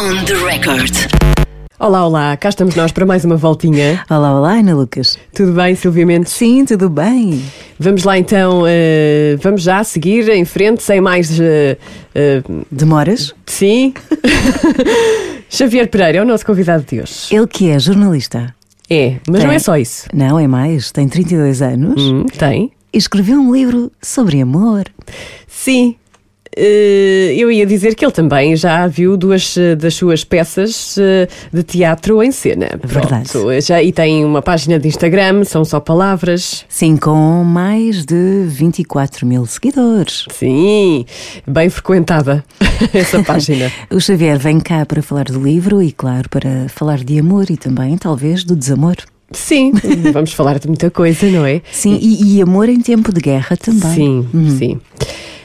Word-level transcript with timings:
on 0.00 0.24
the 0.24 0.34
record. 0.34 0.92
Olá, 1.78 2.06
olá, 2.06 2.36
cá 2.36 2.48
estamos 2.50 2.74
nós 2.74 2.92
para 2.92 3.06
mais 3.06 3.24
uma 3.24 3.36
voltinha. 3.36 4.04
Olá, 4.10 4.38
olá, 4.38 4.52
Ana 4.54 4.74
Lucas. 4.74 5.18
Tudo 5.34 5.52
bem, 5.52 5.74
Silvia 5.74 6.04
Mendes? 6.04 6.32
Sim, 6.32 6.64
tudo 6.64 6.90
bem. 6.90 7.42
Vamos 7.78 8.04
lá 8.04 8.18
então, 8.18 8.64
eh, 8.66 9.36
vamos 9.42 9.62
já 9.62 9.82
seguir 9.82 10.28
em 10.28 10.44
frente, 10.44 10.82
sem 10.82 11.00
mais. 11.00 11.40
eh, 11.40 11.76
eh, 12.14 12.42
Demoras? 12.70 13.34
sim. 13.46 13.94
Xavier 15.48 15.88
Pereira 15.88 16.18
é 16.18 16.22
o 16.22 16.24
nosso 16.24 16.46
convidado 16.46 16.84
de 16.88 17.00
hoje. 17.00 17.34
Ele 17.34 17.46
que 17.46 17.68
é 17.70 17.78
jornalista. 17.78 18.54
É, 18.88 19.16
mas 19.28 19.40
não 19.42 19.48
Tem. 19.48 19.56
é 19.56 19.58
só 19.58 19.76
isso. 19.76 20.06
Não, 20.12 20.38
é 20.38 20.46
mais, 20.46 20.90
tem 20.92 21.08
32 21.08 21.60
anos 21.62 22.00
Hum, 22.02 22.26
tem? 22.38 22.70
e 22.92 22.98
escreveu 22.98 23.38
um 23.40 23.52
livro 23.52 23.90
sobre 24.02 24.40
amor. 24.40 24.84
Sim. 25.48 25.96
Eh, 26.56 27.34
eu 27.36 27.50
ia 27.50 27.64
dizer 27.64 27.94
que 27.94 28.04
ele 28.04 28.12
também 28.12 28.56
já 28.56 28.86
viu 28.86 29.16
duas 29.16 29.56
eh, 29.56 29.76
das 29.76 29.94
suas 29.94 30.24
peças 30.24 30.96
eh, 30.98 31.28
de 31.52 31.62
teatro 31.62 32.22
em 32.22 32.32
cena. 32.32 32.68
Verdade. 32.82 33.28
Pronto, 33.30 33.50
eh, 33.50 33.60
já, 33.60 33.82
e 33.82 33.92
tem 33.92 34.24
uma 34.24 34.42
página 34.42 34.78
de 34.78 34.88
Instagram, 34.88 35.44
são 35.44 35.64
só 35.64 35.78
palavras. 35.78 36.64
Sim, 36.68 36.96
com 36.96 37.44
mais 37.44 38.04
de 38.04 38.44
24 38.46 39.26
mil 39.26 39.46
seguidores. 39.46 40.24
Sim, 40.30 41.04
bem 41.46 41.70
frequentada 41.70 42.44
essa 42.92 43.22
página. 43.22 43.70
O 43.90 44.00
Xavier 44.00 44.38
vem 44.38 44.60
cá 44.60 44.84
para 44.86 45.02
falar 45.02 45.24
do 45.24 45.40
livro 45.40 45.82
e, 45.82 45.92
claro, 45.92 46.28
para 46.28 46.68
falar 46.68 46.98
de 46.98 47.18
amor 47.18 47.50
e 47.50 47.56
também, 47.56 47.96
talvez, 47.96 48.44
do 48.44 48.54
desamor. 48.56 48.96
Sim, 49.32 49.72
vamos 50.12 50.32
falar 50.32 50.58
de 50.58 50.66
muita 50.66 50.90
coisa, 50.90 51.28
não 51.28 51.46
é? 51.46 51.62
Sim, 51.70 51.98
e, 52.00 52.36
e 52.36 52.42
amor 52.42 52.68
em 52.68 52.80
tempo 52.80 53.12
de 53.12 53.20
guerra 53.20 53.56
também. 53.56 53.94
Sim, 53.94 54.26
sim. 54.58 54.80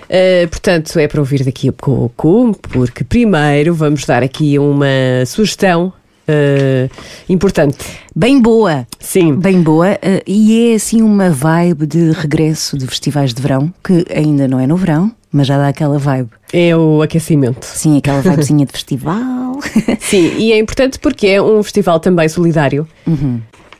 Uh, 0.09 0.47
portanto, 0.49 0.97
é 0.99 1.07
para 1.07 1.19
ouvir 1.19 1.43
daqui 1.43 1.69
a 1.69 1.73
pouco, 1.73 2.55
porque 2.61 3.03
primeiro 3.03 3.73
vamos 3.73 4.05
dar 4.05 4.23
aqui 4.23 4.57
uma 4.59 4.85
sugestão 5.25 5.93
uh, 6.27 6.89
importante. 7.27 7.77
Bem 8.15 8.41
boa. 8.41 8.87
Sim, 8.99 9.35
Bem 9.35 9.61
boa, 9.61 9.97
eh, 10.01 10.23
e 10.25 10.71
é 10.71 10.75
assim 10.75 11.01
uma 11.01 11.29
vibe 11.29 11.85
de 11.85 12.11
regresso 12.11 12.77
de 12.77 12.87
festivais 12.87 13.33
de 13.33 13.41
verão, 13.41 13.73
que 13.83 14.05
ainda 14.13 14.47
não 14.47 14.59
é 14.59 14.67
no 14.67 14.77
verão, 14.77 15.11
mas 15.31 15.47
já 15.47 15.57
dá 15.57 15.67
aquela 15.67 15.97
vibe. 15.97 16.29
é 16.53 16.75
o 16.75 17.01
aquecimento. 17.01 17.65
Sim, 17.65 17.97
aquela 17.97 18.21
vibezinha 18.23 18.65
de 18.65 18.71
festival. 18.71 19.59
Sim, 19.99 20.33
e 20.37 20.53
é 20.53 20.59
importante 20.59 20.99
porque 20.99 21.27
é 21.27 21.41
um 21.41 21.61
festival 21.61 21.99
também 21.99 22.29
solidário. 22.29 22.87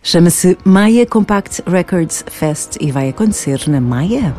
Chama-se 0.04 0.58
Maia 0.64 1.06
Compact 1.06 1.64
Records 1.66 2.24
Fest 2.28 2.78
e 2.80 2.92
vai 2.92 3.10
acontecer 3.10 3.62
na 3.68 3.80
Maia. 3.82 4.36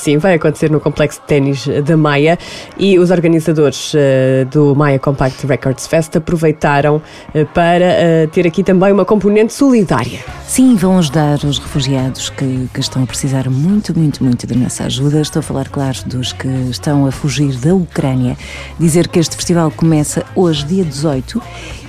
Sim, 0.00 0.16
vai 0.16 0.32
acontecer 0.32 0.70
no 0.70 0.80
complexo 0.80 1.20
de 1.20 1.26
ténis 1.26 1.68
da 1.84 1.94
Maia 1.94 2.38
e 2.78 2.98
os 2.98 3.10
organizadores 3.10 3.92
eh, 3.94 4.46
do 4.50 4.74
Maia 4.74 4.98
Compact 4.98 5.46
Records 5.46 5.86
Fest 5.86 6.16
aproveitaram 6.16 7.02
eh, 7.34 7.44
para 7.44 7.84
eh, 7.84 8.26
ter 8.28 8.46
aqui 8.46 8.64
também 8.64 8.90
uma 8.92 9.04
componente 9.04 9.52
solidária. 9.52 10.20
Sim, 10.46 10.74
vão 10.74 10.96
ajudar 10.96 11.44
os 11.44 11.58
refugiados 11.58 12.30
que, 12.30 12.66
que 12.72 12.80
estão 12.80 13.02
a 13.02 13.06
precisar 13.06 13.50
muito, 13.50 13.96
muito, 13.96 14.24
muito 14.24 14.46
da 14.46 14.56
nossa 14.56 14.84
ajuda. 14.84 15.20
Estou 15.20 15.40
a 15.40 15.42
falar, 15.42 15.68
claro, 15.68 15.98
dos 16.06 16.32
que 16.32 16.48
estão 16.70 17.04
a 17.04 17.12
fugir 17.12 17.54
da 17.56 17.74
Ucrânia. 17.74 18.38
Dizer 18.78 19.06
que 19.06 19.18
este 19.18 19.36
festival 19.36 19.70
começa 19.70 20.24
hoje, 20.34 20.64
dia 20.64 20.82
18, 20.82 21.42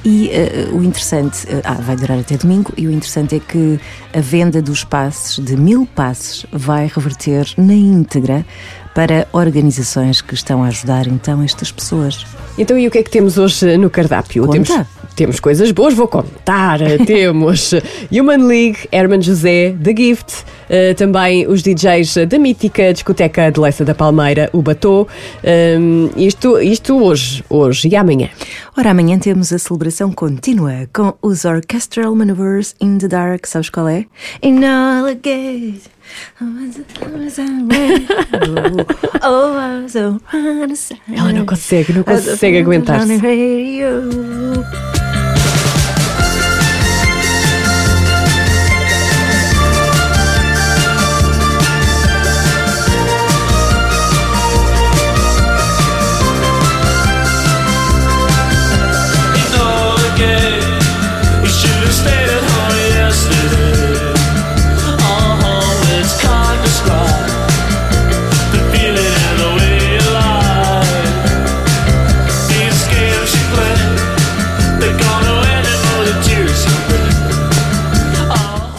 e 0.03 0.31
o 0.73 0.83
interessante, 0.83 1.47
ah, 1.63 1.75
vai 1.75 1.95
durar 1.95 2.19
até 2.19 2.35
domingo, 2.35 2.73
e 2.75 2.87
o 2.87 2.91
interessante 2.91 3.35
é 3.35 3.39
que 3.39 3.79
a 4.13 4.19
venda 4.19 4.61
dos 4.61 4.83
passes, 4.83 5.43
de 5.43 5.55
mil 5.55 5.87
passes, 5.95 6.45
vai 6.51 6.91
reverter 6.93 7.47
na 7.57 7.73
íntegra 7.73 8.45
para 8.93 9.27
organizações 9.31 10.21
que 10.21 10.33
estão 10.33 10.63
a 10.63 10.67
ajudar 10.67 11.07
então 11.07 11.41
estas 11.41 11.71
pessoas. 11.71 12.25
Então, 12.57 12.77
e 12.77 12.87
o 12.87 12.91
que 12.91 12.97
é 12.97 13.03
que 13.03 13.09
temos 13.09 13.37
hoje 13.37 13.77
no 13.77 13.89
cardápio? 13.89 14.45
Conta. 14.45 14.63
Temos, 14.63 14.87
temos 15.15 15.39
coisas 15.39 15.71
boas, 15.71 15.93
vou 15.93 16.07
contar. 16.07 16.79
temos 17.05 17.73
Human 18.11 18.45
League, 18.45 18.79
Herman 18.91 19.21
José, 19.21 19.75
The 19.81 19.95
Gift, 19.95 20.45
eh, 20.73 20.93
também 20.93 21.45
os 21.47 21.61
DJs 21.61 22.27
da 22.29 22.39
mítica 22.39 22.93
discoteca 22.93 23.51
de 23.51 23.59
Leça 23.59 23.83
da 23.83 23.93
Palmeira, 23.93 24.49
o 24.53 24.61
Batô. 24.61 25.05
Hum, 25.77 26.09
isto, 26.15 26.61
isto 26.61 26.95
hoje, 26.95 27.43
hoje 27.49 27.89
e 27.89 27.95
amanhã. 27.97 28.29
Ora, 28.77 28.91
amanhã 28.91 29.19
temos 29.19 29.51
a 29.51 29.59
celebração 29.59 30.13
contínua 30.13 30.87
com 30.93 31.13
os 31.21 31.43
Orchestral 31.43 32.15
Maneuvers 32.15 32.73
in 32.79 32.99
the 32.99 33.09
Dark. 33.09 33.45
Sabes 33.47 33.69
qual 33.69 33.89
é? 33.89 34.05
In 34.41 34.63
all. 34.63 35.07
Oh, 39.23 39.87
so 39.89 40.21
Ela 41.13 41.33
não 41.33 41.45
consegue, 41.45 41.91
não 41.91 42.03
consegue 42.03 42.59
aguentar-se. 42.59 43.19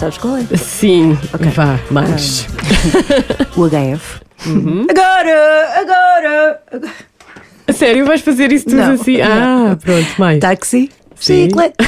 Sabes 0.03 0.19
qual 0.19 0.37
é? 0.37 0.57
Sim, 0.57 1.17
vá, 1.55 1.79
mais. 1.89 2.49
O 3.57 3.69
HF. 3.69 4.21
Agora, 4.91 5.81
agora, 5.81 6.61
agora. 6.73 6.93
A 7.69 7.73
Sério, 7.73 8.05
vais 8.05 8.21
fazer 8.21 8.51
isso 8.51 8.65
tudo 8.65 8.79
Não, 8.79 8.95
assim? 8.95 9.19
não. 9.19 9.71
Ah, 9.71 9.77
pronto, 9.81 10.09
mais. 10.19 10.41
Táxi. 10.41 10.91
Sim. 11.15 11.45
Chiclete. 11.45 11.77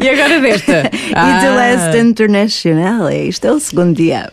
E 0.00 0.08
agora 0.10 0.40
desta? 0.40 0.90
E 0.92 1.12
Ah. 1.14 1.38
The 1.40 1.50
Last 1.50 1.96
International. 1.98 3.08
Isto 3.10 3.46
é 3.46 3.52
o 3.52 3.60
segundo 3.60 3.94
dia. 3.96 4.28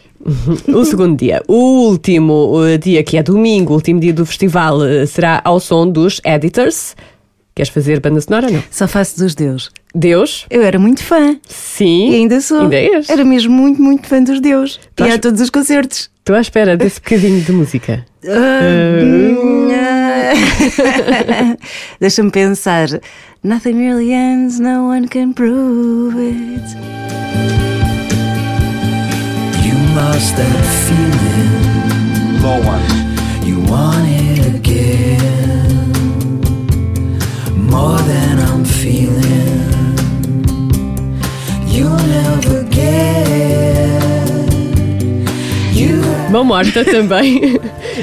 O 0.68 0.84
segundo 0.84 1.16
dia. 1.18 1.44
O 1.48 1.88
último 1.90 2.54
eh, 2.66 2.78
dia, 2.80 3.04
que 3.04 3.18
é 3.18 3.24
domingo, 3.24 3.74
o 3.74 3.76
último 3.76 4.00
dia 4.00 4.14
do 4.14 4.26
festival, 4.26 4.84
eh, 4.84 5.06
será 5.06 5.42
ao 5.44 5.60
som 5.60 5.88
dos 5.88 6.20
Editors. 6.26 6.96
Queres 7.56 7.70
fazer 7.70 8.02
banda 8.02 8.20
sonora 8.20 8.48
ou 8.48 8.52
não? 8.52 8.62
Só 8.70 8.86
faço 8.86 9.18
dos 9.18 9.34
Deus. 9.34 9.72
Deus? 9.96 10.46
Eu 10.50 10.62
era 10.62 10.78
muito 10.78 11.02
fã. 11.02 11.38
Sim. 11.48 12.12
E 12.12 12.16
ainda 12.16 12.42
sou. 12.42 12.64
Ainda 12.64 12.76
és? 12.76 13.10
Era 13.10 13.24
mesmo 13.24 13.54
muito, 13.54 13.82
muito 13.82 14.06
fã 14.08 14.22
dos 14.22 14.42
Deus. 14.42 14.78
Tu 14.94 15.06
E 15.06 15.12
a 15.12 15.18
todos 15.18 15.40
os 15.40 15.50
concertos. 15.50 16.10
Estou 16.20 16.36
à 16.36 16.42
espera 16.42 16.76
desse 16.76 17.00
bocadinho 17.00 17.40
de 17.40 17.54
música. 17.54 18.06
Deixa-me 22.02 22.30
pensar. 22.30 22.90
Nothing 23.42 23.78
really 23.78 24.12
ends, 24.12 24.60
no 24.60 24.90
one 24.90 25.08
can 25.08 25.32
prove 25.32 26.18
it. 26.18 26.76
You 29.64 29.76
lost 29.96 30.36
that 30.36 30.66
feeling. 30.88 32.42
Lower. 32.44 32.82
You 33.46 33.62
want 33.72 34.06
it 34.10 34.46
again. 34.58 35.45
More 37.76 38.00
than 38.04 38.40
I'm 38.40 38.64
feeling. 38.64 39.96
You'll 41.68 42.08
never 42.08 42.64
get. 42.72 44.00
You 45.74 46.00
morta 46.46 46.86
também. 46.86 47.60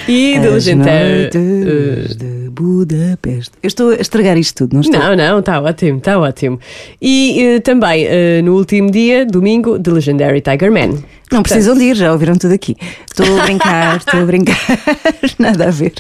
E 0.07 0.39
Legendary. 0.39 1.31
noites 1.33 2.17
de 2.17 2.51
Budapeste. 2.51 3.53
Eu 3.63 3.67
estou 3.67 3.91
a 3.91 3.95
estragar 3.95 4.37
isto 4.37 4.65
tudo, 4.65 4.75
não 4.75 4.83
estou? 4.83 5.01
Não, 5.01 5.17
não, 5.17 5.39
está 5.39 5.59
ótimo, 5.61 5.99
está 5.99 6.19
ótimo. 6.19 6.61
E 7.01 7.41
eh, 7.41 7.61
também 7.61 8.05
eh, 8.07 8.43
no 8.43 8.55
último 8.57 8.91
dia, 8.91 9.25
domingo, 9.25 9.79
The 9.79 9.91
Legendary 9.91 10.43
Tiger 10.43 10.71
Man. 10.71 10.99
Não 11.33 11.43
precisam 11.43 11.75
de 11.75 11.85
ir, 11.85 11.97
já 11.97 12.13
ouviram 12.13 12.37
tudo 12.37 12.53
aqui. 12.53 12.77
Estou 13.07 13.39
a 13.39 13.45
brincar, 13.45 13.97
estou 13.97 14.21
a 14.21 14.25
brincar. 14.25 14.57
Nada 15.39 15.69
a 15.69 15.71
ver. 15.71 15.95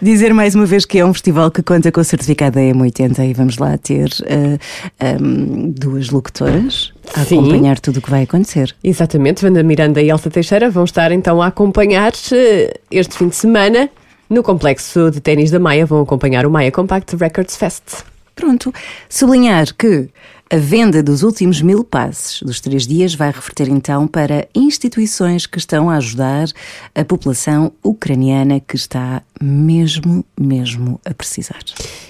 Dizer 0.00 0.32
mais 0.32 0.54
uma 0.54 0.66
vez 0.66 0.84
que 0.84 0.98
é 0.98 1.04
um 1.04 1.12
festival 1.12 1.50
que 1.50 1.62
conta 1.62 1.90
com 1.90 2.00
o 2.00 2.04
certificado 2.04 2.54
da 2.54 2.60
M80 2.60 3.28
e 3.28 3.32
vamos 3.32 3.58
lá 3.58 3.76
ter 3.78 4.08
eh, 4.26 4.58
ehm, 5.00 5.70
duas 5.70 6.10
locutoras 6.10 6.92
a 7.14 7.24
Sim. 7.24 7.38
acompanhar 7.38 7.80
tudo 7.80 7.98
o 7.98 8.02
que 8.02 8.10
vai 8.10 8.22
acontecer. 8.22 8.74
Exatamente, 8.84 9.44
Wanda 9.44 9.62
Miranda 9.62 10.00
e 10.00 10.10
Elsa 10.10 10.30
Teixeira 10.30 10.70
vão 10.70 10.84
estar 10.84 11.10
então 11.10 11.42
a 11.42 11.48
acompanhar 11.48 12.12
este 12.90 13.16
fim 13.16 13.28
de 13.28 13.36
semana 13.36 13.88
no 14.28 14.42
complexo 14.42 15.10
de 15.10 15.20
ténis 15.20 15.50
da 15.50 15.58
Maia. 15.58 15.86
Vão 15.86 16.02
acompanhar 16.02 16.46
o 16.46 16.50
Maia 16.50 16.70
Compact 16.70 17.16
Records 17.16 17.56
Fest. 17.56 18.04
Pronto. 18.34 18.72
Sublinhar 19.08 19.66
que 19.76 20.08
a 20.50 20.56
venda 20.56 21.02
dos 21.02 21.22
últimos 21.22 21.62
mil 21.62 21.82
passes 21.82 22.42
dos 22.42 22.60
três 22.60 22.86
dias 22.86 23.14
vai 23.14 23.30
reverter 23.30 23.68
então 23.68 24.06
para 24.06 24.46
instituições 24.54 25.46
que 25.46 25.58
estão 25.58 25.88
a 25.88 25.96
ajudar 25.96 26.48
a 26.94 27.04
população 27.04 27.72
ucraniana 27.82 28.60
que 28.60 28.76
está 28.76 29.22
mesmo, 29.40 30.24
mesmo 30.38 31.00
a 31.04 31.14
precisar. 31.14 31.60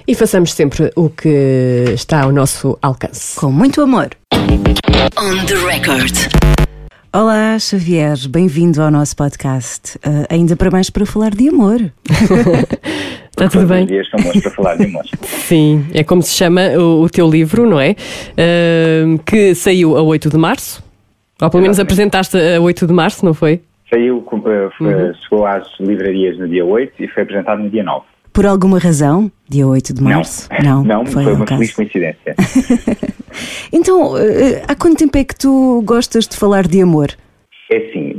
E 0.06 0.14
façamos 0.14 0.52
sempre 0.52 0.90
o 0.96 1.08
que 1.08 1.92
está 1.94 2.22
ao 2.22 2.32
nosso 2.32 2.76
alcance. 2.82 3.36
Com 3.36 3.52
muito 3.52 3.80
amor. 3.80 4.10
On 4.32 5.46
the 5.46 5.54
record. 5.54 6.14
Olá, 7.12 7.56
Xavier, 7.60 8.16
bem-vindo 8.28 8.82
ao 8.82 8.90
nosso 8.90 9.14
podcast. 9.14 9.96
Ah, 10.02 10.26
ainda 10.28 10.56
para 10.56 10.68
mais 10.72 10.90
para 10.90 11.06
falar 11.06 11.32
de 11.32 11.48
amor. 11.48 11.92
Está 13.34 13.48
tudo 13.48 13.66
bem? 13.66 13.82
os 13.82 13.88
dias 13.88 14.08
são 14.08 14.20
bons 14.20 14.40
para 14.40 14.50
falar 14.52 14.76
de 14.76 14.84
amor. 14.84 15.02
Sim, 15.26 15.84
é 15.92 16.04
como 16.04 16.22
se 16.22 16.30
chama 16.36 16.60
o, 16.78 17.02
o 17.02 17.10
teu 17.10 17.28
livro, 17.28 17.68
não 17.68 17.80
é? 17.80 17.96
Ahm, 18.38 19.16
que 19.26 19.54
saiu 19.56 19.96
a 19.96 20.02
8 20.02 20.30
de 20.30 20.36
março. 20.38 20.82
Ou 21.42 21.50
pelo 21.50 21.62
menos 21.62 21.76
Exatamente. 21.78 21.92
apresentaste 22.10 22.36
a 22.56 22.60
8 22.60 22.86
de 22.86 22.92
março, 22.92 23.24
não 23.24 23.34
foi? 23.34 23.60
Saiu, 23.90 24.20
com- 24.22 24.38
eh, 24.48 24.68
foi- 24.78 25.12
chegou 25.22 25.44
às 25.46 25.66
livrarias 25.80 26.38
no 26.38 26.48
dia 26.48 26.64
8 26.64 26.92
e 27.02 27.08
foi 27.08 27.24
apresentado 27.24 27.60
no 27.60 27.68
dia 27.68 27.82
9. 27.82 28.04
Por 28.32 28.46
alguma 28.46 28.78
razão, 28.78 29.30
dia 29.48 29.66
8 29.66 29.92
de 29.92 30.02
março? 30.02 30.48
Não, 30.62 30.84
não, 30.84 31.04
foi, 31.04 31.24
ao 31.24 31.34
uma 31.34 31.46
feliz 31.46 31.72
coincidência. 31.74 32.34
Então, 33.72 34.16
eh, 34.16 34.62
há 34.68 34.74
quanto 34.76 34.98
tempo 34.98 35.18
é 35.18 35.24
que 35.24 35.34
tu 35.34 35.82
gostas 35.84 36.28
de 36.28 36.36
falar 36.36 36.68
de 36.68 36.80
amor? 36.80 37.08
É 37.74 37.88
assim, 37.88 38.14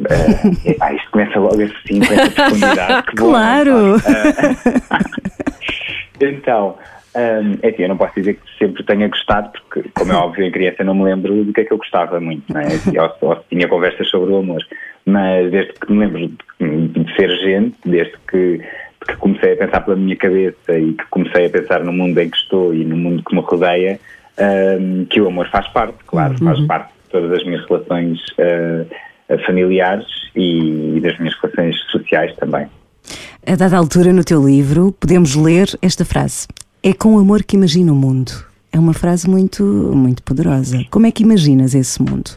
ah, 0.82 0.94
isto 0.94 1.12
começa 1.12 1.40
logo 1.40 1.62
assim, 1.62 2.00
com 2.00 2.14
essa 2.14 2.32
profundidade. 2.32 3.04
que 3.08 3.16
Claro! 3.16 3.96
é? 3.98 4.96
Então, 6.22 6.78
hum, 7.16 7.58
é 7.62 7.70
assim, 7.70 7.84
eu 7.84 7.90
não 7.90 7.98
posso 7.98 8.16
dizer 8.16 8.36
que 8.36 8.58
sempre 8.58 8.84
tenha 8.84 9.08
gostado, 9.08 9.50
porque, 9.52 9.90
como 9.94 10.12
é 10.12 10.16
óbvio, 10.16 10.46
em 10.46 10.52
criança 10.52 10.84
não 10.84 10.96
me 10.96 11.04
lembro 11.04 11.44
do 11.44 11.54
que 11.54 11.62
é 11.62 11.66
que 11.66 11.74
eu 11.74 11.78
gostava 11.78 12.20
muito, 12.20 12.58
é? 12.58 12.68
Assim, 12.68 12.98
ou, 12.98 13.12
ou 13.22 13.36
se 13.36 13.44
tinha 13.50 13.68
conversas 13.68 14.08
sobre 14.10 14.32
o 14.32 14.38
amor. 14.38 14.64
Mas 15.06 15.52
desde 15.52 15.74
que 15.74 15.92
me 15.92 16.06
lembro 16.06 16.32
de, 16.60 16.88
de 16.88 17.16
ser 17.16 17.30
gente, 17.40 17.76
desde 17.86 18.14
que, 18.30 18.62
que 19.06 19.16
comecei 19.18 19.54
a 19.54 19.58
pensar 19.58 19.82
pela 19.82 19.98
minha 19.98 20.16
cabeça 20.16 20.78
e 20.78 20.94
que 20.94 21.06
comecei 21.10 21.46
a 21.46 21.50
pensar 21.50 21.84
no 21.84 21.94
mundo 21.94 22.18
em 22.20 22.30
que 22.30 22.38
estou 22.38 22.74
e 22.74 22.84
no 22.86 22.96
mundo 22.98 23.24
que 23.24 23.36
me 23.36 23.42
rodeia, 23.42 24.00
hum, 24.80 25.06
que 25.10 25.22
o 25.22 25.28
amor 25.28 25.48
faz 25.50 25.68
parte, 25.70 25.98
claro, 26.08 26.38
faz 26.38 26.60
parte 26.66 26.88
de 26.88 27.10
todas 27.12 27.32
as 27.34 27.46
minhas 27.46 27.66
relações 27.68 28.20
ah, 28.40 28.86
familiares 29.46 30.06
e 30.36 31.00
das 31.02 31.18
minhas 31.20 31.36
relações 31.42 31.76
sociais 31.92 32.36
também. 32.38 32.68
A 33.46 33.56
dada 33.56 33.78
altura 33.78 34.12
no 34.12 34.24
teu 34.24 34.44
livro, 34.46 34.92
podemos 35.00 35.36
ler 35.36 35.68
esta 35.82 36.04
frase: 36.04 36.48
É 36.84 36.94
com 36.94 37.18
amor 37.20 37.44
que 37.44 37.56
imagino 37.56 37.94
o 37.94 37.96
mundo. 37.96 38.32
É 38.72 38.80
uma 38.80 38.94
frase 38.94 39.30
muito, 39.30 39.64
muito 39.64 40.22
poderosa. 40.24 40.84
Como 40.92 41.06
é 41.06 41.12
que 41.12 41.24
imaginas 41.24 41.74
esse 41.74 42.02
mundo? 42.02 42.32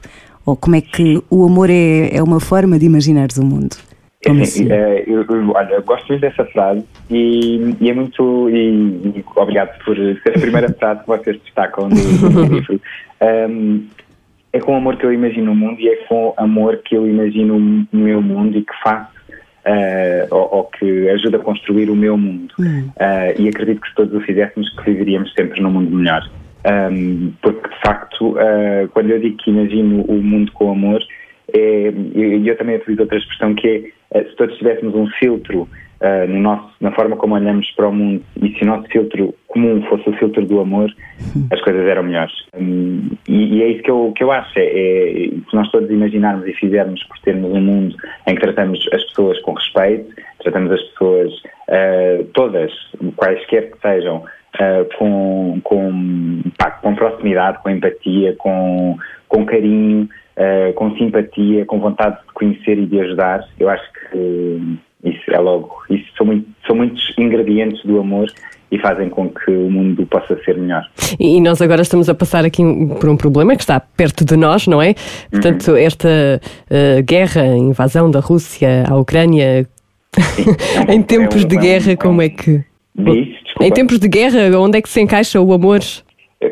Ou 0.46 0.55
como 0.56 0.76
é 0.76 0.81
que 0.81 1.20
o 1.29 1.44
amor 1.44 1.69
é, 1.69 2.14
é 2.14 2.23
uma 2.23 2.38
forma 2.40 2.79
de 2.79 2.87
imaginares 2.87 3.37
o 3.38 3.44
mundo? 3.44 3.76
Como 4.25 4.43
Assim, 4.43 4.64
assim? 4.64 4.73
eh, 4.73 5.05
eu, 5.06 5.23
eu- 5.25 5.50
olha, 5.55 5.75
eu 5.75 5.82
gosto 5.82 6.08
muito 6.08 6.20
dessa 6.20 6.44
frase 6.46 6.82
e, 7.11 7.75
e 7.81 7.90
é 7.90 7.94
muito. 7.94 8.49
E, 8.50 9.19
e 9.19 9.25
obrigado 9.37 9.76
por 9.85 9.96
ser 9.96 10.37
a 10.37 10.40
primeira 10.40 10.73
frase 10.75 11.00
que 11.00 11.06
vocês 11.06 11.40
destacam 11.44 11.88
do, 11.88 11.96
do 12.31 12.43
livro. 12.55 12.81
Um, 13.20 13.85
é 14.52 14.60
com 14.60 14.76
amor 14.76 14.96
que 14.96 15.04
eu 15.04 15.12
imagino 15.12 15.52
o 15.52 15.56
mundo 15.56 15.80
e 15.80 15.88
é 15.88 15.96
com 16.06 16.34
amor 16.36 16.78
que 16.78 16.94
eu 16.96 17.08
imagino 17.08 17.56
o 17.56 17.96
meu 17.96 18.22
mundo 18.22 18.56
e 18.56 18.62
que 18.62 18.72
faço. 18.82 19.18
eh, 19.64 20.26
ou, 20.30 20.48
ou 20.50 20.64
que 20.64 21.08
ajuda 21.10 21.36
a 21.36 21.40
construir 21.40 21.90
o 21.90 21.96
meu 21.96 22.16
mundo. 22.16 22.54
Eh, 22.98 23.34
e 23.38 23.48
acredito 23.48 23.82
que 23.82 23.88
se 23.88 23.94
todos 23.94 24.14
o 24.14 24.20
fizéssemos, 24.24 24.68
que 24.76 24.90
viveríamos 24.90 25.32
sempre 25.34 25.60
num 25.60 25.70
mundo 25.70 25.94
melhor. 25.94 26.22
Um, 26.66 27.32
porque, 27.42 27.68
de 27.68 27.80
facto, 27.80 28.38
eh, 28.38 28.88
quando 28.92 29.10
eu 29.10 29.20
digo 29.20 29.36
que 29.36 29.50
imagino 29.50 30.02
o 30.02 30.22
mundo 30.22 30.50
com 30.52 30.72
amor, 30.72 31.02
é, 31.54 31.92
e 32.14 32.46
eu 32.46 32.56
também 32.56 32.76
utilizo 32.76 33.02
outra 33.02 33.18
expressão 33.18 33.54
que 33.54 33.68
é, 33.68 33.82
se 34.12 34.37
todos 34.37 34.56
tivéssemos 34.56 34.94
um 34.94 35.06
filtro 35.19 35.69
eh, 36.00 36.26
no 36.28 36.38
nosso, 36.38 36.70
na 36.81 36.93
forma 36.93 37.16
como 37.16 37.34
olhamos 37.34 37.69
para 37.72 37.88
o 37.88 37.93
mundo 37.93 38.22
e 38.40 38.50
se 38.55 38.62
o 38.62 38.66
nosso 38.66 38.88
filtro 38.88 39.34
comum 39.49 39.82
fosse 39.88 40.08
o 40.08 40.12
filtro 40.12 40.46
do 40.46 40.60
amor, 40.60 40.90
as 41.50 41.60
coisas 41.60 41.84
eram 41.87 42.05
melhores. 42.05 42.32
Hum, 42.56 43.10
e, 43.28 43.56
e 43.56 43.62
é 43.62 43.69
isso 43.69 43.82
que 43.82 43.90
eu, 43.90 44.12
que 44.14 44.22
eu 44.22 44.31
acho, 44.31 44.58
é, 44.58 44.64
é, 44.64 45.28
se 45.28 45.55
nós 45.55 45.69
todos 45.70 45.90
imaginarmos 45.90 46.46
e 46.46 46.52
fizermos 46.52 47.02
por 47.05 47.19
termos 47.19 47.50
um 47.50 47.60
mundo 47.60 47.96
em 48.28 48.34
que 48.34 48.40
tratamos 48.40 48.78
as 48.93 49.02
pessoas 49.06 49.40
com 49.40 49.55
respeito, 49.55 50.14
tratamos 50.40 50.70
as 50.70 50.82
pessoas 50.82 51.32
eh, 51.69 52.25
todas, 52.32 52.72
quaisquer 53.16 53.72
que 53.72 53.81
sejam, 53.81 54.25
eh, 54.61 54.87
com, 54.96 55.61
com, 55.64 56.43
pá, 56.56 56.70
com 56.70 56.94
proximidade, 56.94 57.58
com 57.62 57.70
empatia, 57.70 58.37
com, 58.38 58.96
com 59.28 59.44
carinho, 59.44 60.08
eh, 60.38 60.73
com 60.73 60.96
simpatia, 60.96 61.67
com 61.67 61.79
vontade 61.81 62.17
de 62.26 62.32
conhecer 62.32 62.79
e 62.79 62.87
de 62.87 63.00
ajudar. 63.00 63.44
Eu 63.58 63.69
acho 63.69 63.82
que 63.93 64.17
eh, 65.05 65.11
isso 65.11 65.31
é 65.31 65.38
logo, 65.38 65.70
isso 65.90 66.06
são, 66.17 66.26
muito- 66.26 66.46
são 66.67 66.75
muitos 66.76 67.02
ingredientes 67.19 67.82
do 67.85 67.99
amor 68.00 68.26
e 68.70 68.79
fazem 68.79 69.08
com 69.08 69.29
que 69.31 69.50
o 69.50 69.70
mundo 69.70 70.05
possa 70.06 70.38
ser 70.44 70.56
melhor. 70.58 70.82
E 71.19 71.40
nós 71.40 71.61
agora 71.62 71.81
estamos 71.82 72.08
a 72.08 72.14
passar 72.14 72.44
aqui 72.44 72.62
por 73.00 73.08
um 73.08 73.17
problema 73.17 73.55
que 73.56 73.62
está 73.62 73.81
perto 73.81 74.25
de 74.25 74.37
nós, 74.37 74.67
não 74.67 74.81
é? 74.82 74.94
Portanto, 75.31 75.75
esta 75.76 76.08
eh, 76.70 77.02
guerra, 77.02 77.46
invasão 77.56 78.11
da 78.11 78.20
Rússia 78.20 78.85
à 78.88 78.94
Ucrânia, 78.96 79.67
É 80.17 80.90
um- 80.90 80.93
em 80.93 81.02
tempos 81.02 81.43
é 81.43 81.44
um- 81.44 81.49
de 81.49 81.56
guerra, 81.56 81.90
é 81.93 81.94
um- 81.94 81.96
como 81.96 82.23
é 82.23 82.28
que. 82.28 82.62
Diz, 82.95 83.26
desculpa. 83.45 83.64
Em 83.64 83.71
tempos 83.73 83.99
de 84.00 84.09
guerra, 84.09 84.59
onde 84.59 84.78
é 84.78 84.83
que 84.83 84.88
se 84.88 85.00
encaixa 85.00 85.40
o 85.40 85.52
amor? 85.52 85.80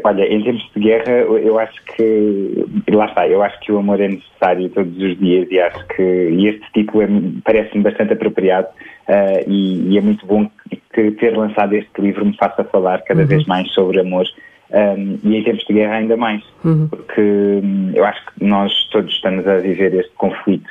Olha, 0.02 0.24
em 0.24 0.42
termos 0.42 0.68
de 0.74 0.80
guerra, 0.80 1.12
eu 1.12 1.58
acho 1.60 1.80
que 1.84 2.66
lá 2.90 3.06
está, 3.06 3.28
eu 3.28 3.40
acho 3.40 3.58
que 3.60 3.70
o 3.70 3.78
amor 3.78 4.00
é 4.00 4.08
necessário 4.08 4.68
todos 4.70 4.96
os 5.00 5.16
dias 5.18 5.46
e 5.48 5.60
acho 5.60 5.86
que 5.88 6.02
e 6.02 6.48
este 6.48 6.64
tipo 6.72 7.00
é- 7.02 7.08
parece-me 7.44 7.84
bastante 7.84 8.12
apropriado 8.12 8.66
ah, 9.06 9.40
e, 9.46 9.92
e 9.92 9.96
é 9.96 10.00
muito 10.00 10.26
bom 10.26 10.50
que 10.92 11.10
ter 11.12 11.36
lançado 11.36 11.74
este 11.74 12.00
livro 12.00 12.24
me 12.26 12.36
faça 12.36 12.64
falar 12.64 13.02
cada 13.02 13.24
vez 13.28 13.46
mais 13.46 13.70
sobre 13.72 14.00
amor 14.00 14.26
um, 14.72 15.18
e 15.22 15.36
em 15.36 15.44
tempos 15.44 15.64
de 15.66 15.74
guerra 15.74 15.94
ainda 15.96 16.16
mais, 16.16 16.42
porque 16.88 17.20
hum, 17.20 17.92
eu 17.94 18.04
acho 18.04 18.20
que 18.26 18.44
nós 18.44 18.72
todos 18.90 19.12
estamos 19.14 19.46
a 19.46 19.58
viver 19.58 19.94
este 19.94 20.10
conflito 20.16 20.68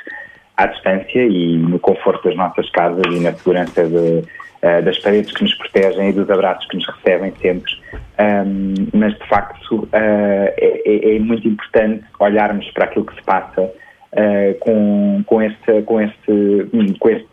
à 0.58 0.66
distância 0.66 1.24
e 1.26 1.56
no 1.56 1.78
conforto 1.78 2.24
das 2.28 2.36
nossas 2.36 2.68
casas 2.70 3.02
e 3.10 3.20
na 3.20 3.32
segurança 3.32 3.84
de, 3.84 4.22
eh, 4.62 4.82
das 4.82 4.98
paredes 4.98 5.32
que 5.32 5.42
nos 5.42 5.54
protegem 5.54 6.10
e 6.10 6.12
dos 6.12 6.30
abraços 6.30 6.66
que 6.68 6.76
nos 6.76 6.86
recebem 6.86 7.32
sempre. 7.40 7.72
Um, 8.18 8.74
mas, 8.94 9.12
de 9.14 9.28
facto, 9.28 9.88
eh, 9.92 10.54
é, 10.58 11.16
é- 11.16 11.18
muito 11.18 11.46
importante 11.46 12.04
olharmos 12.18 12.70
para 12.70 12.84
aquilo 12.86 13.04
que 13.04 13.14
se 13.14 13.22
passa 13.22 13.70
eh, 14.12 14.56
com, 14.60 15.22
com, 15.26 15.42
este, 15.42 15.82
com, 15.82 16.00
este, 16.00 16.30
hum, 16.72 16.94
com 16.98 17.08
este 17.10 17.26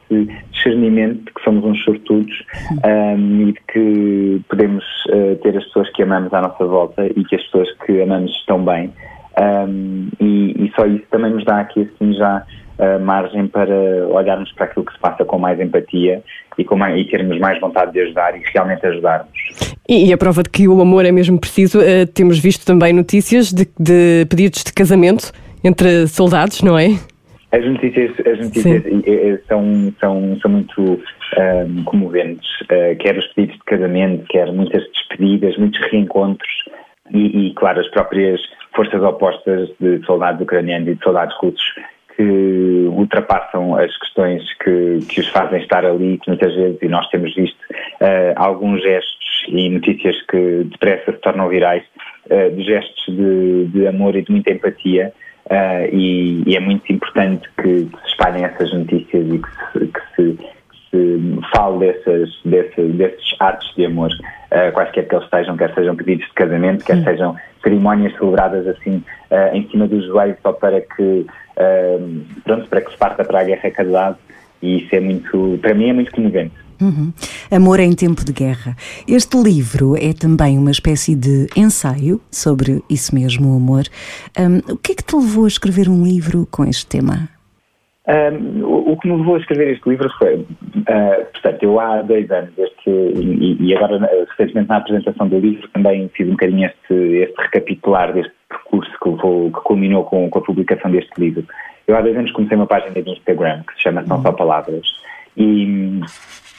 discernimento 0.52 1.24
de 1.26 1.34
que 1.34 1.44
somos 1.44 1.64
uns 1.64 1.82
sortudos 1.84 2.44
um, 2.84 3.48
e 3.48 3.54
de 3.54 3.60
que 3.72 4.42
podemos 4.50 4.84
ter 5.42 5.58
as 5.58 5.64
pessoas 5.66 5.90
que 5.92 6.04
amamos 6.04 6.34
à 6.34 6.42
nossa 6.42 6.66
volta 6.66 7.06
e 7.06 7.24
que 7.24 7.36
as 7.36 7.44
pessoas 7.44 7.72
que 7.86 8.02
amamos 8.02 8.32
estão 8.32 8.64
bem. 8.64 8.92
Um, 9.40 10.10
e, 10.20 10.66
e 10.66 10.72
só 10.76 10.86
isso 10.86 11.06
também 11.10 11.32
nos 11.32 11.46
dá 11.46 11.62
aqui 11.62 11.82
assim 11.82 12.14
já 12.14 12.38
uh, 12.38 12.63
margem 13.02 13.48
para 13.48 14.08
olharmos 14.08 14.52
para 14.54 14.66
aquilo 14.66 14.86
que 14.86 14.94
se 14.94 15.00
passa 15.00 15.24
com 15.24 15.38
mais 15.38 15.60
empatia 15.60 16.24
e, 16.58 16.64
com 16.64 16.76
mais, 16.76 17.00
e 17.00 17.06
termos 17.06 17.40
mais 17.40 17.60
vontade 17.60 17.92
de 17.92 18.02
ajudar 18.02 18.36
e 18.36 18.44
realmente 18.54 18.86
ajudarmos. 18.86 19.32
E, 19.88 20.10
e 20.10 20.14
a 20.14 20.18
prova 20.18 20.44
de 20.44 20.50
que 20.50 20.68
o 20.68 20.82
amor 20.82 21.06
é 21.06 21.12
mesmo 21.12 21.40
preciso, 21.40 21.82
eh, 21.82 22.06
temos 22.06 22.40
visto 22.40 22.66
também 22.66 22.94
notícias 22.94 23.52
de, 23.52 23.68
de 23.80 24.26
pedidos 24.30 24.64
de 24.64 24.74
casamento 24.74 25.32
entre 25.64 26.08
soldados, 26.08 26.62
não 26.62 26.78
é? 26.78 26.88
As 27.52 27.64
notícias, 27.66 28.12
as 28.26 28.40
notícias 28.40 28.84
eh, 28.86 29.02
eh, 29.06 29.40
são, 29.48 29.94
são, 30.00 30.38
são 30.42 30.52
muito 30.52 31.00
um, 31.38 31.84
comoventes, 31.84 32.50
uh, 32.64 32.96
quer 33.00 33.18
os 33.18 33.28
pedidos 33.34 33.58
de 33.58 33.64
casamento, 33.66 34.26
quer 34.30 34.52
muitas 34.52 34.84
despedidas, 34.92 35.58
muitos 35.58 35.80
reencontros 35.92 36.52
e, 37.12 37.48
e, 37.48 37.54
claro, 37.54 37.80
as 37.80 37.88
próprias 37.90 38.42
forças 38.76 39.02
opostas 39.04 39.70
de 39.80 40.04
soldados 40.06 40.42
ucranianos 40.42 40.88
e 40.88 40.96
de 40.96 41.04
soldados 41.04 41.36
russos 41.40 41.76
que 42.16 42.88
ultrapassam 42.92 43.76
as 43.76 43.96
questões 43.98 44.42
que, 44.64 45.00
que 45.08 45.22
os 45.22 45.28
fazem 45.30 45.62
estar 45.62 45.86
ali, 45.86 46.18
que 46.18 46.30
muitas 46.30 46.54
vezes, 46.54 46.78
e 46.82 46.88
nós 46.88 47.08
temos 47.10 47.34
visto 47.36 47.58
eh, 48.00 48.34
alguns 48.36 48.82
gestos 48.82 49.46
e 49.48 49.70
notícias 49.70 50.16
que 50.30 50.64
depressa 50.66 51.12
se 51.12 51.18
tornam 51.20 51.50
virais, 51.50 51.84
eh, 52.30 52.50
de 52.50 52.64
gestos 52.64 53.16
de, 53.16 53.66
de 53.68 53.88
amor 53.88 54.16
e 54.16 54.22
de 54.22 54.32
muita 54.32 54.52
empatia, 54.52 55.12
eh, 55.50 55.90
e, 55.92 56.44
e 56.46 56.56
é 56.56 56.60
muito 56.60 56.92
importante 56.92 57.48
que, 57.58 57.86
que 57.86 58.02
se 58.02 58.08
espalhem 58.08 58.46
essas 58.46 58.72
notícias 58.74 59.28
e 59.28 59.40
que 59.40 59.50
se, 59.72 59.88
que 59.88 60.02
se, 60.16 60.38
que 60.38 60.90
se 60.92 61.40
fale 61.56 61.80
dessas, 61.80 62.30
desses, 62.46 62.96
desses 62.96 63.36
atos 63.40 63.74
de 63.76 63.86
amor, 63.86 64.12
quaisquer 64.74 65.08
que 65.08 65.16
eles 65.16 65.28
sejam, 65.30 65.58
quer 65.58 65.74
sejam 65.74 65.96
pedidos 65.96 66.28
de 66.28 66.34
casamento, 66.34 66.86
quer 66.86 67.04
sejam 67.04 67.36
cerimónias 67.64 68.16
celebradas 68.20 68.68
assim 68.68 69.04
em 69.52 69.68
cima 69.70 69.88
do 69.88 70.00
joelho 70.00 70.38
só 70.44 70.54
para 70.54 70.80
que 70.80 71.26
pronto, 72.44 72.68
para 72.68 72.82
que 72.82 72.92
se 72.92 72.98
parta 72.98 73.24
para 73.24 73.42
a 73.42 73.44
guerra 73.44 73.72
cada 73.72 73.90
lado 73.90 74.18
e 74.62 74.78
isso 74.78 74.96
é 74.96 75.00
muito, 75.00 75.60
para 75.62 75.74
mim 75.74 75.90
é 75.90 75.94
muito 75.94 76.12
comovente. 76.12 76.64
Uhum. 76.82 77.14
Amor 77.52 77.80
em 77.80 77.94
Tempo 77.94 78.26
de 78.26 78.34
Guerra. 78.34 78.76
Este 79.08 79.38
livro 79.38 79.96
é 79.96 80.14
também 80.14 80.58
uma 80.58 80.72
espécie 80.72 81.16
de 81.16 81.48
ensaio 81.56 82.20
sobre 82.32 82.82
isso 82.90 83.14
mesmo, 83.14 83.54
o 83.54 83.58
amor. 83.58 83.84
Hum, 84.38 84.74
o 84.74 84.78
que 84.78 84.94
é 84.94 84.96
que 84.96 85.04
te 85.04 85.16
levou 85.16 85.46
a 85.46 85.48
escrever 85.48 85.88
um 85.88 86.04
livro 86.04 86.48
com 86.50 86.66
este 86.66 86.86
tema? 86.88 87.30
Um, 88.06 88.66
o, 88.66 88.92
o 88.92 89.00
que 89.00 89.08
me 89.08 89.18
levou 89.18 89.36
a 89.36 89.40
escrever 89.40 89.74
este 89.74 89.88
livro 89.88 90.10
foi, 90.18 90.36
uh, 90.36 91.26
portanto, 91.32 91.64
eu 91.64 91.80
há 91.80 92.02
dois 92.02 92.30
anos, 92.32 92.52
este, 92.58 92.90
e, 92.90 93.58
e 93.62 93.76
agora 93.76 94.10
recentemente 94.30 94.68
na 94.68 94.78
apresentação 94.78 95.28
do 95.30 95.40
livro 95.40 95.70
também 95.70 96.10
fiz 96.14 96.28
um 96.28 96.32
bocadinho 96.32 96.66
este, 96.66 96.94
este 96.94 97.42
recapitular 97.42 98.12
deste 98.12 98.34
percurso 98.54 98.92
que, 99.02 99.10
levou, 99.10 99.52
que 99.52 99.62
culminou 99.62 100.04
com, 100.06 100.30
com 100.30 100.40
a 100.40 100.44
publicação 100.44 100.92
deste 100.92 101.12
livro. 101.20 101.46
Eu 101.88 101.98
há 101.98 102.02
dois 102.02 102.16
anos 102.16 102.32
comecei 102.32 102.56
uma 102.56 102.68
página 102.68 103.02
de 103.02 103.10
Instagram 103.10 103.64
que 103.68 103.74
se 103.76 103.82
chama 103.82 104.06
São 104.06 104.22
Só 104.22 104.32
Palavras 104.32 104.88
e 105.36 105.66
hum, 105.66 106.02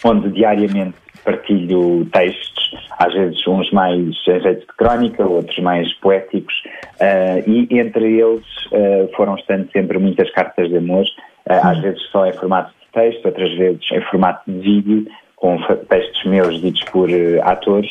onde 0.05 0.31
diariamente 0.31 0.97
partilho 1.25 2.07
textos, 2.13 2.71
às 2.99 3.13
vezes 3.15 3.47
uns 3.47 3.71
mais 3.73 3.99
em 3.99 4.41
jeito 4.41 4.61
de 4.61 4.77
crónica, 4.77 5.25
outros 5.27 5.59
mais 5.59 5.93
poéticos, 5.95 6.55
uh, 7.01 7.51
e 7.51 7.67
entre 7.79 8.21
eles 8.21 8.45
uh, 8.67 9.11
foram 9.17 9.35
estando 9.37 9.71
sempre 9.73 9.99
muitas 9.99 10.31
cartas 10.33 10.69
de 10.69 10.77
amor, 10.77 11.05
uh, 11.05 11.67
às 11.67 11.79
vezes 11.81 12.03
só 12.11 12.27
em 12.27 12.33
formato 12.35 12.73
de 12.79 12.93
texto, 12.93 13.25
outras 13.25 13.53
vezes 13.57 13.81
em 13.91 14.01
formato 14.03 14.43
de 14.51 14.59
vídeo, 14.59 15.07
com 15.37 15.59
textos 15.89 16.25
meus 16.25 16.61
ditos 16.61 16.83
por 16.85 17.09
atores, 17.43 17.91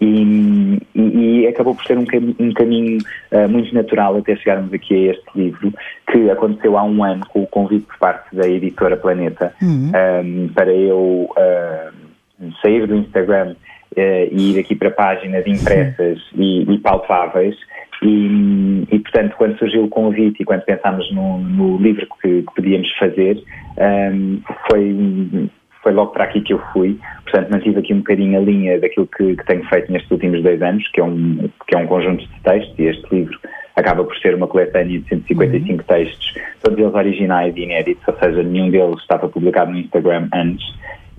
e, 0.00 0.78
e- 0.94 1.40
e 1.42 1.46
acabou 1.46 1.74
por 1.74 1.84
ser 1.84 1.96
um, 1.98 2.04
cami- 2.04 2.36
um 2.38 2.52
caminho 2.52 2.98
uh, 3.32 3.48
muito 3.48 3.74
natural 3.74 4.16
até 4.16 4.36
chegarmos 4.36 4.72
aqui 4.72 5.08
a 5.08 5.12
este 5.12 5.24
livro, 5.34 5.72
que 6.10 6.30
aconteceu 6.30 6.76
há 6.76 6.82
um 6.84 7.02
ano 7.04 7.24
com 7.26 7.42
o 7.42 7.46
convite 7.46 7.86
por 7.86 7.98
parte 7.98 8.34
da 8.34 8.48
editora 8.48 8.96
Planeta 8.96 9.52
um, 9.62 10.48
para 10.54 10.72
eu 10.72 11.28
uh, 11.30 12.52
sair 12.62 12.86
do 12.86 12.96
Instagram 12.96 13.54
uh, 13.96 14.28
e 14.32 14.52
ir 14.52 14.58
aqui 14.60 14.74
para 14.74 14.90
páginas 14.90 15.46
impressas 15.46 16.18
e, 16.34 16.62
e 16.70 16.78
palpáveis. 16.78 17.56
E, 18.02 18.84
e, 18.90 18.98
portanto, 18.98 19.34
quando 19.38 19.56
surgiu 19.58 19.84
o 19.84 19.88
convite 19.88 20.42
e 20.42 20.44
quando 20.44 20.62
pensámos 20.62 21.10
no, 21.14 21.38
no 21.38 21.78
livro 21.78 22.06
que, 22.20 22.42
que 22.42 22.54
podíamos 22.54 22.92
fazer, 22.98 23.42
um, 23.78 24.40
foi, 24.68 25.48
foi 25.84 25.92
logo 25.92 26.10
para 26.12 26.24
aqui 26.24 26.40
que 26.40 26.52
eu 26.54 26.58
fui. 26.72 26.98
Portanto, 27.24 27.50
mantive 27.50 27.78
aqui 27.78 27.92
um 27.94 27.98
bocadinho 27.98 28.38
a 28.40 28.42
linha 28.42 28.80
daquilo 28.80 29.06
que, 29.06 29.36
que 29.36 29.44
tenho 29.46 29.62
feito 29.66 29.92
nestes 29.92 30.10
últimos 30.10 30.42
dois 30.42 30.60
anos, 30.62 30.88
que 30.88 31.00
é, 31.00 31.04
um, 31.04 31.48
que 31.68 31.76
é 31.76 31.78
um 31.78 31.86
conjunto 31.86 32.26
de 32.26 32.40
textos, 32.42 32.76
e 32.78 32.84
este 32.84 33.14
livro 33.14 33.38
acaba 33.76 34.02
por 34.02 34.16
ser 34.18 34.34
uma 34.34 34.46
coletânea 34.48 34.98
de 34.98 35.08
155 35.08 35.84
textos, 35.84 36.34
todos 36.62 36.78
eles 36.78 36.94
originais 36.94 37.54
e 37.56 37.60
inéditos, 37.60 38.02
ou 38.08 38.14
seja, 38.18 38.42
nenhum 38.42 38.70
deles 38.70 38.96
estava 39.00 39.28
publicado 39.28 39.70
no 39.72 39.78
Instagram 39.78 40.28
antes. 40.32 40.64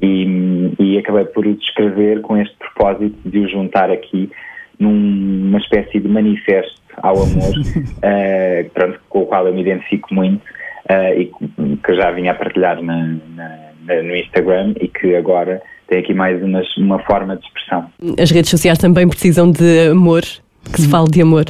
E, 0.01 0.73
e 0.79 0.97
acabei 0.97 1.25
por 1.25 1.45
o 1.45 1.53
descrever 1.55 2.21
com 2.21 2.35
este 2.37 2.55
propósito 2.57 3.15
de 3.29 3.39
o 3.39 3.47
juntar 3.47 3.89
aqui 3.91 4.29
numa 4.79 5.57
espécie 5.59 5.99
de 5.99 6.07
manifesto 6.07 6.81
ao 6.97 7.15
amor, 7.21 7.53
eh, 8.01 8.65
pronto, 8.73 8.99
com 9.09 9.21
o 9.21 9.25
qual 9.25 9.47
eu 9.47 9.53
me 9.53 9.61
identifico 9.61 10.13
muito 10.13 10.41
eh, 10.89 11.19
e 11.21 11.25
que- 11.25 11.95
já 11.95 12.11
vinha 12.11 12.31
a 12.31 12.35
partilhar 12.35 12.81
na- 12.81 13.15
na- 13.35 13.64
no 13.87 14.15
Instagram 14.15 14.73
e 14.79 14.87
que 14.87 15.15
agora 15.15 15.61
tem 15.87 15.99
aqui 15.99 16.13
mais 16.13 16.41
umas- 16.43 16.77
uma 16.77 16.99
forma 16.99 17.35
de 17.37 17.45
expressão. 17.45 17.89
As 18.19 18.31
redes 18.31 18.49
sociais 18.49 18.77
também 18.77 19.07
precisam 19.07 19.51
de 19.51 19.89
amor, 19.89 20.21
que 20.73 20.81
se 20.81 20.89
fale 20.89 21.09
de 21.09 21.21
amor. 21.21 21.45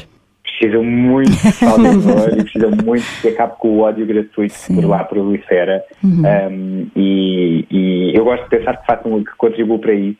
Precisam 0.57 0.83
muito 0.83 1.31
de 1.31 1.65
amor 1.65 2.29
e 2.37 2.43
precisam 2.43 2.71
muito 2.85 3.05
que 3.21 3.27
acabe 3.29 3.53
com 3.59 3.69
o 3.69 3.79
ódio 3.79 4.05
gratuito 4.05 4.53
que 4.67 4.73
por 4.73 4.85
lá 4.85 5.03
prolifera. 5.03 5.83
Um, 6.03 6.87
e, 6.95 7.65
e 7.69 8.13
eu 8.15 8.23
gosto 8.23 8.43
de 8.43 8.49
pensar 8.49 8.77
que 8.77 8.85
façam 8.85 9.23
que 9.23 9.31
contribuo 9.37 9.79
para 9.79 9.93
isso, 9.93 10.17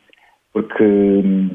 porque, 0.54 0.84
hum, 0.84 1.50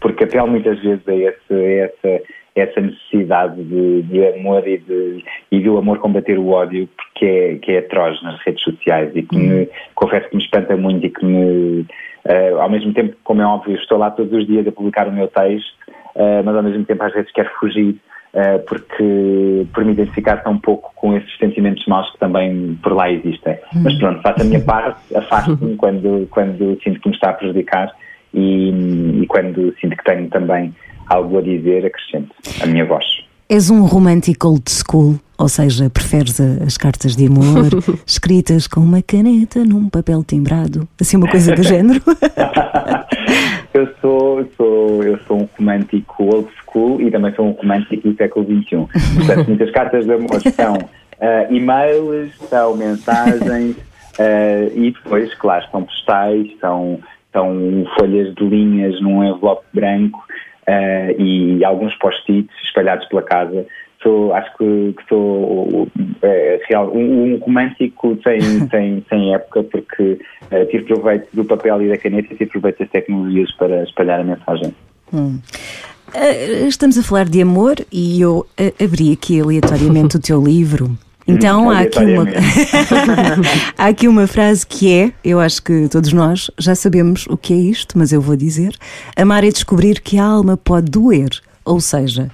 porque 0.00 0.24
apelo 0.24 0.48
muitas 0.48 0.78
vezes 0.82 1.06
a 1.08 1.14
essa, 1.14 1.54
a 1.54 1.62
essa, 1.64 2.22
essa 2.54 2.80
necessidade 2.80 3.62
de, 3.62 4.02
de 4.02 4.26
amor 4.28 4.66
e, 4.66 4.78
de, 4.78 5.24
e 5.50 5.60
do 5.60 5.76
amor 5.76 5.98
combater 5.98 6.38
o 6.38 6.50
ódio, 6.50 6.88
porque 6.96 7.24
é, 7.24 7.54
que 7.56 7.72
é 7.72 7.78
atroz 7.78 8.22
nas 8.22 8.40
redes 8.44 8.62
sociais 8.62 9.10
e 9.14 9.22
que 9.22 9.36
me, 9.36 9.68
confesso 9.94 10.28
que 10.28 10.36
me 10.36 10.42
espanta 10.42 10.76
muito 10.76 11.04
e 11.04 11.10
que 11.10 11.24
me, 11.24 11.84
eh, 12.24 12.50
ao 12.50 12.70
mesmo 12.70 12.92
tempo, 12.92 13.16
como 13.24 13.42
é 13.42 13.46
óbvio, 13.46 13.76
estou 13.76 13.98
lá 13.98 14.10
todos 14.10 14.32
os 14.32 14.46
dias 14.46 14.66
a 14.68 14.72
publicar 14.72 15.08
o 15.08 15.12
meu 15.12 15.26
texto, 15.26 15.74
eh, 16.14 16.42
mas 16.44 16.54
ao 16.54 16.62
mesmo 16.62 16.84
tempo 16.84 17.02
às 17.02 17.12
vezes 17.12 17.32
quero 17.32 17.50
fugir 17.58 17.96
eh, 18.34 18.58
porque 18.58 19.66
por 19.72 19.84
me 19.84 19.92
identificar 19.92 20.36
tão 20.38 20.56
pouco 20.58 20.92
com 20.94 21.16
esses 21.16 21.36
sentimentos 21.38 21.84
maus 21.86 22.10
que 22.12 22.18
também 22.18 22.78
por 22.82 22.92
lá 22.92 23.10
existem. 23.10 23.58
Mas 23.82 23.98
pronto, 23.98 24.22
faço 24.22 24.42
a 24.42 24.44
minha 24.44 24.60
parte, 24.60 25.16
afasto-me 25.16 25.74
quando, 25.78 26.28
quando 26.30 26.78
sinto 26.84 27.00
que 27.00 27.08
me 27.08 27.14
está 27.16 27.30
a 27.30 27.34
prejudicar 27.34 27.92
e, 28.32 29.22
e 29.22 29.26
quando 29.26 29.74
sinto 29.80 29.96
que 29.96 30.04
tenho 30.04 30.28
também 30.30 30.72
algo 31.08 31.38
a 31.38 31.42
dizer, 31.42 31.86
acrescento 31.86 32.34
a 32.62 32.66
minha 32.66 32.84
voz. 32.84 33.04
És 33.48 33.70
um 33.70 33.84
romântico 33.84 34.48
old 34.48 34.70
school, 34.70 35.16
ou 35.36 35.48
seja, 35.48 35.90
preferes 35.90 36.40
as 36.40 36.78
cartas 36.78 37.14
de 37.14 37.26
amor 37.26 37.68
escritas 38.06 38.66
com 38.66 38.80
uma 38.80 39.02
caneta 39.02 39.64
num 39.64 39.88
papel 39.88 40.24
timbrado, 40.24 40.88
assim 40.98 41.16
uma 41.16 41.28
coisa 41.28 41.54
do 41.54 41.62
género? 41.62 42.00
eu 43.74 43.88
sou, 44.00 44.48
sou, 44.56 45.02
eu 45.02 45.18
sou 45.26 45.42
um 45.42 45.48
romântico 45.58 46.24
old 46.24 46.48
school 46.62 47.02
e 47.02 47.10
também 47.10 47.34
sou 47.34 47.48
um 47.48 47.50
romântico 47.50 48.08
do 48.08 48.16
século 48.16 48.46
XXI. 48.46 48.86
Portanto, 49.16 49.48
muitas 49.48 49.70
cartas 49.72 50.06
de 50.06 50.12
amor 50.12 50.40
são 50.40 50.78
ah, 51.20 51.46
e-mails, 51.50 52.32
são 52.48 52.76
mensagens 52.76 53.76
ah, 54.18 54.70
e 54.74 54.90
depois, 54.90 55.34
claro, 55.34 55.66
são 55.70 55.82
postais, 55.82 56.48
são, 56.60 56.98
são 57.30 57.84
folhas 57.98 58.34
de 58.34 58.44
linhas 58.44 59.00
num 59.02 59.22
envelope 59.22 59.64
branco 59.74 60.24
ah, 60.66 61.12
e 61.18 61.64
alguns 61.64 61.94
post-its 61.96 62.52
espalhados 62.64 63.06
pela 63.08 63.22
casa. 63.22 63.66
Sou, 64.02 64.34
acho 64.34 64.54
que, 64.58 64.94
que 64.98 65.08
sou 65.08 65.88
é, 66.20 66.60
real, 66.68 66.90
um, 66.94 67.34
um 67.34 67.38
romântico 67.38 68.18
sem, 68.22 68.40
sem, 68.68 69.04
sem 69.08 69.34
época, 69.34 69.62
porque 69.62 70.18
eh, 70.50 70.64
tive 70.66 70.84
proveito 70.84 71.26
do 71.32 71.42
papel 71.42 71.80
e 71.80 71.88
da 71.88 71.96
caneta 71.96 72.34
e 72.34 72.36
tive 72.36 72.50
proveito 72.50 72.80
das 72.80 72.90
tecnologias 72.90 73.50
para 73.52 73.82
espalhar 73.82 74.20
a 74.20 74.24
mensagem. 74.24 74.74
Ah, 75.10 76.66
Estamos 76.68 76.98
a 76.98 77.02
falar 77.02 77.24
de 77.24 77.40
amor 77.40 77.76
e 77.90 78.20
eu 78.20 78.46
abri 78.78 79.10
aqui 79.10 79.40
aleatoriamente 79.40 80.16
o 80.16 80.20
teu 80.20 80.38
livro. 80.44 80.98
Então 81.26 81.70
há 81.70 81.80
aqui, 81.80 82.04
uma, 82.04 82.24
há 83.78 83.86
aqui 83.86 84.08
uma 84.08 84.26
frase 84.26 84.66
que 84.66 84.92
é, 84.92 85.12
eu 85.24 85.40
acho 85.40 85.62
que 85.62 85.88
todos 85.88 86.12
nós 86.12 86.50
já 86.58 86.74
sabemos 86.74 87.26
o 87.28 87.36
que 87.36 87.54
é 87.54 87.56
isto, 87.56 87.96
mas 87.96 88.12
eu 88.12 88.20
vou 88.20 88.36
dizer: 88.36 88.76
amar 89.16 89.42
é 89.42 89.50
descobrir 89.50 90.00
que 90.00 90.18
a 90.18 90.24
alma 90.24 90.56
pode 90.56 90.90
doer, 90.90 91.30
ou 91.64 91.80
seja, 91.80 92.30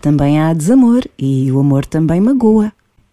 também 0.00 0.40
há 0.40 0.52
desamor 0.52 1.02
e 1.18 1.50
o 1.50 1.58
amor 1.58 1.86
também 1.86 2.20
magoa. 2.20 2.72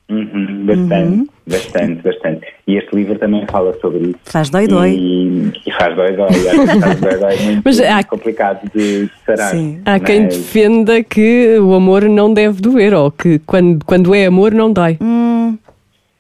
Uhum, 0.10 0.66
bastante, 0.66 1.30
bastante, 1.48 2.04
bastante. 2.04 2.31
E 2.72 2.78
este 2.78 2.96
livro 2.96 3.18
também 3.20 3.46
fala 3.48 3.74
sobre 3.82 4.00
isso. 4.00 4.16
Faz 4.24 4.50
dói-dói. 4.50 4.92
E, 4.92 5.52
e 5.68 5.72
faz 5.74 5.94
dói-dói. 5.96 6.28
Acho 6.30 6.50
que 6.74 6.80
faz 6.80 7.00
dói-dói 7.02 7.36
muito, 7.44 7.62
Mas 7.66 7.80
há- 7.82 7.94
muito 7.96 8.08
complicado 8.08 8.72
de 8.74 9.10
sarar. 9.26 9.50
Sim. 9.52 9.82
Há 9.86 10.00
quem 10.00 10.24
Mas- 10.24 10.38
defenda 10.38 11.04
que 11.04 11.58
o 11.60 11.74
amor 11.74 12.04
não 12.04 12.34
deve 12.34 12.62
doer, 12.62 12.94
ou 12.94 13.12
que 13.12 13.40
quando, 13.40 13.84
quando 13.86 14.16
é 14.16 14.26
amor 14.26 14.54
não 14.54 14.72
dói. 14.72 14.98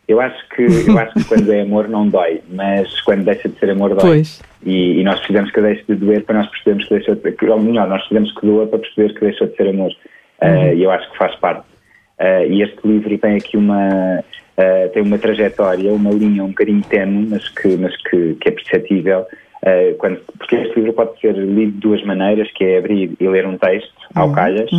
Eu 0.08 0.20
acho 0.20 0.50
que 0.50 0.64
eu 0.64 0.98
acho 1.00 1.14
que 1.14 1.24
quando 1.24 1.54
é 1.54 1.62
amor 1.62 1.88
não 1.88 2.06
dói, 2.10 2.42
mas 2.52 3.00
quando 3.02 3.24
deixa 3.24 3.48
de 3.48 3.58
ser 3.58 3.70
amor 3.70 3.92
dói. 3.92 4.00
Pois. 4.02 4.42
E, 4.66 5.00
e 5.00 5.04
nós 5.06 5.20
precisamos 5.20 5.52
que 5.52 5.62
deixe 5.62 5.84
de 5.88 5.96
doer 5.96 6.24
para 6.26 6.40
nós 6.40 6.48
percebermos 6.50 6.84
que 6.86 6.96
deixou 6.96 7.16
de 7.16 7.32
que, 7.32 7.46
ou 7.46 7.60
melhor, 7.62 7.88
nós 7.88 8.00
precisamos 8.02 8.32
que 8.38 8.46
doa 8.46 8.68
para 8.68 8.80
perceber 8.80 9.14
que 9.14 9.22
deixou 9.22 9.48
de 9.48 9.56
ser 9.56 9.70
amor. 9.70 9.92
Uh, 10.42 10.74
E 10.76 10.84
eu 10.84 10.92
acho 10.92 11.10
que 11.12 11.18
faz 11.18 11.34
parte. 11.36 11.64
Uh, 12.20 12.46
e 12.52 12.62
este 12.62 12.78
livro 12.86 13.18
tem 13.20 13.38
aqui 13.38 13.56
uma 13.56 14.22
uh, 14.62 14.90
tem 14.94 15.02
uma 15.04 15.18
trajetória, 15.18 15.92
uma 15.92 16.12
linha 16.12 16.44
um 16.44 16.50
bocadinho 16.50 16.82
tenue, 16.84 17.28
mas 17.30 17.48
que, 17.50 17.76
mas 17.78 17.96
que, 18.04 18.36
que 18.36 18.50
é 18.50 18.52
perceptível. 18.52 19.22
uh, 19.22 19.96
quando, 19.98 20.20
porque 20.38 20.56
este 20.56 20.76
livro 20.80 20.94
pode 20.94 21.20
ser 21.20 21.36
lido 21.36 21.72
de 21.74 21.80
duas 21.80 22.04
maneiras, 22.04 22.50
que 22.52 22.64
é 22.64 22.78
abrir 22.78 23.12
e 23.20 23.28
ler 23.28 23.46
um 23.46 23.58
texto 23.58 23.92
ao 24.16 24.30
calhas, 24.34 24.70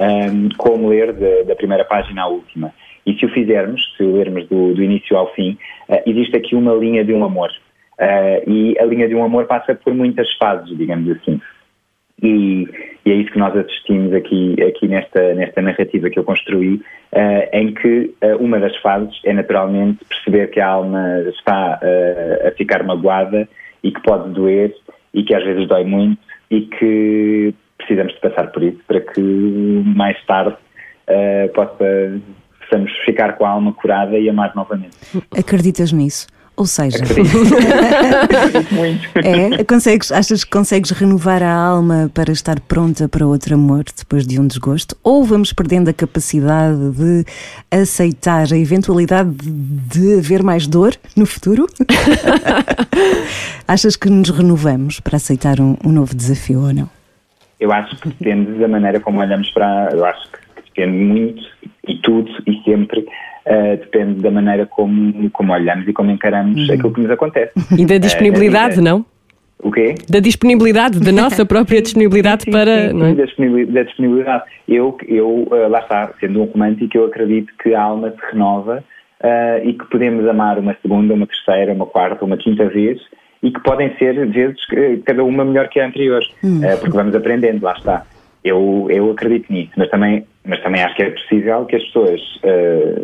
um, 0.00 0.48
como 0.56 0.88
ler 0.88 1.12
de- 1.12 1.44
da 1.44 1.54
primeira 1.56 1.84
página 1.84 2.22
à 2.22 2.26
última. 2.28 2.72
E 3.06 3.14
se 3.18 3.24
o 3.24 3.28
fizermos, 3.30 3.80
se 3.96 4.02
o 4.02 4.16
lermos 4.16 4.46
do, 4.48 4.74
do 4.74 4.82
início 4.82 5.16
ao 5.16 5.32
fim, 5.32 5.56
eh, 5.88 6.02
existe 6.06 6.36
aqui 6.36 6.54
uma 6.54 6.74
linha 6.74 7.02
de 7.04 7.12
um 7.14 7.24
amor. 7.24 7.48
Eh, 7.98 8.42
e 8.46 8.78
a 8.78 8.84
linha 8.84 9.08
de 9.08 9.14
um 9.14 9.24
amor 9.24 9.46
passa 9.46 9.74
por 9.74 9.94
muitas 9.94 10.30
fases, 10.34 10.76
digamos 10.76 11.10
assim. 11.16 11.40
E, 12.22 12.68
e 13.04 13.10
é 13.10 13.14
isso 13.14 13.30
que 13.30 13.38
nós 13.38 13.56
assistimos 13.56 14.12
aqui, 14.12 14.56
aqui 14.62 14.88
nesta, 14.88 15.34
nesta 15.34 15.62
narrativa 15.62 16.10
que 16.10 16.18
eu 16.18 16.24
construí, 16.24 16.80
eh, 17.12 17.48
em 17.52 17.72
que 17.72 18.14
eh, 18.20 18.34
uma 18.36 18.58
das 18.58 18.76
fases 18.78 19.18
é 19.24 19.32
naturalmente 19.32 20.04
perceber 20.04 20.48
que 20.48 20.60
a 20.60 20.68
alma 20.68 21.20
está 21.28 21.78
eh, 21.80 22.48
a 22.48 22.50
ficar 22.56 22.82
magoada 22.82 23.48
e 23.82 23.92
que 23.92 24.02
pode 24.02 24.30
doer 24.34 24.74
e 25.14 25.22
que 25.22 25.34
às 25.34 25.44
vezes 25.44 25.66
dói 25.68 25.84
muito 25.84 26.18
e 26.50 26.62
que 26.62 27.54
precisamos 27.78 28.12
de 28.14 28.20
passar 28.20 28.50
por 28.50 28.62
isso 28.62 28.78
para 28.86 29.00
que 29.00 29.20
mais 29.20 30.22
tarde 30.26 30.56
possa, 31.54 32.20
possamos 32.60 32.92
ficar 33.06 33.38
com 33.38 33.46
a 33.46 33.50
alma 33.50 33.72
curada 33.72 34.18
e 34.18 34.28
amar 34.28 34.54
novamente. 34.54 34.96
Acreditas 35.36 35.92
nisso? 35.92 36.26
Ou 36.58 36.66
seja, 36.66 36.98
muito. 38.72 39.08
é, 39.24 39.62
consegues, 39.62 40.10
achas 40.10 40.42
que 40.42 40.50
consegues 40.50 40.90
renovar 40.90 41.40
a 41.40 41.54
alma 41.54 42.10
para 42.12 42.32
estar 42.32 42.58
pronta 42.58 43.08
para 43.08 43.24
outro 43.24 43.54
amor 43.54 43.84
depois 43.96 44.26
de 44.26 44.40
um 44.40 44.46
desgosto? 44.48 44.96
Ou 45.04 45.22
vamos 45.22 45.52
perdendo 45.52 45.88
a 45.88 45.92
capacidade 45.92 46.90
de 46.90 47.24
aceitar 47.70 48.52
a 48.52 48.56
eventualidade 48.58 49.30
de, 49.30 49.50
de 50.00 50.18
haver 50.18 50.42
mais 50.42 50.66
dor 50.66 50.96
no 51.14 51.26
futuro? 51.26 51.68
achas 53.68 53.94
que 53.94 54.10
nos 54.10 54.30
renovamos 54.30 54.98
para 54.98 55.16
aceitar 55.16 55.60
um, 55.60 55.76
um 55.84 55.92
novo 55.92 56.12
desafio 56.12 56.60
ou 56.60 56.72
não? 56.72 56.90
Eu 57.60 57.70
acho 57.70 57.94
que 58.00 58.08
depende 58.08 58.58
da 58.58 58.66
maneira 58.66 58.98
como 58.98 59.20
olhamos 59.20 59.48
para. 59.52 59.90
Eu 59.92 60.04
acho 60.04 60.28
que 60.32 60.38
depende 60.64 61.04
muito 61.04 61.42
e 61.86 61.94
tudo 61.98 62.28
e 62.48 62.60
sempre 62.64 63.06
eh, 63.48 63.76
depende 63.76 64.20
da 64.20 64.30
maneira 64.30 64.66
como, 64.66 65.30
como 65.30 65.52
olhamos 65.52 65.88
e 65.88 65.92
como 65.92 66.10
encaramos 66.10 66.68
aquilo 66.70 66.92
que 66.92 67.00
nos 67.00 67.10
acontece. 67.10 67.52
E 67.76 67.84
da 67.84 67.98
disponibilidade, 67.98 68.78
Eh, 68.78 68.82
não? 68.82 69.04
O 69.60 69.72
quê? 69.72 69.96
Da 70.08 70.20
disponibilidade, 70.20 71.00
da 71.00 71.10
nossa 71.10 71.44
própria 71.52 71.82
disponibilidade 71.82 72.44
Sim, 72.44 72.52
para. 72.52 72.88
sim, 72.88 72.94
não 72.94 73.06
é? 73.06 73.10
sim, 73.10 73.16
da, 73.16 73.24
disponibilidade, 73.24 73.72
da 73.74 73.82
disponibilidade. 73.82 74.44
Eu, 74.68 74.96
eu 75.08 75.48
eh, 75.52 75.68
lá 75.68 75.80
está, 75.80 76.10
sendo 76.20 76.42
um 76.42 76.44
romântico, 76.44 76.96
eu 76.96 77.06
acredito 77.06 77.52
que 77.60 77.74
a 77.74 77.82
alma 77.82 78.10
se 78.10 78.32
renova 78.32 78.84
eh, 79.20 79.62
e 79.64 79.72
que 79.72 79.84
podemos 79.90 80.26
amar 80.28 80.58
uma 80.58 80.76
segunda, 80.80 81.12
uma 81.14 81.26
terceira, 81.26 81.72
uma 81.72 81.86
quarta, 81.86 82.24
uma 82.24 82.36
quinta 82.36 82.68
vez 82.68 83.00
e 83.42 83.50
que 83.50 83.60
podem 83.60 83.94
ser 83.98 84.26
vezes 84.28 84.58
cada 85.04 85.22
uma 85.24 85.44
melhor 85.44 85.68
que 85.68 85.80
a 85.80 85.86
anterior, 85.86 86.22
eh, 86.62 86.76
porque 86.76 86.96
vamos 86.96 87.14
aprendendo, 87.14 87.62
lá 87.64 87.72
está. 87.72 88.04
Eu, 88.44 88.86
eu 88.90 89.10
acredito 89.10 89.52
nisso, 89.52 89.72
mas 89.76 89.88
também, 89.90 90.24
mas 90.44 90.60
também 90.62 90.82
acho 90.82 90.94
que 90.96 91.02
é 91.02 91.10
possível 91.10 91.64
que 91.66 91.76
as 91.76 91.82
pessoas 91.84 92.20
eh, 92.44 92.94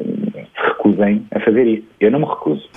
se 0.54 0.68
recusem 0.68 1.26
a 1.34 1.40
fazer 1.40 1.66
isso. 1.66 1.86
Eu 2.00 2.10
não 2.10 2.20
me 2.20 2.26
recuso. 2.26 2.68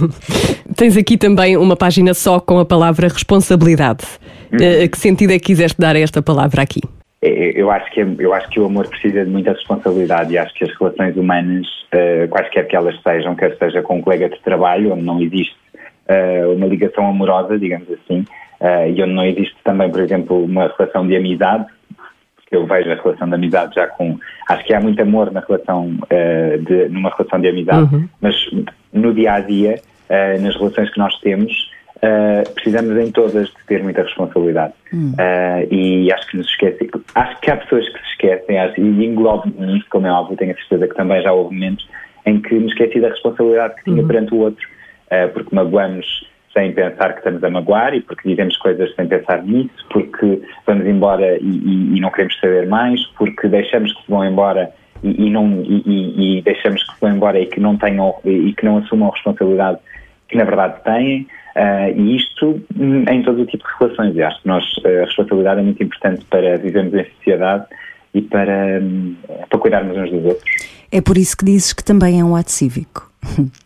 Tens 0.76 0.96
aqui 0.96 1.16
também 1.16 1.56
uma 1.56 1.76
página 1.76 2.12
só 2.14 2.38
com 2.38 2.58
a 2.58 2.64
palavra 2.64 3.08
responsabilidade. 3.08 4.04
Eh, 4.52 4.86
que 4.88 4.98
sentido 4.98 5.32
é 5.32 5.38
que 5.38 5.46
quiseste 5.46 5.80
dar 5.80 5.96
a 5.96 5.98
esta 5.98 6.22
palavra 6.22 6.62
aqui? 6.62 6.80
É, 7.22 7.60
Eu 7.60 7.70
acho, 7.70 7.90
que, 7.90 8.00
eu 8.18 8.34
acho 8.34 8.48
que 8.50 8.60
o 8.60 8.66
amor 8.66 8.86
precisa 8.88 9.24
de 9.24 9.30
muita 9.30 9.52
responsabilidade 9.52 10.32
e 10.32 10.38
acho 10.38 10.54
que 10.54 10.64
as 10.64 10.78
relações 10.78 11.16
humanas, 11.16 11.66
eh, 11.92 12.26
quaisquer 12.28 12.66
que 12.66 12.76
elas 12.76 12.94
sejam, 13.02 13.34
quer 13.34 13.56
seja 13.56 13.82
com 13.82 13.96
um 13.96 14.02
colega 14.02 14.28
de 14.28 14.40
trabalho, 14.40 14.92
onde 14.92 15.02
não 15.02 15.20
existe 15.20 15.56
eh, 16.08 16.46
uma 16.46 16.66
ligação 16.66 17.06
amorosa, 17.08 17.58
digamos 17.58 17.88
assim, 17.90 18.24
e 18.94 19.02
onde 19.02 19.12
não 19.12 19.24
existe 19.24 19.54
também, 19.62 19.90
por 19.90 20.00
exemplo, 20.00 20.42
uma 20.42 20.72
relação 20.78 21.06
de 21.06 21.14
amizade, 21.14 21.66
porque 22.46 22.56
eu 22.56 22.64
vejo 22.64 22.90
a 22.90 22.94
relação 22.94 23.28
de 23.28 23.34
amizade 23.34 23.74
já 23.74 23.88
com. 23.88 24.18
Acho 24.48 24.64
que 24.64 24.72
há 24.72 24.80
muito 24.80 25.02
amor 25.02 25.32
na 25.32 25.40
relação, 25.40 25.98
eh, 26.08 26.58
de, 26.58 26.88
numa 26.88 27.10
relação 27.10 27.40
de 27.40 27.48
amizade, 27.48 28.08
mas 28.20 28.36
no 28.92 29.12
dia 29.12 29.34
a 29.34 29.40
dia, 29.40 29.80
eh, 30.08 30.38
nas 30.38 30.54
relações 30.54 30.88
que 30.90 30.98
nós 30.98 31.18
temos, 31.18 31.52
eh, 32.00 32.44
precisamos 32.54 32.96
em 32.96 33.10
todas 33.10 33.48
de 33.48 33.66
ter 33.66 33.82
muita 33.82 34.02
responsabilidade. 34.02 34.74
Eh, 35.18 35.68
e 35.72 36.12
acho 36.12 36.28
que 36.28 36.36
nos 36.36 36.46
esquece. 36.46 36.88
Acho 37.16 37.40
que 37.40 37.50
há 37.50 37.56
pessoas 37.56 37.88
que 37.88 37.98
se 37.98 38.08
esquecem, 38.10 38.58
acho, 38.60 38.80
e 38.80 39.04
englobo 39.04 39.52
nisso, 39.58 39.86
como 39.90 40.06
é 40.06 40.12
óbvio, 40.12 40.36
tenho 40.36 40.52
a 40.52 40.56
certeza 40.56 40.86
que 40.86 40.94
também 40.94 41.20
já 41.22 41.32
houve 41.32 41.52
momentos 41.52 41.88
em 42.24 42.40
que 42.40 42.54
me 42.54 42.66
esqueci 42.66 43.00
da 43.00 43.08
responsabilidade 43.08 43.74
que 43.76 43.84
tinha 43.84 44.04
perante 44.04 44.34
o 44.34 44.38
outro, 44.38 44.66
porque 45.32 45.54
magoamos 45.54 46.26
sem 46.56 46.72
pensar 46.72 47.12
que 47.12 47.18
estamos 47.18 47.44
a 47.44 47.50
magoar 47.50 47.94
e 47.94 48.00
porque 48.00 48.28
dizemos 48.28 48.56
coisas 48.56 48.94
sem 48.94 49.06
pensar 49.06 49.42
nisso, 49.44 49.74
porque 49.90 50.40
vamos 50.66 50.86
embora 50.86 51.36
e, 51.36 51.44
e- 51.44 51.96
e 51.96 52.00
não 52.00 52.10
queremos 52.10 52.38
saber 52.40 52.66
mais, 52.66 53.04
porque 53.18 53.46
deixamos 53.46 53.92
que 53.92 54.02
se 54.02 54.10
vão 54.10 54.24
embora 54.24 54.70
e, 55.02 55.26
e 55.26 55.30
não, 55.30 55.62
e, 55.66 56.40
deixamos 56.42 56.82
que 56.82 56.94
se 56.94 57.00
vão 57.00 57.14
embora 57.14 57.38
e 57.38 57.46
que 57.46 57.60
não 57.60 57.76
tenham 57.76 58.14
e 58.24 58.54
que 58.54 58.64
não 58.64 58.78
assumam 58.78 59.10
a 59.10 59.12
responsabilidade 59.12 59.78
que 60.28 60.36
na 60.36 60.44
verdade 60.44 60.82
têm. 60.82 61.26
ah, 61.54 61.90
e 61.90 62.16
isto 62.16 62.60
hum, 62.78 63.04
em 63.10 63.22
todo 63.22 63.42
o 63.42 63.46
tipo 63.46 63.62
de 63.64 63.74
relações. 63.78 64.18
Acho 64.18 64.40
que 64.42 64.48
nós, 64.48 64.64
ah, 64.84 64.88
a 64.88 65.04
responsabilidade 65.04 65.60
é 65.60 65.62
muito 65.62 65.82
importante 65.82 66.24
para 66.30 66.56
vivermos 66.56 66.94
em 66.94 67.04
sociedade 67.16 67.66
e 68.14 68.22
para, 68.22 68.80
hum, 68.82 69.14
para 69.50 69.58
cuidarmos 69.58 69.96
uns 69.96 70.10
dos 70.10 70.24
outros. 70.24 70.44
É 70.90 71.00
por 71.02 71.18
isso 71.18 71.36
que 71.36 71.44
dizes 71.44 71.72
que 71.74 71.84
também 71.84 72.18
é 72.20 72.24
um 72.24 72.34
ato 72.34 72.50
cívico. 72.50 73.10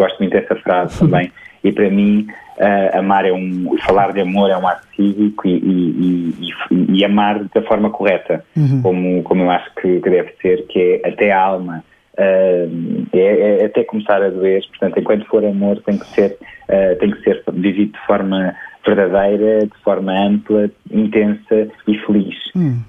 gosto 0.00 0.18
muito 0.18 0.32
dessa 0.32 0.54
frase 0.56 0.98
também. 1.00 1.30
E 1.62 1.70
para 1.72 1.90
mim, 1.90 2.26
ah, 2.58 2.98
amar 2.98 3.24
é 3.26 3.32
um. 3.32 3.76
falar 3.86 4.12
de 4.12 4.20
amor 4.20 4.50
é 4.50 4.56
um 4.56 4.66
ato 4.66 4.86
cívico 4.96 5.46
e, 5.46 5.56
e- 5.56 6.34
e- 6.70 6.98
e- 6.98 7.04
amar 7.04 7.44
da 7.54 7.62
forma 7.62 7.90
correta, 7.90 8.44
como, 8.82 9.22
como 9.22 9.42
eu 9.42 9.50
acho 9.50 9.70
que, 9.74 10.00
que 10.00 10.10
deve 10.10 10.32
ser, 10.40 10.66
que 10.68 11.00
é 11.04 11.08
até 11.08 11.32
a 11.32 11.40
alma. 11.40 11.84
ah, 12.18 12.66
é, 13.12 13.60
é 13.62 13.64
até 13.66 13.84
começar 13.84 14.22
a 14.22 14.30
doer, 14.30 14.62
portanto, 14.68 14.98
enquanto 15.00 15.26
for 15.26 15.44
amor, 15.44 15.80
tem 15.84 15.98
que 15.98 16.06
ser, 16.08 16.36
ah, 16.68 16.96
tem 16.98 17.10
que 17.10 17.22
ser 17.22 17.42
vivido 17.52 17.92
de 17.92 18.06
forma 18.06 18.54
verdadeira, 18.84 19.66
de 19.66 19.82
forma 19.82 20.12
ampla, 20.12 20.70
intensa 20.90 21.68
e 21.86 21.98
feliz. 21.98 22.34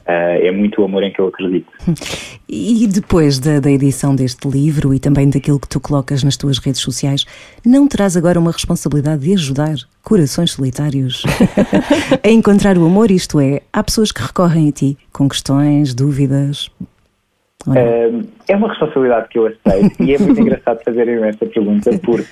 Ah, 0.07 0.37
é 0.39 0.51
muito 0.51 0.81
o 0.81 0.85
amor 0.85 1.03
em 1.03 1.11
que 1.11 1.19
eu 1.19 1.27
acredito. 1.27 1.71
E 2.47 2.87
depois 2.87 3.39
da, 3.39 3.59
da 3.59 3.69
edição 3.69 4.15
deste 4.15 4.47
livro 4.47 4.93
e 4.93 4.99
também 4.99 5.29
daquilo 5.29 5.59
que 5.59 5.67
tu 5.67 5.79
colocas 5.79 6.23
nas 6.23 6.37
tuas 6.37 6.57
redes 6.57 6.81
sociais, 6.81 7.25
não 7.65 7.87
terás 7.87 8.17
agora 8.17 8.39
uma 8.39 8.51
responsabilidade 8.51 9.21
de 9.23 9.33
ajudar 9.33 9.75
corações 10.03 10.51
solitários 10.51 11.23
a 12.23 12.29
encontrar 12.29 12.77
o 12.77 12.85
amor? 12.85 13.11
Isto 13.11 13.39
é, 13.39 13.61
há 13.71 13.83
pessoas 13.83 14.11
que 14.11 14.21
recorrem 14.21 14.69
a 14.69 14.71
ti 14.71 14.97
com 15.11 15.29
questões, 15.29 15.93
dúvidas. 15.93 16.69
Uh, 17.67 18.27
é 18.47 18.55
uma 18.55 18.69
responsabilidade 18.69 19.29
que 19.29 19.37
eu 19.37 19.45
aceito 19.45 20.03
e 20.03 20.15
é 20.15 20.17
muito 20.17 20.39
engraçado 20.41 20.83
fazerem 20.83 21.23
essa 21.23 21.45
pergunta 21.45 21.91
porque 22.03 22.27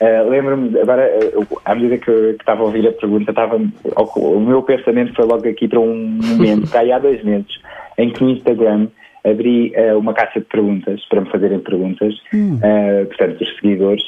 uh, 0.00 0.28
lembro-me, 0.28 0.78
agora, 0.80 1.10
uh, 1.36 1.60
à 1.64 1.74
medida 1.74 1.98
que 1.98 2.10
que 2.10 2.36
estava 2.40 2.62
a 2.62 2.64
ouvir 2.66 2.86
a 2.88 2.92
pergunta, 2.92 3.30
estava, 3.30 3.56
o 3.56 4.40
meu 4.40 4.62
pensamento 4.62 5.14
foi 5.14 5.24
logo 5.26 5.48
aqui 5.48 5.68
para 5.68 5.80
um 5.80 5.94
momento, 6.20 6.68
que 6.72 6.76
há 6.92 6.98
dois 6.98 7.22
meses, 7.24 7.60
em 7.98 8.10
que 8.10 8.22
no 8.22 8.30
Instagram 8.30 8.88
abri 9.24 9.72
uh, 9.76 9.98
uma 9.98 10.14
caixa 10.14 10.40
de 10.40 10.46
perguntas 10.46 11.04
para 11.10 11.20
me 11.20 11.30
fazerem 11.30 11.58
perguntas, 11.60 12.14
uh, 12.34 13.06
portanto, 13.06 13.38
dos 13.38 13.54
seguidores, 13.56 14.02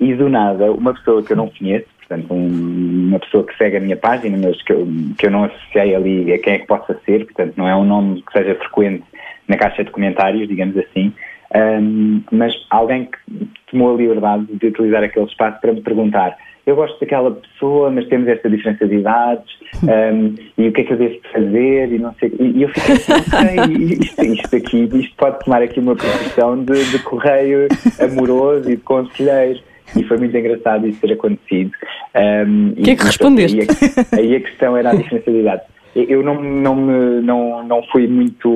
e 0.00 0.14
do 0.14 0.28
nada, 0.28 0.72
uma 0.72 0.94
pessoa 0.94 1.22
que 1.22 1.32
eu 1.32 1.36
não 1.36 1.48
conheço, 1.50 1.86
portanto, 1.98 2.32
um- 2.32 3.08
uma 3.08 3.18
pessoa 3.18 3.44
que 3.44 3.56
segue 3.58 3.76
a 3.76 3.80
minha 3.80 3.96
página, 3.96 4.38
mas 4.42 4.60
que 4.62 4.72
eu, 4.72 4.88
que 5.18 5.26
eu 5.26 5.30
não 5.30 5.44
associei 5.44 5.94
ali 5.94 6.32
a 6.32 6.38
quem 6.38 6.54
é 6.54 6.58
que 6.60 6.66
possa 6.66 6.98
ser, 7.04 7.24
portanto, 7.26 7.54
não 7.56 7.68
é 7.68 7.76
um 7.76 7.84
nome 7.84 8.22
que 8.22 8.32
seja 8.32 8.54
frequente 8.54 9.04
na 9.48 9.56
caixa 9.58 9.84
de 9.84 9.90
comentários, 9.90 10.48
digamos 10.48 10.76
assim, 10.78 11.12
Ahm, 11.54 12.22
mas 12.32 12.52
alguém 12.70 13.04
que 13.06 13.46
tomou 13.70 13.94
a 13.94 13.96
liberdade 13.96 14.46
de 14.52 14.66
utilizar 14.66 15.02
aquele 15.04 15.26
espaço 15.26 15.60
para 15.60 15.72
me 15.72 15.80
perguntar 15.82 16.36
eu 16.66 16.74
gosto 16.76 16.98
daquela 16.98 17.30
pessoa, 17.30 17.90
mas 17.90 18.06
temos 18.08 18.26
esta 18.26 18.48
diferença 18.48 18.86
de 18.88 18.94
idades, 18.96 19.44
ahm, 19.86 20.34
e 20.56 20.66
o 20.66 20.72
que 20.72 20.80
é 20.80 20.84
que 20.84 20.92
eu 20.94 20.96
devo 20.96 21.14
fazer, 21.30 21.92
e 21.92 21.98
não 21.98 22.14
sei, 22.14 22.32
e, 22.40 22.58
e 22.58 22.62
eu 22.62 22.70
fiquei 22.70 22.94
assim, 22.94 23.92
isto, 24.00 24.24
isto 24.24 24.56
aqui, 24.56 24.88
isto 24.94 25.14
pode 25.18 25.44
tomar 25.44 25.60
aqui 25.60 25.78
uma 25.78 25.94
posição 25.94 26.64
de, 26.64 26.90
de 26.90 26.98
correio 27.00 27.68
amoroso 28.00 28.70
e 28.70 28.76
de 28.76 28.82
conselheiro, 28.82 29.60
e 29.94 30.02
foi 30.04 30.16
muito 30.16 30.34
engraçado 30.34 30.88
isso 30.88 30.98
ter 31.02 31.12
acontecido. 31.12 31.70
Ahm, 32.14 32.72
que 32.82 32.92
é 32.92 32.96
que 32.96 33.04
respondeste? 33.04 33.60
Aí 33.60 33.66
a, 33.66 34.16
aí 34.16 34.36
a 34.36 34.40
questão 34.40 34.74
era 34.74 34.90
a 34.90 34.94
diferença 34.94 35.30
de 35.30 35.38
idades. 35.40 35.66
Eu- 35.94 36.04
Eu 36.08 36.22
não, 36.22 36.42
não, 36.42 36.74
me, 36.74 37.20
não, 37.20 37.62
não 37.62 37.82
fui 37.92 38.06
muito. 38.08 38.54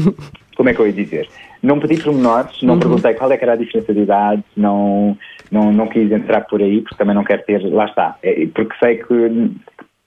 Como 0.56 0.68
é 0.68 0.74
que 0.74 0.80
eu 0.80 0.86
ia 0.86 0.92
dizer? 0.92 1.26
Não 1.62 1.80
pedi 1.80 2.02
pormenores, 2.02 2.62
não 2.62 2.78
perguntei 2.78 3.14
qual 3.14 3.30
é 3.32 3.36
que 3.36 3.44
era 3.44 3.54
a 3.54 3.56
diferença 3.56 3.92
de 3.92 4.00
idades, 4.00 4.44
não, 4.56 5.16
não, 5.50 5.72
não 5.72 5.86
quis 5.88 6.10
entrar 6.12 6.42
por 6.42 6.60
aí, 6.60 6.80
porque 6.80 6.96
também 6.96 7.14
não 7.14 7.24
quero 7.24 7.42
ter. 7.44 7.62
Lá 7.62 7.86
está. 7.86 8.16
É, 8.22 8.46
porque 8.54 8.74
sei 8.78 8.96
que 8.98 9.50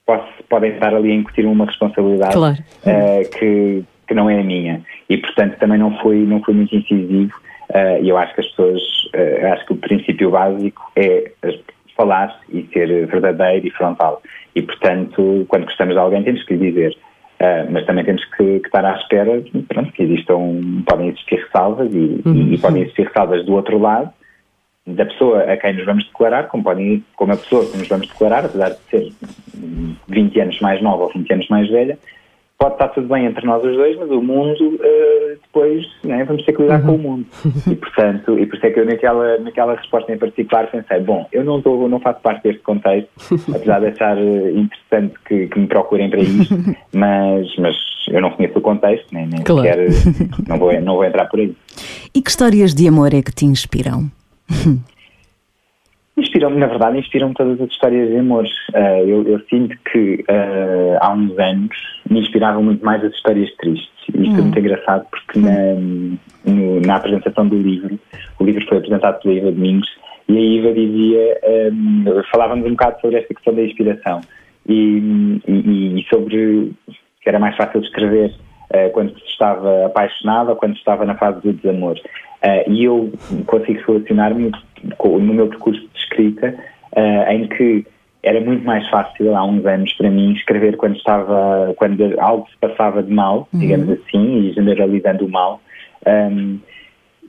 posso, 0.06 0.28
podem 0.50 0.72
estar 0.74 0.94
ali 0.94 1.12
a 1.12 1.16
incutir 1.16 1.46
uma 1.46 1.66
responsabilidade 1.66 2.34
Claro. 2.34 2.58
eh, 2.86 3.24
que, 3.38 3.84
que 4.08 4.14
não 4.14 4.30
é 4.30 4.40
a 4.40 4.44
minha. 4.44 4.82
E, 5.10 5.18
portanto, 5.18 5.58
também 5.60 5.78
não 5.78 5.98
fui, 6.00 6.18
não 6.26 6.42
fui 6.42 6.54
muito 6.54 6.76
incisivo. 6.76 7.32
eh, 7.74 8.02
E 8.02 8.10
eu 8.10 8.18
acho 8.18 8.34
que 8.34 8.42
as 8.42 8.48
pessoas. 8.48 8.82
eh, 9.14 9.52
acho 9.54 9.66
que 9.66 9.74
o 9.74 9.78
princípio 9.78 10.32
básico 10.32 10.92
é 10.96 11.32
falar 11.96 12.40
e 12.50 12.68
ser 12.74 13.06
verdadeiro 13.08 13.68
e 13.68 13.72
frontal. 13.72 14.22
E, 14.56 14.62
portanto, 14.62 15.46
quando 15.48 15.66
gostamos 15.66 15.94
de 15.94 16.00
alguém, 16.00 16.24
temos 16.24 16.44
que 16.44 16.56
lhe 16.56 16.72
dizer. 16.72 16.96
Ah, 17.42 17.66
mas 17.70 17.86
também 17.86 18.04
temos 18.04 18.24
que, 18.36 18.60
que 18.60 18.68
estar 18.68 18.84
à 18.84 18.96
espera 18.98 19.42
pronto, 19.70 19.92
que 19.94 20.04
existam, 20.04 20.84
podem 20.86 21.08
existir 21.08 21.38
ressalvas 21.38 21.90
e, 21.94 22.22
e- 22.26 22.54
e 22.54 22.58
podem 22.58 22.82
existir 22.82 23.08
ressalvas 23.08 23.46
do 23.46 23.54
outro 23.54 23.78
lado, 23.80 24.12
da 24.86 25.06
pessoa 25.06 25.44
a 25.44 25.56
quem 25.56 25.74
nos 25.74 25.86
vamos 25.86 26.06
declarar, 26.06 26.48
como, 26.48 26.64
podem, 26.64 27.04
como 27.16 27.32
a 27.32 27.38
pessoa 27.38 27.66
que 27.72 27.78
nos 27.78 27.88
vamos 27.88 28.08
declarar, 28.10 28.44
apesar 28.46 28.72
de 28.72 28.80
ser 28.90 29.12
hum, 29.56 29.96
20 30.10 30.42
anos 30.42 30.60
mais 30.60 30.82
nova 30.82 31.04
ou 31.04 31.14
20 31.14 31.32
anos 31.34 31.48
mais 31.48 31.70
velha, 31.70 31.98
pode 32.60 32.74
estar 32.74 32.90
tudo 32.90 33.08
bem 33.08 33.26
entre 33.26 33.46
nós 33.48 33.64
os 33.64 33.74
dois, 33.76 33.98
mas 33.98 34.12
o 34.12 34.22
mundo 34.22 34.80
eh, 34.84 35.38
depois 35.42 35.86
né, 36.04 36.26
vamos 36.26 36.44
ter 36.44 36.52
que 36.54 36.62
lidar 36.62 36.82
com 36.82 36.96
o 36.96 36.98
mundo. 36.98 37.26
E 37.72 37.74
portanto, 37.76 38.38
e 38.38 38.46
por 38.46 38.58
isso 38.58 38.66
é 38.66 38.70
que 38.72 38.80
eu 38.82 38.86
naquela, 38.86 39.38
naquela 39.40 39.76
resposta 39.76 40.12
em 40.12 40.18
particular 40.18 40.70
pensei, 40.70 41.00
bom, 41.00 41.26
eu 41.32 41.46
não, 41.46 41.60
estou 41.60 41.88
não 41.88 42.02
faço 42.02 42.20
parte 42.20 42.44
deste 42.44 42.62
contexto, 42.62 43.10
apesar 43.56 43.80
de 43.80 43.88
achar 43.88 44.18
eh, 44.18 44.52
interessante 44.52 45.14
que, 45.26 45.48
que 45.48 45.58
me 45.60 45.68
procurem 45.68 46.10
para 46.10 46.20
isto, 46.20 46.54
mas, 46.94 47.48
mas 47.58 47.76
eu 48.10 48.22
não 48.22 48.32
conheço 48.32 48.58
o 48.60 48.62
contexto, 48.62 49.08
nem, 49.14 49.26
nem 49.26 49.42
Claro. 49.42 49.62
sequer 49.64 49.80
eh, 49.80 50.28
não 50.48 50.58
vou, 50.58 50.82
não 50.82 50.96
vou 50.96 51.06
entrar 51.06 51.26
por 51.30 51.40
aí. 51.40 51.56
E 52.14 52.22
que 52.22 52.30
histórias 52.30 52.76
de 52.76 52.88
amor 52.90 53.14
é 53.14 53.22
que 53.22 53.32
te 53.34 53.46
inspiram? 53.46 54.12
Inspiram-me, 56.20 56.58
na 56.58 56.68
verdade, 56.68 56.98
inspiram-me 57.00 57.34
todas 57.34 57.60
as 57.62 57.70
histórias 57.70 58.10
de 58.10 58.18
amores. 58.18 58.52
Ah, 58.74 59.00
eu, 59.02 59.28
eu 59.28 59.40
sinto 59.50 59.76
que 59.92 60.24
ah, 60.28 60.98
há 61.02 61.14
uns 61.14 61.38
anos 61.40 61.76
me 62.10 62.20
inspiravam 62.20 62.64
muito 62.64 62.84
mais 62.86 63.04
as 63.04 63.14
histórias 63.14 63.50
tristes. 63.56 63.90
E 64.14 64.24
isto 64.28 64.40
é 64.40 64.42
muito 64.42 64.60
engraçado 64.60 65.06
porque 65.10 65.40
na, 65.40 65.74
no- 66.46 66.82
na 66.82 66.96
apresentação 66.96 67.48
do 67.48 67.56
livro, 67.58 68.00
o 68.40 68.44
livro 68.44 68.66
foi 68.68 68.78
apresentado 68.78 69.22
pela 69.22 69.34
Iva 69.34 69.52
Domingos 69.52 69.88
e 70.28 70.38
a 70.38 70.42
Iva 70.42 70.74
dizia, 70.74 71.40
ah, 71.44 72.24
falávamos 72.32 72.66
um 72.66 72.72
bocado 72.72 73.00
sobre 73.02 73.18
esta 73.18 73.34
questão 73.34 73.54
da 73.54 73.64
inspiração 73.64 74.22
e, 74.68 75.42
e- 75.48 76.00
e 76.00 76.06
sobre 76.10 76.72
que 77.22 77.30
era 77.30 77.40
mais 77.40 77.56
fácil 77.56 77.82
escrever 77.82 78.34
eh, 78.72 78.90
quando 78.90 79.12
se 79.20 79.26
estava 79.26 79.86
apaixonado 79.88 80.50
ou 80.52 80.56
quando 80.56 80.74
se 80.74 80.80
estava 80.80 81.04
na 81.06 81.16
fase 81.16 81.42
do 81.42 81.54
desamor. 81.54 82.00
Eh, 82.42 82.70
e 82.70 82.84
eu 82.86 83.12
consigo 83.46 83.82
relacionar-me 83.86 84.52
no 84.84 85.34
meu 85.34 85.48
percurso 85.48 85.82
de 85.82 86.00
escrita 86.00 86.56
eh, 86.96 87.34
em 87.34 87.48
que 87.48 87.86
era 88.22 88.42
muito 88.42 88.66
mais 88.66 88.88
fácil 88.90 89.36
há 89.36 89.46
uns 89.46 89.66
anos 89.66 89.94
para 89.94 90.10
mim 90.10 90.34
escrever 90.34 90.76
quando 90.76 90.98
estava 90.98 91.74
quando 91.78 92.20
algo 92.20 92.48
se 92.50 92.58
passava 92.60 93.02
de 93.02 93.14
mal, 93.14 93.48
digamos 93.54 93.90
assim, 93.90 94.50
e 94.50 94.54
generalizando 94.54 95.26
o 95.26 95.30
mal. 95.30 95.62
Ahm, 96.06 96.58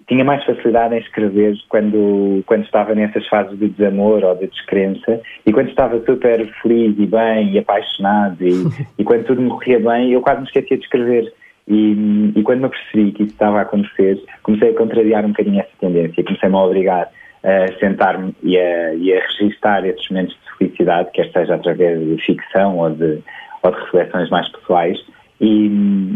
tinha 0.08 0.24
mais 0.24 0.44
facilidade 0.44 0.96
em 0.96 0.98
escrever 0.98 1.56
quando, 1.68 2.42
quando 2.44 2.64
estava 2.64 2.96
nessas 2.96 3.24
fases 3.28 3.56
de 3.56 3.68
desamor 3.68 4.24
ou 4.24 4.34
de 4.34 4.48
descrença 4.48 5.20
e 5.46 5.52
quando 5.52 5.68
estava 5.68 6.04
super 6.04 6.44
feliz 6.60 6.98
e 6.98 7.06
bem 7.06 7.52
e 7.52 7.58
apaixonado 7.60 8.44
e, 8.44 8.50
e 8.98 9.04
quando 9.04 9.24
tudo 9.24 9.40
me 9.40 9.50
corria 9.50 9.78
bem, 9.78 10.10
eu 10.10 10.20
quase 10.20 10.40
me 10.40 10.46
esquecia 10.46 10.76
de 10.76 10.82
escrever. 10.82 11.32
E, 11.68 12.32
e 12.34 12.42
quando 12.42 12.60
me 12.60 12.66
apercebi 12.66 13.12
que 13.12 13.22
isso 13.22 13.32
estava 13.32 13.60
a 13.60 13.62
acontecer, 13.62 14.20
comecei 14.42 14.70
a 14.70 14.74
contrariar 14.74 15.24
um 15.24 15.28
bocadinho 15.28 15.60
essa 15.60 15.70
tendência, 15.78 16.24
comecei-me 16.24 16.56
a 16.56 16.64
obrigar 16.64 17.08
a 17.42 17.79
sentar-me 17.79 18.35
e 18.42 18.59
a, 18.59 18.94
e 18.94 19.12
a 19.14 19.20
registar 19.26 19.85
esses 19.87 20.09
momentos 20.11 20.35
de 20.35 20.59
felicidade, 20.59 21.11
quer 21.12 21.31
seja 21.33 21.55
através 21.55 21.98
de 21.98 22.16
ficção 22.24 22.76
ou 22.79 22.90
de, 22.90 23.18
ou 23.62 23.70
de 23.70 23.81
reflexões 23.81 24.29
mais 24.31 24.48
pessoais. 24.50 24.98
E, 25.40 25.66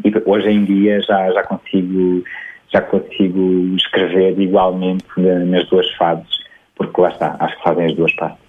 e 0.05 0.13
hoje 0.27 0.51
em 0.51 0.65
dia 0.65 1.01
já, 1.01 1.31
já 1.33 1.43
consigo 1.45 2.23
já 2.73 2.81
consigo 2.83 3.75
escrever 3.77 4.39
igualmente 4.39 5.05
na- 5.17 5.39
nas 5.45 5.67
duas 5.69 5.89
fases, 5.93 6.27
porque 6.75 7.01
lá 7.01 7.09
está, 7.09 7.37
acho 7.39 7.57
que 7.57 7.63
fazem 7.63 7.87
as 7.87 7.95
duas 7.95 8.13
partes. 8.17 8.41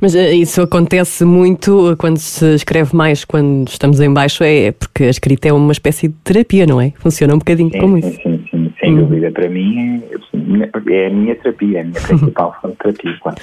Mas 0.00 0.14
eh, 0.14 0.32
isso 0.32 0.62
acontece 0.62 1.24
muito 1.24 1.90
eh, 1.92 1.96
quando 1.96 2.18
se 2.18 2.54
escreve 2.54 2.94
mais 2.94 3.24
quando 3.24 3.68
estamos 3.68 4.00
em 4.00 4.12
baixo, 4.12 4.44
é 4.44 4.70
porque 4.72 5.04
a 5.04 5.10
escrita 5.10 5.48
é 5.48 5.52
uma 5.52 5.72
espécie 5.72 6.08
de 6.08 6.14
terapia, 6.24 6.66
não 6.66 6.80
é? 6.80 6.92
Funciona 6.98 7.34
um 7.34 7.38
bocadinho 7.38 7.70
Sim, 7.70 7.78
como 7.80 8.00
sim, 8.00 8.08
isso. 8.08 8.22
sim, 8.22 8.44
sem 8.86 8.96
dúvida. 8.96 9.30
Para 9.30 9.48
mim 9.48 10.02
é, 10.10 10.94
é 10.94 11.06
a 11.06 11.10
minha 11.10 11.34
terapia, 11.34 11.78
é 11.78 11.80
a 11.80 11.84
minha 11.84 12.00
principal 12.00 12.56
fonte 12.60 12.72
de 12.72 12.78
terapia, 12.78 13.18
claro. 13.20 13.38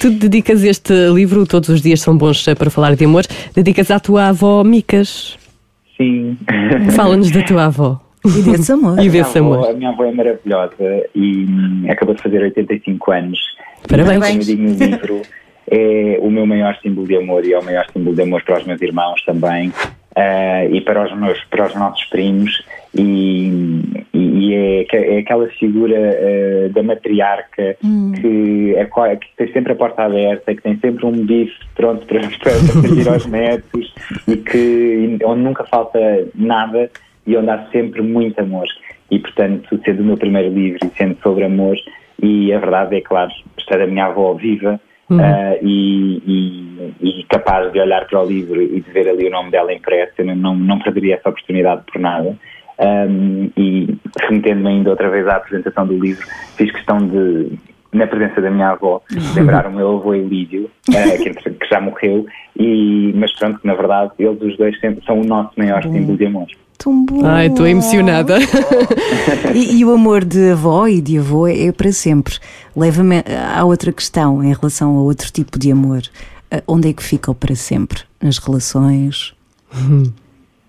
Tu 0.00 0.10
dedicas 0.10 0.64
este 0.64 0.92
livro, 1.14 1.46
todos 1.46 1.68
os 1.68 1.80
dias 1.80 2.00
são 2.00 2.16
bons 2.16 2.46
eh, 2.48 2.54
para 2.54 2.70
falar 2.70 2.96
de 2.96 3.04
amor, 3.04 3.24
dedicas 3.54 3.90
à 3.90 4.00
tua 4.00 4.28
avó 4.28 4.64
Micas. 4.64 5.38
Sim. 5.96 6.36
Fala-nos 6.96 7.30
da 7.30 7.42
tua 7.42 7.66
avó. 7.66 8.00
E 8.24 8.42
desse 8.42 8.72
amor. 8.72 8.98
E 9.02 9.06
A 9.06 9.10
minha 9.10 9.22
desse 9.24 9.38
avó- 9.38 9.54
amor. 9.54 9.70
A 9.70 9.72
minha 9.72 9.90
avó 9.90 10.04
é 10.04 10.12
maravilhosa 10.12 11.06
e 11.14 11.44
hum, 11.44 11.86
acabou 11.88 12.14
de 12.14 12.22
fazer 12.22 12.42
85 12.42 13.12
anos. 13.12 13.38
Parabéns. 13.88 14.48
E, 14.48 14.56
no 14.56 14.74
livro, 14.74 15.22
é 15.70 16.18
o 16.20 16.30
meu 16.30 16.46
maior 16.46 16.76
símbolo 16.82 17.06
de 17.06 17.16
amor 17.16 17.44
e 17.44 17.52
é 17.52 17.58
o 17.58 17.64
maior 17.64 17.86
símbolo 17.92 18.14
de 18.14 18.22
amor 18.22 18.42
para 18.42 18.58
os 18.58 18.66
meus 18.66 18.80
irmãos 18.80 19.22
também 19.24 19.72
ah, 20.16 20.64
e 20.66 20.80
para 20.80 21.04
os, 21.04 21.18
meus, 21.18 21.42
para 21.44 21.66
os 21.66 21.74
nossos 21.74 22.04
primos. 22.06 22.62
E, 22.94 23.50
e 24.12 24.54
é, 24.54 24.86
é 24.92 25.18
aquela 25.20 25.46
figura 25.48 25.96
ah, 25.96 26.68
da 26.72 26.82
matriarca 26.82 27.76
que, 28.20 28.74
é, 28.76 29.16
que 29.16 29.26
tem 29.36 29.52
sempre 29.52 29.72
a 29.72 29.76
porta 29.76 30.02
aberta, 30.02 30.54
que 30.54 30.62
tem 30.62 30.76
sempre 30.78 31.06
um 31.06 31.24
bife 31.24 31.54
pronto 31.74 32.06
para, 32.06 32.20
para 32.42 32.52
servir 32.52 33.08
aos 33.08 33.24
netos 33.26 33.94
e 34.28 34.36
que 34.36 35.18
onde 35.24 35.40
nunca 35.40 35.64
falta 35.64 35.98
nada 36.34 36.90
e 37.26 37.36
onde 37.36 37.50
há 37.50 37.66
sempre 37.72 38.02
muito 38.02 38.38
amor. 38.40 38.66
E, 39.10 39.18
portanto, 39.18 39.80
sendo 39.84 40.02
o 40.02 40.04
meu 40.04 40.16
primeiro 40.16 40.52
livro 40.52 40.78
e 40.84 40.96
sendo 40.96 41.16
sobre 41.22 41.44
amor, 41.44 41.76
e 42.22 42.52
a 42.52 42.58
verdade 42.58 42.96
é, 42.96 43.00
claro, 43.00 43.30
estar 43.58 43.80
a 43.80 43.86
minha 43.86 44.06
avó 44.06 44.34
viva 44.34 44.80
ah, 45.20 45.56
e, 45.62 46.22
e- 46.26 46.72
e 47.00 47.24
capaz 47.24 47.70
de 47.72 47.78
olhar 47.80 48.06
para 48.06 48.22
o 48.22 48.26
livro 48.26 48.60
e 48.62 48.80
de 48.80 48.90
ver 48.90 49.08
ali 49.08 49.26
o 49.26 49.30
nome 49.30 49.50
dela 49.50 49.72
impresso, 49.72 50.12
eu 50.18 50.26
não, 50.26 50.34
não, 50.34 50.54
não 50.54 50.78
perderia 50.78 51.16
essa 51.16 51.28
oportunidade 51.28 51.82
por 51.90 52.00
nada. 52.00 52.36
Ahm, 52.78 53.50
e 53.56 53.96
remetendo-me 54.20 54.68
ainda 54.68 54.90
outra 54.90 55.10
vez 55.10 55.26
à 55.28 55.36
apresentação 55.36 55.86
do 55.86 55.98
livro, 55.98 56.26
fiz 56.56 56.70
questão 56.72 56.98
de, 56.98 57.52
na 57.92 58.06
presença 58.06 58.40
da 58.40 58.50
minha 58.50 58.70
avó, 58.70 59.02
lembrar 59.36 59.66
o 59.66 59.72
meu 59.72 59.96
avô 59.96 60.14
Elídio, 60.14 60.70
ah, 60.90 61.16
que, 61.16 61.30
que 61.30 61.68
já 61.68 61.80
morreu, 61.80 62.26
e, 62.58 63.12
mas 63.14 63.32
pronto, 63.38 63.60
que 63.60 63.66
na 63.66 63.74
verdade 63.74 64.12
eles 64.18 64.40
os 64.40 64.56
dois 64.56 64.78
sempre 64.80 65.04
são 65.04 65.20
o 65.20 65.24
nosso 65.24 65.52
maior 65.56 65.82
símbolo 65.82 66.16
de 66.16 66.26
amor. 66.26 66.46
Tão 66.78 67.04
bom. 67.04 67.24
Ai, 67.24 67.46
estou 67.46 67.66
emocionada. 67.66 68.38
E, 69.54 69.78
e 69.78 69.84
o 69.84 69.92
amor 69.92 70.24
de 70.24 70.50
avó 70.50 70.88
e 70.88 71.00
de 71.00 71.18
avô 71.18 71.46
é 71.46 71.70
para 71.70 71.92
sempre. 71.92 72.34
Leva-me 72.74 73.22
à 73.54 73.62
outra 73.64 73.92
questão 73.92 74.42
em 74.42 74.52
relação 74.52 74.96
a 74.96 75.02
outro 75.02 75.30
tipo 75.30 75.58
de 75.58 75.70
amor. 75.70 76.00
Ah, 76.50 76.62
Onde 76.66 76.88
é 76.88 76.92
que 76.92 77.02
fica 77.02 77.30
o 77.30 77.34
para 77.34 77.54
sempre? 77.54 78.00
Nas 78.20 78.38
relações? 78.38 79.34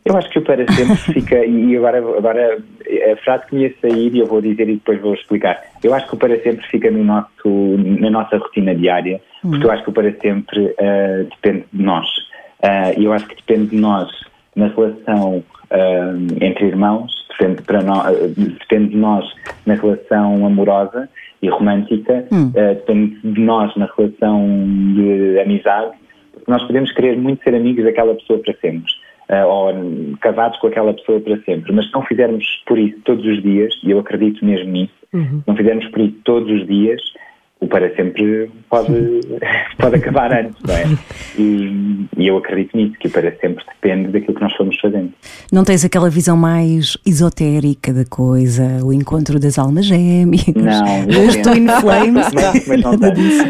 Eu 0.06 0.18
acho 0.18 0.30
que 0.30 0.40
o 0.40 0.42
para 0.42 0.66
sempre 0.72 0.96
fica, 1.14 1.46
e 1.46 1.78
agora, 1.78 1.98
agora 1.98 2.58
a 3.12 3.16
frase 3.24 3.46
que 3.48 3.56
me 3.56 3.62
ia 3.64 3.74
sair, 3.82 4.14
e 4.14 4.20
eu 4.20 4.26
vou 4.26 4.42
dizer 4.42 4.68
e 4.68 4.76
depois 4.76 5.00
vou 5.02 5.14
explicar. 5.14 5.62
Eu 5.84 5.94
acho 5.94 6.08
que 6.08 6.16
o 6.16 6.18
para 6.18 6.42
sempre 6.42 6.66
fica 6.68 6.92
no 6.92 7.04
nosso, 7.04 7.78
na 8.00 8.10
nossa 8.10 8.38
rotina 8.38 8.76
diária, 8.76 9.22
porque 9.42 9.66
eu 9.66 9.72
acho 9.72 9.84
que 9.84 9.90
o 9.90 9.94
para 9.94 10.12
sempre 10.20 10.76
ah, 10.80 11.26
depende 11.30 11.66
de 11.72 11.84
nós. 11.84 12.08
Ah, 12.62 12.92
E 12.98 13.06
eu 13.06 13.14
acho 13.14 13.28
que 13.28 13.36
depende 13.36 13.72
de 13.72 13.78
nós 13.78 14.10
na 14.56 14.68
relação 14.68 15.44
ah, 15.72 16.14
entre 16.42 16.68
irmãos, 16.68 17.12
depende, 17.30 17.62
para 17.62 17.80
ah, 17.80 18.12
depende 18.60 18.90
de 18.90 18.98
nós 18.98 19.26
na 19.66 19.76
relação 19.76 20.46
amorosa 20.46 21.10
e 21.42 21.50
romântica, 21.50 22.26
ah, 22.32 22.74
depende 22.74 23.20
de 23.24 23.42
nós 23.42 23.76
na 23.76 23.90
relação 23.98 24.48
de 24.96 25.40
amizade, 25.40 25.92
porque 26.34 26.52
nós 26.52 26.64
podemos 26.64 26.92
querer 26.92 27.18
muito 27.18 27.44
ser 27.44 27.56
amigos 27.56 27.84
daquela 27.84 28.14
pessoa 28.16 28.40
para 28.40 28.54
sempre. 28.56 28.92
Ah, 29.34 29.46
ou 29.48 29.74
casados 30.22 30.60
com 30.60 30.68
aquela 30.68 30.94
pessoa 30.94 31.20
para 31.20 31.38
sempre, 31.42 31.72
mas 31.74 31.88
se 31.88 31.94
não 31.94 32.04
fizermos 32.04 32.46
por 32.66 32.78
isso 32.78 32.98
todos 33.04 33.26
os 33.26 33.42
dias, 33.42 33.74
e 33.84 33.92
eu 33.92 34.00
acredito 34.00 34.46
mesmo 34.46 34.72
nisso, 34.72 34.94
se 35.12 35.44
não 35.48 35.56
fizermos 35.56 35.88
por 35.88 36.02
isso 36.02 36.16
todos 36.24 36.50
os 36.50 36.68
dias, 36.68 37.02
o 37.64 37.68
para 37.68 37.96
sempre 37.96 38.52
pode, 38.70 38.92
pode 39.80 39.96
acabar 39.96 40.34
antes, 40.34 40.62
não 40.64 40.76
é? 40.76 40.84
E, 41.36 42.06
e 42.16 42.28
eu 42.28 42.38
acredito 42.38 42.78
nisso, 42.78 42.94
que 43.00 43.08
o 43.08 43.12
para 43.12 43.36
sempre 43.42 43.66
depende 43.66 44.12
daquilo 44.12 44.36
que 44.36 44.42
nós 44.42 44.54
formos 44.54 44.80
fazendo. 44.80 45.12
Não 45.52 45.64
tens 45.64 45.84
aquela 45.84 46.08
visão 46.10 46.38
mais 46.38 46.96
esotérica 47.04 47.92
da 47.92 48.06
coisa, 48.06 48.86
o 48.86 48.94
encontro 48.94 49.40
das 49.40 49.58
almas 49.58 49.86
gêmeas, 49.86 50.46
Não, 50.56 50.64
não. 51.08 51.42
twin 51.42 51.68
flames? 51.82 52.28
Mas, 52.34 52.68
mas 52.68 52.82
não 52.82 52.92
Nada 52.92 53.12
disso. 53.12 53.44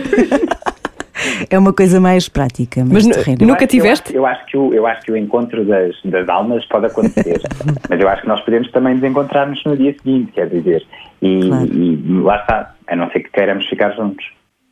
É 1.49 1.57
uma 1.57 1.73
coisa 1.73 1.99
mais 1.99 2.27
prática, 2.29 2.83
mais 2.85 3.05
Mas. 3.07 3.25
Nunca 3.39 3.67
tiveste? 3.67 4.15
Eu 4.15 4.25
acho, 4.25 4.35
eu 4.35 4.41
acho 4.41 4.45
que 4.51 4.57
o, 4.57 4.73
eu 4.73 4.87
acho 4.87 5.01
que 5.01 5.11
o 5.11 5.17
encontro 5.17 5.65
das, 5.65 5.95
das 6.05 6.27
almas 6.29 6.65
pode 6.65 6.85
acontecer, 6.87 7.41
mas 7.89 7.99
eu 7.99 8.07
acho 8.07 8.21
que 8.21 8.27
nós 8.27 8.41
podemos 8.41 8.71
também 8.71 8.95
desencontrar-nos 8.95 9.63
no 9.65 9.75
dia 9.77 9.93
seguinte, 9.93 10.31
quer 10.33 10.49
dizer, 10.49 10.85
e, 11.21 11.47
Claro. 11.47 11.65
e 11.65 12.21
lá 12.21 12.35
está, 12.37 12.73
a 12.87 12.95
não 12.95 13.09
ser 13.11 13.21
que 13.21 13.31
queiramos 13.31 13.65
ficar 13.67 13.91
juntos. 13.91 14.25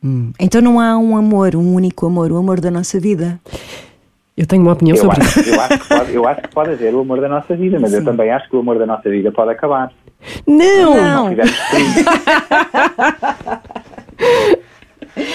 Hum. 0.04 0.32
Então 0.40 0.60
não 0.60 0.80
há 0.80 0.98
um 0.98 1.16
amor, 1.16 1.54
um 1.54 1.74
único 1.74 2.06
amor, 2.06 2.32
o 2.32 2.36
amor 2.36 2.60
da 2.60 2.70
nossa 2.70 2.98
vida. 2.98 3.38
Eu 4.36 4.46
tenho 4.46 4.62
uma 4.62 4.72
opinião 4.72 4.96
Eu 4.96 5.02
sobre 5.02 5.20
acho, 5.20 5.40
isso. 5.40 5.50
eu, 5.50 5.60
acho 5.60 5.78
que 5.78 5.88
pode, 5.88 6.14
eu 6.14 6.26
acho 6.28 6.40
que 6.42 6.48
pode 6.48 6.70
haver 6.70 6.94
o 6.94 7.00
amor 7.00 7.20
da 7.20 7.28
nossa 7.28 7.54
vida, 7.54 7.78
mas 7.78 7.92
eu 7.92 8.02
também 8.02 8.30
acho 8.30 8.48
que 8.48 8.56
o 8.56 8.60
amor 8.60 8.78
da 8.78 8.86
nossa 8.86 9.08
vida 9.10 9.30
pode 9.30 9.50
acabar. 9.52 9.92
Não! 10.46 10.96
Não. 10.96 11.32
Isso. 11.32 12.04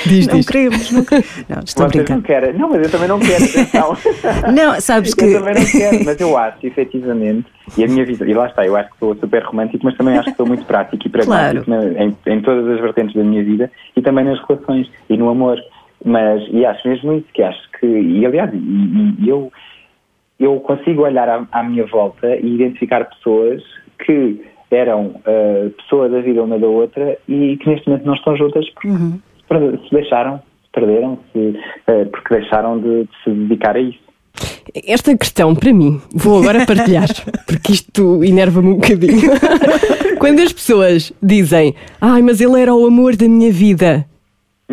Diz, 0.06 0.28
Não 0.28 0.38
diz. 0.38 0.46
queremos, 0.48 0.92
não 0.92 1.04
queremos. 1.06 1.46
Não, 1.50 1.60
estou 1.64 1.88
Vocês 1.90 2.10
não 2.10 2.22
querem. 2.22 2.54
Não, 2.54 2.70
mas 2.70 2.84
eu 2.84 2.90
também 2.92 3.08
não 3.08 3.20
quero, 3.20 3.44
atenção. 3.44 3.98
Não, 4.54 4.82
sabes 4.82 5.14
que. 5.14 5.26
Eu 5.26 5.40
também 5.40 5.54
não 5.56 5.66
quero, 5.66 6.04
mas 6.06 6.20
eu 6.20 6.38
acho, 6.38 6.58
efetivamente, 6.66 7.46
e 7.78 7.84
a 7.84 7.88
minha 7.88 8.04
vida, 8.06 8.26
e 8.26 8.34
lá 8.34 8.48
está, 8.48 8.66
eu 8.66 8.76
acho 8.76 8.90
que 8.92 8.98
sou 9.00 9.16
super 9.16 9.44
romântico, 9.44 9.86
mas 9.86 9.96
também 9.96 10.18
acho 10.18 10.32
que 10.32 10.38
sou 10.38 10.48
muito 10.48 10.66
prático 10.66 11.06
e 11.06 11.10
pragmático 11.10 11.70
na- 11.70 12.04
em, 12.04 12.16
em 12.26 12.42
todas 12.42 12.68
as 12.74 12.80
vertentes 12.82 13.16
da 13.16 13.24
minha 13.24 13.44
vida 13.44 13.72
e 13.96 14.02
também 14.02 14.26
nas 14.26 14.40
relações 14.48 14.90
e 15.10 15.16
no 15.18 15.30
amor. 15.30 15.60
Mas, 16.04 16.44
e 16.52 16.66
acho 16.66 16.88
mesmo 16.88 17.14
isso, 17.14 17.26
que 17.34 17.42
acho 17.44 17.60
que, 17.80 17.86
e 17.86 18.26
aliás, 18.26 18.52
e, 18.54 18.58
e- 18.58 19.30
eu, 19.30 19.52
eu 20.40 20.60
consigo 20.60 21.04
olhar 21.04 21.28
à, 21.30 21.46
à 21.52 21.64
minha 21.64 21.86
volta 21.86 22.36
e 22.36 22.56
identificar 22.56 23.06
pessoas 23.06 23.62
que 24.06 24.42
eram 24.70 25.16
ah, 25.26 25.70
pessoas 25.78 26.12
da 26.12 26.20
vida 26.22 26.44
uma 26.44 26.60
da 26.60 26.68
outra 26.68 27.18
e 27.28 27.58
que 27.58 27.70
neste 27.70 27.88
momento 27.88 28.06
não 28.06 28.14
estão 28.14 28.36
juntas 28.36 28.70
porque 28.72 28.90
per- 28.90 28.98
se 29.48 29.92
deixaram, 29.92 30.42
perderam-se, 30.74 31.60
ah, 31.88 32.06
porque 32.12 32.40
deixaram 32.40 32.80
de, 32.80 33.04
de 33.04 33.10
se 33.24 33.30
dedicar 33.30 33.76
a 33.76 33.80
isso. 33.80 34.08
Esta 34.86 35.18
questão, 35.18 35.56
para 35.56 35.74
mim, 35.74 36.00
vou 36.14 36.40
agora 36.40 36.66
partilhar, 36.66 37.08
porque 37.48 37.72
isto 37.72 38.24
enerva-me 38.24 38.70
um 38.70 38.76
bocadinho. 38.76 39.32
Quando 40.20 40.42
as 40.42 40.52
pessoas 40.52 41.14
dizem, 41.22 41.74
ai, 42.02 42.22
mas 42.22 42.42
ele 42.42 42.60
era 42.62 42.74
o 42.74 42.86
amor 42.86 43.16
da 43.16 43.28
minha 43.28 43.52
vida. 43.52 44.06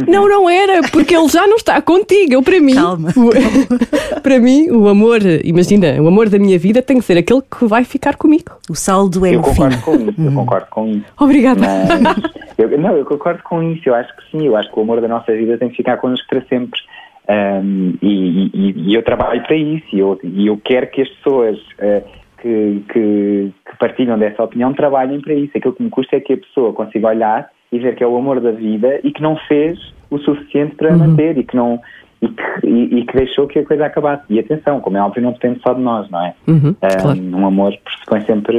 Não, 0.09 0.29
não 0.29 0.51
era, 0.51 0.81
porque 0.91 1.17
ele 1.17 1.29
já 1.29 1.47
não 1.47 1.57
está 1.57 1.81
contigo. 1.81 2.33
Eu, 2.35 2.43
para 2.43 2.61
mim, 2.61 2.75
Calma, 2.75 3.11
o- 3.17 3.31
para 4.21 4.39
mim, 4.41 4.69
o 4.71 4.89
amor, 4.89 5.21
imagina, 5.45 6.01
o 6.03 6.09
amor 6.09 6.29
da 6.29 6.39
minha 6.39 6.59
vida 6.59 6.83
tem 6.83 6.99
que 6.99 7.05
ser 7.05 7.17
aquele 7.17 7.43
que 7.43 7.65
vai 7.67 7.85
ficar 7.85 8.17
comigo. 8.17 8.51
O 8.69 8.75
saldo 8.75 9.25
é 9.25 9.35
Eu 9.35 9.39
no 9.41 9.45
fim. 9.45 9.55
concordo 9.63 9.83
com 9.83 9.95
isso, 9.95 10.15
eu 10.21 10.33
concordo 10.33 10.67
com 10.71 10.87
isso. 10.89 11.05
Obrigada. 11.21 11.61
Mas, 12.01 12.33
eu, 12.59 12.79
não, 12.79 12.97
eu 12.97 13.05
concordo 13.05 13.43
com 13.45 13.63
isso, 13.63 13.89
eu 13.89 13.95
acho 13.95 14.15
que 14.17 14.31
sim, 14.33 14.47
eu 14.47 14.57
acho 14.57 14.69
que 14.73 14.79
o 14.79 14.83
amor 14.83 15.01
da 15.01 15.07
nossa 15.09 15.33
vida 15.33 15.57
tem 15.59 15.69
que 15.69 15.77
ficar 15.77 15.97
connosco 15.99 16.27
para 16.29 16.43
sempre. 16.47 16.81
Ahm, 17.29 17.95
e, 18.03 18.51
e- 18.53 18.75
e 18.91 18.95
eu 18.95 19.03
trabalho 19.03 19.43
para 19.45 19.57
isso 19.57 19.87
e 19.95 19.99
eu, 20.01 20.19
e 20.23 20.47
eu 20.47 20.61
quero 20.63 20.89
que 20.91 21.01
as 21.03 21.09
pessoas 21.09 21.57
ah, 21.81 22.03
que, 22.43 22.83
que- 22.93 23.51
que 23.71 23.79
partilham 23.79 24.19
dessa 24.19 24.43
opinião 24.43 24.75
trabalhem 24.75 25.21
para 25.21 25.33
isso. 25.35 25.53
Aquilo 25.57 25.73
que 25.75 25.83
me 25.83 25.89
custa 25.91 26.17
é 26.17 26.21
que 26.21 26.33
a 26.35 26.37
pessoa 26.37 26.73
consiga 26.73 27.09
olhar 27.09 27.49
e 27.75 27.79
ver 27.79 27.95
que 27.97 28.05
é 28.05 28.07
o 28.07 28.17
amor 28.17 28.41
da 28.41 28.51
vida 28.53 29.01
e 29.03 29.11
que 29.13 29.21
não 29.23 29.37
fez 29.49 29.79
o 30.11 30.19
suficiente 30.19 30.75
para 30.77 30.97
manter 30.97 31.37
e 31.39 31.45
que 31.45 31.57
não. 31.57 31.81
E 32.23 32.29
que, 32.29 32.67
e- 32.67 32.99
e 33.01 33.05
que 33.07 33.17
deixou 33.17 33.47
que 33.47 33.59
a 33.59 33.67
coisa 33.67 33.85
acabasse. 33.85 34.23
E 34.31 34.39
atenção, 34.39 34.81
como 34.81 34.97
é 34.97 35.03
óbvio, 35.03 35.23
não 35.23 35.33
depende 35.33 35.61
só 35.61 35.75
de 35.75 35.81
nós, 35.83 36.09
não 36.11 36.25
é? 36.25 36.35
Uhum, 36.47 36.75
Ah, 36.81 36.97
claro. 37.03 37.21
Um 37.21 37.47
amor 37.47 37.75
pressupõe 37.85 38.21
sempre 38.23 38.57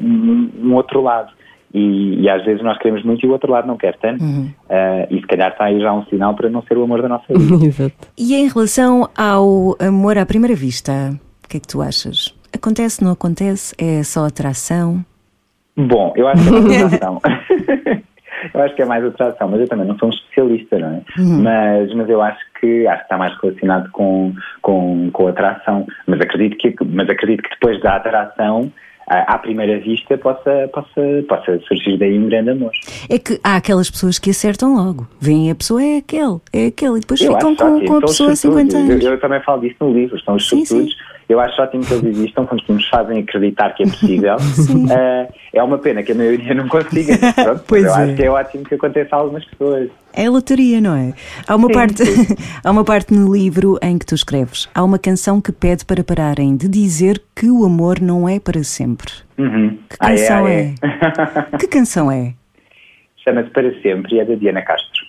um, 0.00 0.50
um 0.62 0.74
outro 0.74 1.00
lado. 1.02 1.32
E, 1.72 2.20
e 2.22 2.28
às 2.30 2.44
vezes 2.44 2.62
nós 2.62 2.78
queremos 2.78 3.02
muito 3.02 3.24
e 3.26 3.28
o 3.28 3.32
outro 3.32 3.50
lado 3.50 3.66
não 3.66 3.76
quer 3.76 3.96
tanto. 3.96 4.22
Ah, 4.70 5.08
e 5.10 5.16
se 5.20 5.26
calhar 5.26 5.50
está 5.50 5.64
aí 5.64 5.80
já 5.80 5.92
um 5.92 6.04
sinal 6.04 6.34
para 6.34 6.48
não 6.48 6.62
ser 6.62 6.78
o 6.78 6.84
amor 6.84 7.02
da 7.02 7.08
nossa 7.08 7.24
vida. 7.36 7.66
Exato. 7.66 7.94
E 8.16 8.34
em 8.36 8.46
relação 8.48 9.08
ao 9.16 9.74
amor 9.80 10.16
à 10.16 10.24
primeira 10.24 10.54
vista, 10.54 10.92
o 11.44 11.48
que 11.48 11.56
é 11.56 11.60
que 11.60 11.66
tu 11.66 11.82
achas? 11.82 12.32
Acontece, 12.54 13.02
não 13.02 13.10
acontece? 13.10 13.74
É 13.76 14.04
só 14.04 14.24
atração? 14.26 15.04
Bom, 15.76 16.12
eu 16.14 16.28
acho 16.28 16.44
que 16.44 16.74
é 16.74 16.82
atração. 16.84 17.20
eu 18.54 18.62
acho 18.62 18.74
que 18.74 18.82
é 18.82 18.84
mais 18.84 19.04
atração, 19.04 19.48
mas 19.48 19.60
eu 19.60 19.68
também 19.68 19.86
não 19.86 19.98
sou 19.98 20.08
um 20.08 20.12
especialista, 20.12 20.78
não 20.78 20.88
é? 20.88 21.02
Mas, 21.18 21.92
mas 21.94 22.08
eu 22.08 22.22
acho 22.22 22.38
que 22.60 22.86
acho 22.86 22.98
que 22.98 23.04
está 23.04 23.18
mais 23.18 23.36
relacionado 23.40 23.90
com, 23.90 24.32
com, 24.62 25.10
com 25.12 25.26
a 25.26 25.30
atração. 25.30 25.86
Mas 26.06 26.20
acredito 26.20 26.56
que, 26.56 26.74
mas 26.84 27.10
acredito 27.10 27.42
que 27.42 27.50
depois 27.50 27.80
da 27.82 27.96
atração, 27.96 28.72
à 29.06 29.36
primeira 29.38 29.78
vista, 29.80 30.16
possa, 30.16 30.68
possa, 30.72 31.24
possa 31.28 31.58
surgir 31.68 31.98
daí 31.98 32.18
um 32.18 32.28
grande 32.28 32.50
amor. 32.50 32.70
É 33.10 33.18
que 33.18 33.38
há 33.44 33.56
aquelas 33.56 33.90
pessoas 33.90 34.18
que 34.18 34.30
acertam 34.30 34.74
logo. 34.74 35.06
Vêm 35.20 35.50
a 35.50 35.54
pessoa, 35.54 35.82
é 35.82 35.98
aquele, 35.98 36.38
é 36.52 36.66
aquele, 36.68 36.96
e 36.96 37.00
depois 37.00 37.20
Eu 37.20 37.34
ficam 37.34 37.54
com, 37.54 37.64
ótimo, 37.64 37.86
com 37.86 37.96
a 37.96 38.00
são 38.00 38.00
pessoa 38.00 38.32
há 38.32 38.36
50 38.36 38.70
sortudos. 38.70 38.90
anos. 38.92 39.04
Eu, 39.04 39.12
eu 39.12 39.20
também 39.20 39.40
falo 39.42 39.60
disso 39.60 39.76
no 39.80 39.92
livro, 39.92 40.18
são 40.22 40.36
os 40.36 40.48
Sim, 40.48 40.64
sortudos. 40.64 40.96
Eu 41.28 41.40
acho 41.40 41.60
ótimo 41.62 41.84
que 41.84 41.92
eles 41.94 42.04
existam, 42.16 42.44
porque 42.44 42.70
nos 42.72 42.86
fazem 42.88 43.20
acreditar 43.20 43.70
que 43.74 43.82
é 43.82 43.86
possível. 43.86 44.36
Ah, 44.90 45.26
é 45.52 45.62
uma 45.62 45.78
pena 45.78 46.02
que 46.02 46.12
a 46.12 46.14
maioria 46.14 46.54
não 46.54 46.68
consiga. 46.68 47.16
Pronto, 47.34 47.64
Pois 47.66 47.84
eu 47.84 47.90
é. 47.90 48.02
acho 48.04 48.14
que 48.14 48.22
é 48.22 48.30
ótimo 48.30 48.64
que 48.64 48.74
aconteça 48.74 49.16
a 49.16 49.18
algumas 49.18 49.44
pessoas. 49.46 49.88
É 50.12 50.26
a 50.26 50.30
lotaria, 50.30 50.80
não 50.80 50.94
é? 50.94 51.12
Há 51.48 51.56
uma, 51.56 51.68
Sim, 51.68 51.74
parte, 51.74 52.02
há 52.62 52.70
uma 52.70 52.84
parte 52.84 53.14
no 53.14 53.32
livro 53.34 53.78
em 53.82 53.98
que 53.98 54.06
tu 54.06 54.14
escreves. 54.14 54.68
Há 54.74 54.84
uma 54.84 54.98
canção 54.98 55.40
que 55.40 55.50
pede 55.52 55.84
para 55.84 56.04
pararem 56.04 56.56
de 56.56 56.68
dizer 56.68 57.22
que 57.34 57.50
o 57.50 57.64
amor 57.64 58.00
não 58.00 58.28
é 58.28 58.38
para 58.38 58.62
sempre. 58.62 59.10
Uhum. 59.38 59.78
Que 59.88 59.96
Ah, 60.00 60.12
é, 60.12 60.16
canção 60.16 60.46
ah, 60.46 60.50
é? 60.52 60.74
Que 61.58 61.66
canção 61.66 62.12
é? 62.12 62.34
Chama-se 63.24 63.50
Para 63.50 63.72
Sempre 63.80 64.16
e 64.16 64.20
é 64.20 64.24
da 64.24 64.34
Diana 64.34 64.62
Castro. 64.62 65.06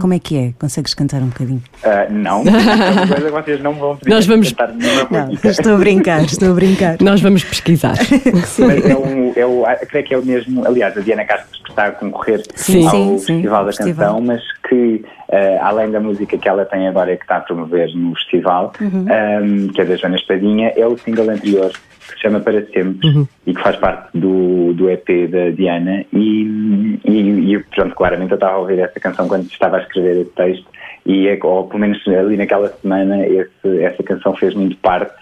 Como 0.00 0.12
é 0.12 0.18
que 0.18 0.36
é? 0.36 0.52
Consegues 0.58 0.92
cantar 0.94 1.22
um 1.22 1.28
bocadinho? 1.28 1.62
Ah, 1.84 2.06
não, 2.10 2.42
é 2.46 2.50
uma 2.50 3.06
coisa 3.06 3.24
que 3.24 3.30
vocês 3.30 3.60
não 3.62 3.72
vão 3.74 3.96
pedir 3.96 4.10
Nós 4.10 4.26
para 4.26 4.34
vamos- 4.34 4.52
cantar 4.52 4.74
nenhuma 4.74 5.08
Não, 5.10 5.50
estou 5.50 5.74
a 5.74 5.78
brincar, 5.78 6.24
estou 6.24 6.50
a 6.50 6.54
brincar. 6.54 6.96
Nós 7.00 7.20
vamos 7.20 7.42
pesquisar. 7.44 7.94
Mas 8.32 8.84
é 8.84 8.94
um, 8.96 9.32
é 9.34 9.46
o, 9.46 9.64
ah, 9.64 9.74
creio 9.76 10.04
que 10.06 10.14
é 10.14 10.18
o 10.18 10.24
mesmo, 10.24 10.66
aliás, 10.66 10.96
a 10.96 11.00
Diana 11.00 11.24
Castro 11.24 11.48
que 11.62 11.70
está 11.70 11.86
a 11.86 11.90
concorrer 11.92 12.42
Sim. 12.54 12.84
ao 12.86 12.90
Sim, 12.90 13.18
sim, 13.18 13.32
Festival 13.34 13.64
da 13.64 13.72
festival. 13.72 14.06
Canção, 14.08 14.20
mas 14.20 14.42
que, 14.68 15.04
ah, 15.32 15.68
além 15.68 15.90
da 15.90 16.00
música 16.00 16.36
que 16.36 16.48
ela 16.48 16.64
tem 16.66 16.86
agora 16.88 17.12
e 17.12 17.16
que 17.16 17.24
está 17.24 17.36
a 17.36 17.40
promover 17.40 17.88
no 17.96 18.14
festival, 18.16 18.72
Uhum. 18.80 19.06
ah, 19.08 19.72
que 19.72 19.80
é 19.80 19.84
da 19.84 19.96
Joana 19.96 20.16
Espadinha, 20.16 20.72
é 20.76 20.86
o 20.86 20.96
single 20.98 21.30
anterior 21.30 21.72
que 22.12 22.16
se 22.16 22.22
chama 22.22 22.40
Para 22.40 22.64
Sempre 22.66 23.26
e 23.46 23.54
que 23.54 23.62
faz 23.62 23.76
parte 23.76 24.08
do, 24.16 24.72
do 24.74 24.90
EP 24.90 25.28
da 25.30 25.50
Diana 25.50 26.04
e, 26.12 26.98
e, 27.04 27.54
e, 27.54 27.58
pronto, 27.74 27.94
claramente 27.94 28.30
eu 28.30 28.36
estava 28.36 28.54
a 28.54 28.58
ouvir 28.58 28.78
essa 28.78 28.98
canção 29.00 29.26
quando 29.28 29.44
estava 29.50 29.76
a 29.78 29.80
escrever 29.80 30.22
esse 30.22 30.30
texto 30.30 30.66
e, 31.06 31.28
é- 31.28 31.38
ou 31.42 31.64
pelo 31.66 31.80
menos 31.80 31.98
ali 32.08 32.36
naquela 32.36 32.68
semana, 32.80 33.26
esse, 33.26 33.82
essa 33.82 34.02
canção 34.02 34.34
fez 34.36 34.54
muito 34.54 34.76
parte 34.78 35.12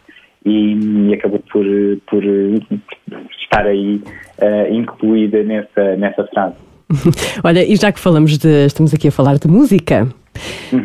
e, 0.45 1.09
e 1.09 1.15
acabou 1.15 1.43
por, 1.53 1.65
por 2.07 2.23
estar 3.43 3.67
aí 3.67 4.01
eh, 4.39 4.69
incluída 4.73 5.43
nessa, 5.43 5.97
nessa 5.97 6.25
frase. 6.27 6.55
Olha, 7.45 7.65
e 7.65 7.77
já 7.77 7.93
que 7.93 8.01
falamos 8.01 8.37
de. 8.39 8.67
Estamos 8.67 8.93
aqui 8.95 9.09
a 9.09 9.13
falar 9.13 9.39
de 9.39 9.47
música. 9.49 10.09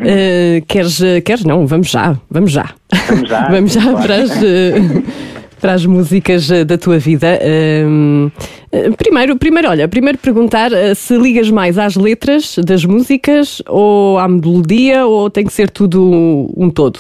eh, 0.06 0.62
queres, 0.68 1.02
queres? 1.24 1.44
Não, 1.46 1.66
vamos 1.66 1.90
já, 1.90 2.16
vamos 2.30 2.52
já. 2.52 2.70
Vamos 3.08 3.30
já, 3.30 3.48
vamos 3.50 3.74
já 3.74 3.94
para, 3.94 4.16
as, 4.16 4.44
eh, 4.44 4.74
para 5.66 5.74
as 5.74 5.86
músicas 5.88 6.52
eh, 6.52 6.64
da 6.64 6.78
tua 6.78 7.00
vida. 7.00 7.40
Ehm, 7.42 8.28
eh, 8.72 8.92
primeiro, 8.92 9.36
primeiro, 9.36 9.68
olha, 9.68 9.88
primeiro 9.88 10.16
perguntar 10.20 10.72
eh, 10.72 10.94
se 10.94 11.18
ligas 11.18 11.50
mais 11.50 11.80
às 11.80 11.96
letras 11.96 12.56
das 12.60 12.86
músicas 12.86 13.64
ou 13.68 14.20
à 14.20 14.28
melodia 14.28 15.08
ou 15.08 15.28
tem 15.28 15.44
que 15.44 15.52
ser 15.52 15.72
tudo 15.72 16.54
um 16.56 16.70
todo? 16.70 17.00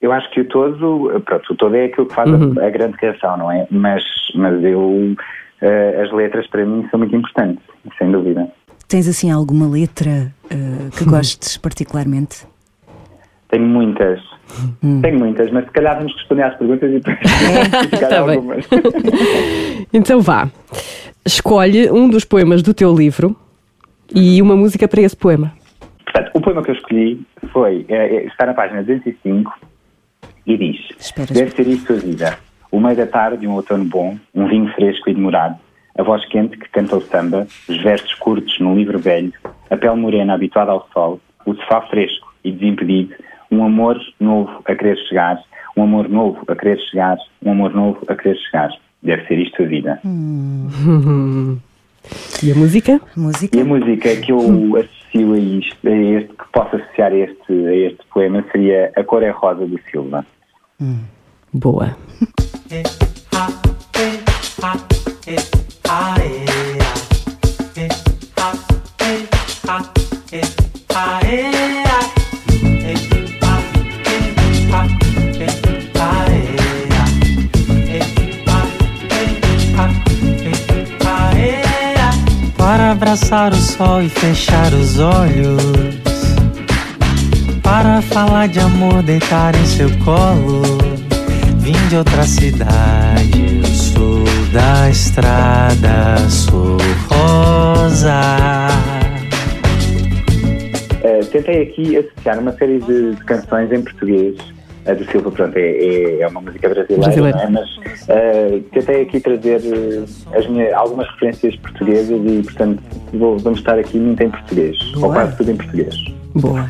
Eu 0.00 0.12
acho 0.12 0.30
que 0.30 0.40
o 0.40 0.44
todo, 0.46 1.20
pronto, 1.26 1.52
o 1.52 1.56
todo 1.56 1.76
é 1.76 1.84
aquilo 1.84 2.06
que 2.06 2.14
faz 2.14 2.30
a, 2.32 2.66
a 2.66 2.70
grande 2.70 2.96
canção, 2.96 3.36
não 3.36 3.52
é? 3.52 3.66
Mas, 3.70 4.02
mas 4.34 4.64
eu, 4.64 5.14
as 6.02 6.10
letras 6.10 6.46
para 6.46 6.64
mim 6.64 6.88
são 6.90 6.98
muito 6.98 7.14
importantes, 7.14 7.62
sem 7.98 8.10
dúvida. 8.10 8.48
Tens 8.88 9.06
assim 9.06 9.30
alguma 9.30 9.68
letra 9.68 10.32
eh, 10.48 10.88
que 10.96 11.04
gostes 11.10 11.58
particularmente? 11.58 12.46
Tenho 13.48 13.66
muitas, 13.66 14.20
tenho 15.00 15.18
muitas, 15.18 15.50
mas 15.50 15.64
se 15.64 15.70
calhar 15.70 15.96
vamos 15.96 16.12
responder 16.14 16.42
às 16.42 16.56
perguntas 16.56 16.90
e 16.90 17.00
depois 17.00 17.18
ficar 17.90 18.08
Tá 18.08 18.20
algumas. 18.20 18.66
Então 19.92 20.20
vá. 20.20 20.50
Escolhe 21.24 21.90
um 21.90 22.08
dos 22.08 22.24
poemas 22.24 22.62
do 22.62 22.74
teu 22.74 22.94
livro 22.94 23.34
e 24.14 24.40
uma 24.42 24.54
música 24.56 24.86
para 24.86 25.00
esse 25.00 25.16
poema. 25.16 25.52
Portanto, 26.04 26.30
o 26.34 26.40
poema 26.40 26.62
que 26.62 26.70
eu 26.70 26.74
escolhi 26.74 27.20
foi, 27.52 27.84
é, 27.88 28.16
é, 28.16 28.26
está 28.26 28.46
na 28.46 28.54
página 28.54 28.82
205 28.82 29.52
e 30.46 30.56
diz: 30.56 30.76
Espera, 30.98 31.32
Deve 31.32 31.50
ser 31.50 31.66
isto 31.68 31.92
a 31.92 31.96
vida. 31.96 32.38
O 32.70 32.80
meio 32.80 32.96
da 32.96 33.06
tarde, 33.06 33.46
um 33.46 33.54
outono 33.54 33.84
bom, 33.84 34.18
um 34.34 34.46
vinho 34.46 34.70
fresco 34.74 35.08
e 35.08 35.14
demorado, 35.14 35.58
a 35.98 36.02
voz 36.02 36.24
quente 36.26 36.56
que 36.56 36.68
canta 36.68 36.96
o 36.96 37.00
samba, 37.00 37.46
os 37.68 37.82
versos 37.82 38.12
curtos 38.14 38.58
num 38.60 38.74
livro 38.76 38.98
velho, 38.98 39.32
a 39.70 39.76
pele 39.76 39.96
morena 39.96 40.34
habituada 40.34 40.70
ao 40.70 40.86
sol, 40.92 41.20
o 41.46 41.54
sofá 41.54 41.82
fresco 41.82 42.32
e 42.44 42.52
desimpedido, 42.52 43.14
um 43.50 43.64
amor 43.64 43.98
novo 44.20 44.50
a 44.64 44.74
querer 44.74 44.96
chegar, 45.08 45.42
um 45.76 45.84
amor 45.84 46.08
novo 46.08 46.42
a 46.48 46.54
querer 46.54 46.78
chegar, 46.90 47.16
um 47.44 47.52
amor 47.52 47.74
novo 47.74 47.98
a 48.08 48.14
querer 48.14 48.36
chegar. 48.36 48.70
Deve 49.02 49.26
ser 49.26 49.38
isto 49.38 49.62
a 49.62 49.66
vida. 49.66 50.00
E 52.42 52.52
a 52.52 52.54
música? 52.54 53.00
Música? 53.16 53.56
E 53.56 53.60
a 53.60 53.64
música 53.64 54.16
que 54.16 54.32
eu 54.32 54.76
associo 54.76 55.34
a 55.34 55.38
isto, 55.38 55.88
a 55.88 55.90
este, 55.90 56.28
que 56.28 56.44
posso 56.52 56.76
associar 56.76 57.12
a 57.12 57.16
este, 57.16 57.52
a 57.52 57.74
este 57.74 57.98
poema 58.12 58.44
seria 58.52 58.92
A 58.96 59.04
Cor 59.04 59.22
é 59.22 59.30
Rosa 59.30 59.66
do 59.66 59.78
Silva. 59.90 60.24
Boa. 61.52 61.96
Para 82.88 82.94
abraçar 82.94 83.52
o 83.52 83.56
sol 83.56 84.00
e 84.00 84.08
fechar 84.08 84.72
os 84.72 84.98
olhos. 84.98 85.62
Para 87.62 88.00
falar 88.00 88.48
de 88.48 88.60
amor, 88.60 89.02
deitar 89.02 89.54
em 89.54 89.66
seu 89.66 89.90
colo. 89.98 90.62
Vim 91.58 91.76
de 91.90 91.96
outra 91.96 92.22
cidade, 92.22 93.62
sou 93.76 94.24
da 94.54 94.88
estrada, 94.88 96.16
sou 96.30 96.78
rosa. 97.10 98.68
Uh, 101.04 101.26
tentei 101.26 101.64
aqui 101.64 101.94
associar 101.94 102.38
uma 102.38 102.52
série 102.52 102.78
de 102.78 103.14
canções 103.26 103.70
em 103.70 103.82
português. 103.82 104.57
A 104.88 104.94
do 104.94 105.04
Silva, 105.10 105.30
pronto, 105.30 105.54
é, 105.56 105.60
é, 105.70 106.20
é 106.22 106.28
uma 106.28 106.40
música 106.40 106.68
brasileira, 106.68 107.02
Brasileira. 107.02 107.50
não 107.50 107.60
é? 107.60 107.64
mas 107.84 108.02
uh, 108.08 108.60
tentei 108.72 109.02
aqui 109.02 109.20
trazer 109.20 109.60
uh, 109.60 110.06
as 110.36 110.46
minhas, 110.48 110.72
algumas 110.72 111.06
referências 111.12 111.54
portuguesas 111.56 112.18
e, 112.24 112.42
portanto, 112.42 112.82
vou- 113.12 113.38
vamos 113.38 113.58
estar 113.58 113.78
aqui 113.78 113.98
muito 113.98 114.22
em 114.22 114.30
português, 114.30 114.76
ou 114.94 115.00
Boa. 115.02 115.14
quase 115.14 115.36
tudo 115.36 115.50
em 115.50 115.56
português. 115.56 115.94
Boa. 116.34 116.66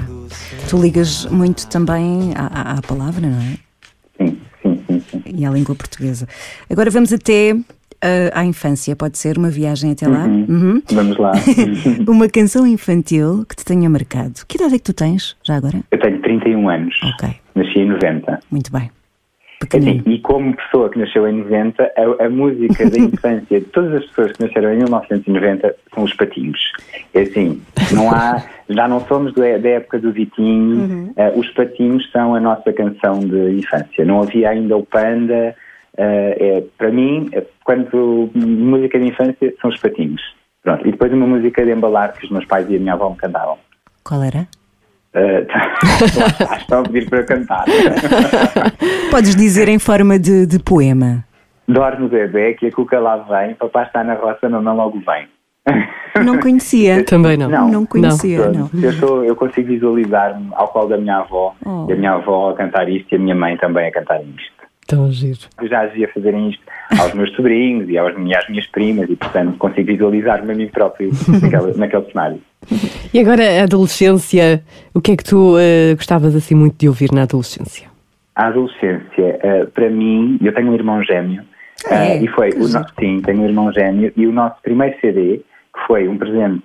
Tu 0.68 0.76
ligas 0.78 1.26
muito 1.26 1.66
também 1.68 2.32
à, 2.34 2.72
à- 2.78 2.82
palavra, 2.82 3.20
não 3.26 3.38
é? 3.40 3.56
Sim, 4.20 4.38
sim, 4.62 4.80
sim. 4.86 5.02
sim. 5.10 5.22
E 5.24 5.46
à 5.46 5.50
língua 5.50 5.74
portuguesa. 5.76 6.26
Agora 6.68 6.90
vamos 6.90 7.12
até 7.12 7.56
à 8.32 8.44
infância, 8.44 8.94
pode 8.94 9.18
ser 9.18 9.36
uma 9.38 9.50
viagem 9.50 9.92
até 9.92 10.06
lá? 10.06 10.24
Uhum. 10.24 10.80
Vamos 10.92 11.16
lá. 11.18 11.32
Uma 12.06 12.28
canção 12.28 12.66
infantil 12.66 13.44
que 13.48 13.56
te 13.56 13.64
tenha 13.64 13.88
marcado. 13.90 14.34
Que 14.46 14.56
idade 14.56 14.74
é 14.74 14.78
que 14.78 14.84
tu 14.84 14.92
tens, 14.94 15.36
já 15.42 15.56
agora? 15.56 15.80
Eu 15.90 15.98
tenho 15.98 16.20
31 16.22 16.68
anos, 16.68 16.94
Ok, 17.02 17.28
nasci 17.54 17.78
em 17.80 17.86
90. 17.88 18.38
muito 18.50 18.70
bem. 18.72 18.90
Assim, 19.74 20.00
e 20.06 20.20
como 20.20 20.54
pessoa 20.56 20.88
que 20.88 21.00
nasceu 21.00 21.26
em 21.26 21.38
90, 21.42 21.82
a, 21.82 22.26
a 22.26 22.30
música 22.30 22.88
da 22.88 22.96
infância 23.02 23.58
de 23.60 23.66
todas 23.66 23.92
as 23.94 24.04
pessoas 24.06 24.32
que 24.32 24.44
nasceram 24.44 24.72
em 24.72 24.76
1990 24.76 25.74
são 25.92 26.04
os 26.04 26.14
patinhos. 26.14 26.60
É 27.12 27.22
assim, 27.22 27.60
não 27.92 28.08
há, 28.12 28.40
já 28.68 28.86
não 28.86 29.00
somos 29.06 29.34
do- 29.34 29.40
da 29.40 29.68
época 29.68 29.98
do 29.98 30.12
Vitinho, 30.12 31.12
eh, 31.16 31.32
os 31.34 31.48
patinhos 31.50 32.08
são 32.12 32.36
a 32.36 32.40
nossa 32.40 32.72
canção 32.72 33.18
de 33.18 33.58
infância. 33.58 34.04
Não 34.04 34.22
havia 34.22 34.50
ainda 34.50 34.76
o 34.76 34.86
Panda. 34.86 35.54
Eh, 35.98 36.36
é, 36.40 36.64
para 36.78 36.90
mim, 36.90 37.28
eh, 37.32 37.44
quando 37.64 38.30
música 38.34 38.98
de 38.98 39.08
infância 39.08 39.52
são 39.60 39.68
os 39.68 39.78
patinhos. 39.78 40.22
Pronto. 40.62 40.86
E 40.86 40.92
depois 40.92 41.12
uma 41.12 41.26
música 41.26 41.64
de 41.64 41.72
embalar 41.72 42.12
que 42.12 42.24
os 42.24 42.30
meus 42.30 42.44
pais 42.44 42.68
e 42.70 42.76
a 42.76 42.78
minha 42.78 42.92
avó 42.94 43.10
me 43.10 43.16
cantavam. 43.16 43.58
Qual 44.04 44.22
era? 44.22 44.46
Eh, 45.14 45.46
estão 46.58 46.80
a 46.80 46.82
pedir 46.84 47.08
para 47.10 47.24
cantar. 47.24 47.64
Podes 49.10 49.34
dizer 49.34 49.68
em 49.68 49.78
forma 49.78 50.18
de, 50.18 50.46
de 50.46 50.58
poema. 50.58 51.24
Dorme 51.66 52.08
bebê, 52.08 52.54
que 52.54 52.66
a 52.66 52.72
cuca 52.72 52.98
lá 52.98 53.16
vem, 53.16 53.54
papai 53.54 53.84
está 53.84 54.02
na 54.02 54.14
roça, 54.14 54.48
mamãe 54.48 54.74
logo 54.74 55.00
vem. 55.00 55.28
Não 56.24 56.38
conhecia. 56.38 57.04
Também 57.04 57.36
não. 57.36 57.48
Não. 57.48 57.68
Não 57.68 57.86
conhecia, 57.86 58.48
não. 58.50 58.70
Eu, 58.82 58.92
sou, 58.94 59.24
eu 59.24 59.36
consigo 59.36 59.68
visualizar-me 59.68 60.48
ao 60.52 60.68
colo 60.68 60.88
da 60.88 60.96
minha 60.96 61.18
avó, 61.18 61.54
Oh. 61.66 61.86
e 61.88 61.92
a 61.92 61.96
minha 61.96 62.12
avó 62.12 62.50
a 62.50 62.54
cantar 62.54 62.88
isto 62.88 63.12
e 63.12 63.16
a 63.16 63.18
minha 63.18 63.34
mãe 63.34 63.56
também 63.56 63.86
a 63.88 63.92
cantar 63.92 64.20
isto. 64.22 64.57
Tão 64.88 65.12
giro. 65.12 65.38
Eu 65.60 65.68
já 65.68 65.84
via 65.86 66.08
fazerem 66.14 66.48
isto 66.48 66.62
aos 66.98 67.12
meus 67.12 67.30
sobrinhos 67.36 67.90
e, 67.90 67.98
às 67.98 68.16
minhas 68.48 68.66
primas 68.68 69.08
e, 69.10 69.16
portanto, 69.16 69.58
consigo 69.58 69.86
visualizar-me 69.86 70.50
a 70.50 70.54
mim 70.54 70.66
próprio 70.68 71.10
naquele, 71.42 71.76
naquele 71.76 72.04
cenário. 72.10 72.40
E 73.12 73.20
agora, 73.20 73.60
a 73.60 73.64
adolescência, 73.64 74.64
o 74.94 75.00
que 75.02 75.12
é 75.12 75.16
que 75.18 75.24
tu 75.24 75.56
eh, 75.58 75.94
gostavas 75.94 76.34
assim 76.34 76.54
muito 76.54 76.78
de 76.78 76.88
ouvir 76.88 77.12
na 77.12 77.24
adolescência? 77.24 77.86
A 78.34 78.46
adolescência, 78.46 79.38
eh, 79.42 79.66
para 79.66 79.90
mim, 79.90 80.38
eu 80.42 80.54
tenho 80.54 80.70
um 80.70 80.74
irmão 80.74 81.02
gêmeo, 81.04 81.42
É, 81.90 82.14
eh, 82.16 82.22
e 82.22 82.28
foi, 82.28 82.48
o 82.52 82.60
no- 82.60 82.66
giro. 82.68 82.84
sim, 82.98 83.20
tenho 83.20 83.42
um 83.42 83.46
irmão 83.46 83.70
gêmeo, 83.70 84.10
e 84.16 84.26
o 84.26 84.32
nosso 84.32 84.56
primeiro 84.62 84.98
CD, 85.02 85.42
que 85.74 85.86
foi 85.86 86.08
um 86.08 86.16
presente 86.16 86.62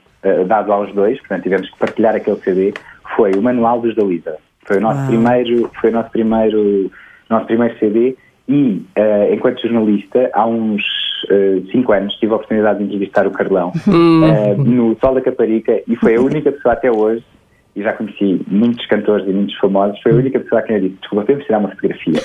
dado 0.47 0.71
aos 0.71 0.93
dois, 0.93 1.19
portanto 1.19 1.43
tivemos 1.43 1.69
que 1.69 1.77
partilhar 1.77 2.15
aquele 2.15 2.37
CD, 2.37 2.73
foi 3.17 3.31
o 3.33 3.41
Manual 3.41 3.81
dos 3.81 3.93
da. 3.95 4.37
Foi 4.65 4.77
o 4.77 4.81
nosso 4.81 4.99
Uau. 4.99 5.07
primeiro, 5.07 5.69
foi 5.81 5.89
o 5.89 5.93
nosso 5.93 6.09
primeiro, 6.11 6.89
nosso 7.33 7.47
primeiro 7.47 7.77
CD, 7.79 8.15
e 8.47 8.81
eh, 8.95 9.33
enquanto 9.33 9.61
jornalista, 9.61 10.29
há 10.33 10.45
uns 10.45 10.83
eh, 11.29 11.61
cinco 11.71 11.93
anos, 11.93 12.13
tive 12.15 12.33
a 12.33 12.35
oportunidade 12.35 12.79
de 12.79 12.85
entrevistar 12.85 13.25
o 13.25 13.31
Carlão 13.31 13.71
eh, 13.87 14.55
no 14.55 14.97
Sol 14.99 15.15
da 15.15 15.21
Caparica, 15.21 15.81
e 15.87 15.95
foi 15.95 16.15
a 16.15 16.21
única 16.21 16.51
pessoa 16.51 16.73
até 16.73 16.91
hoje 16.91 17.23
e 17.75 17.81
já 17.81 17.91
conheci 17.93 18.39
muitos 18.47 18.85
cantores 18.85 19.27
e 19.27 19.31
muitos 19.31 19.55
famosos, 19.57 19.99
foi 20.01 20.11
a 20.11 20.15
única 20.15 20.39
pessoa 20.39 20.61
a 20.61 20.63
quem 20.63 20.75
eu 20.75 20.81
disse, 20.83 20.95
desculpa, 21.01 21.25
podemos 21.25 21.45
tirar 21.45 21.57
uma 21.57 21.69
fotografia. 21.69 22.19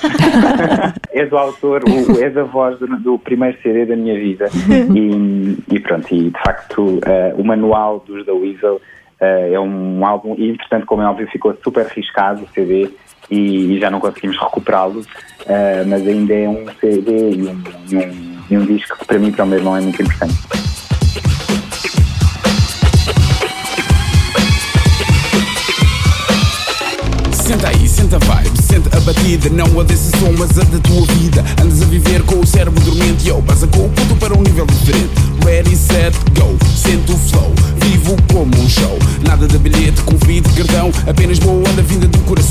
és 1.11 1.33
o 1.33 1.37
autor, 1.38 1.83
o, 1.85 2.21
és 2.21 2.37
a 2.37 2.42
voz 2.42 2.79
do, 2.79 2.87
do 2.99 3.18
primeiro 3.18 3.57
CD 3.62 3.87
da 3.87 3.97
minha 3.97 4.14
vida. 4.14 4.47
E, 4.94 5.75
e 5.75 5.81
pronto, 5.81 6.14
e 6.14 6.25
de 6.25 6.38
facto 6.44 7.01
eh, 7.07 7.35
o 7.38 7.44
manual 7.44 8.05
dos 8.07 8.27
da 8.27 8.35
Weasel 8.35 8.79
eh, 9.21 9.55
é 9.55 9.61
um 9.61 10.05
álbum, 10.05 10.35
e 10.37 10.51
entretanto, 10.51 10.85
como 10.85 11.01
é 11.01 11.07
óbvio, 11.07 11.27
ficou 11.29 11.57
super 11.64 11.87
riscado 11.87 12.42
o 12.42 12.49
CD 12.49 12.90
e, 13.31 13.75
e 13.75 13.81
já 13.81 13.91
não 13.91 14.01
conseguimos 14.01 14.38
recuperá-lo, 14.38 15.05
eh, 15.47 15.85
mas 15.87 16.07
ainda 16.07 16.35
é 16.35 16.49
um 16.49 16.64
CD 16.81 17.31
e 17.31 17.43
um, 17.43 17.62
e 17.91 17.97
um, 17.97 18.38
e 18.51 18.59
um 18.59 18.67
disco 18.67 18.99
que 18.99 19.05
para 19.05 19.19
mim 19.19 19.29
e 19.29 19.33
para 19.33 19.45
o 19.45 19.49
meu 19.49 19.59
irmão 19.59 19.77
é 19.77 19.81
muito 19.81 20.01
importante. 20.03 20.37
Senta 27.49 27.69
aí, 27.69 27.88
senta 27.88 28.19
vibe, 28.19 28.62
senta 28.62 28.95
a 28.95 29.01
batida 29.01 29.49
Não 29.49 29.81
a 29.81 29.83
desse 29.83 30.11
som, 30.19 30.33
mas 30.37 30.59
a 30.59 30.64
da 30.64 30.79
tua 30.81 31.07
vida. 31.14 31.43
Andas 31.62 31.81
a 31.81 31.87
viver 31.87 32.23
com 32.25 32.41
o 32.41 32.47
cérebro 32.47 32.79
dormente 32.85 33.29
Yo, 33.29 33.43
passa 33.43 33.67
com 33.67 33.87
o 33.87 33.88
puto 33.88 34.17
para 34.17 34.35
um 34.35 34.43
nível 34.43 34.67
diferente. 34.67 35.11
Ready, 35.45 35.77
set, 35.77 36.14
go, 36.38 36.59
sente 36.77 37.11
o 37.11 37.17
flow. 37.17 37.55
Vivo 37.83 38.17
como 38.31 38.55
um 38.55 38.69
show. 38.69 38.99
Nada 39.27 39.47
de 39.47 39.59
bilhete, 39.59 40.03
convite, 40.03 40.49
cartão. 40.51 40.91
Apenas 41.07 41.38
boa 41.38 41.57
onda 41.57 41.83
vinda 41.83 42.07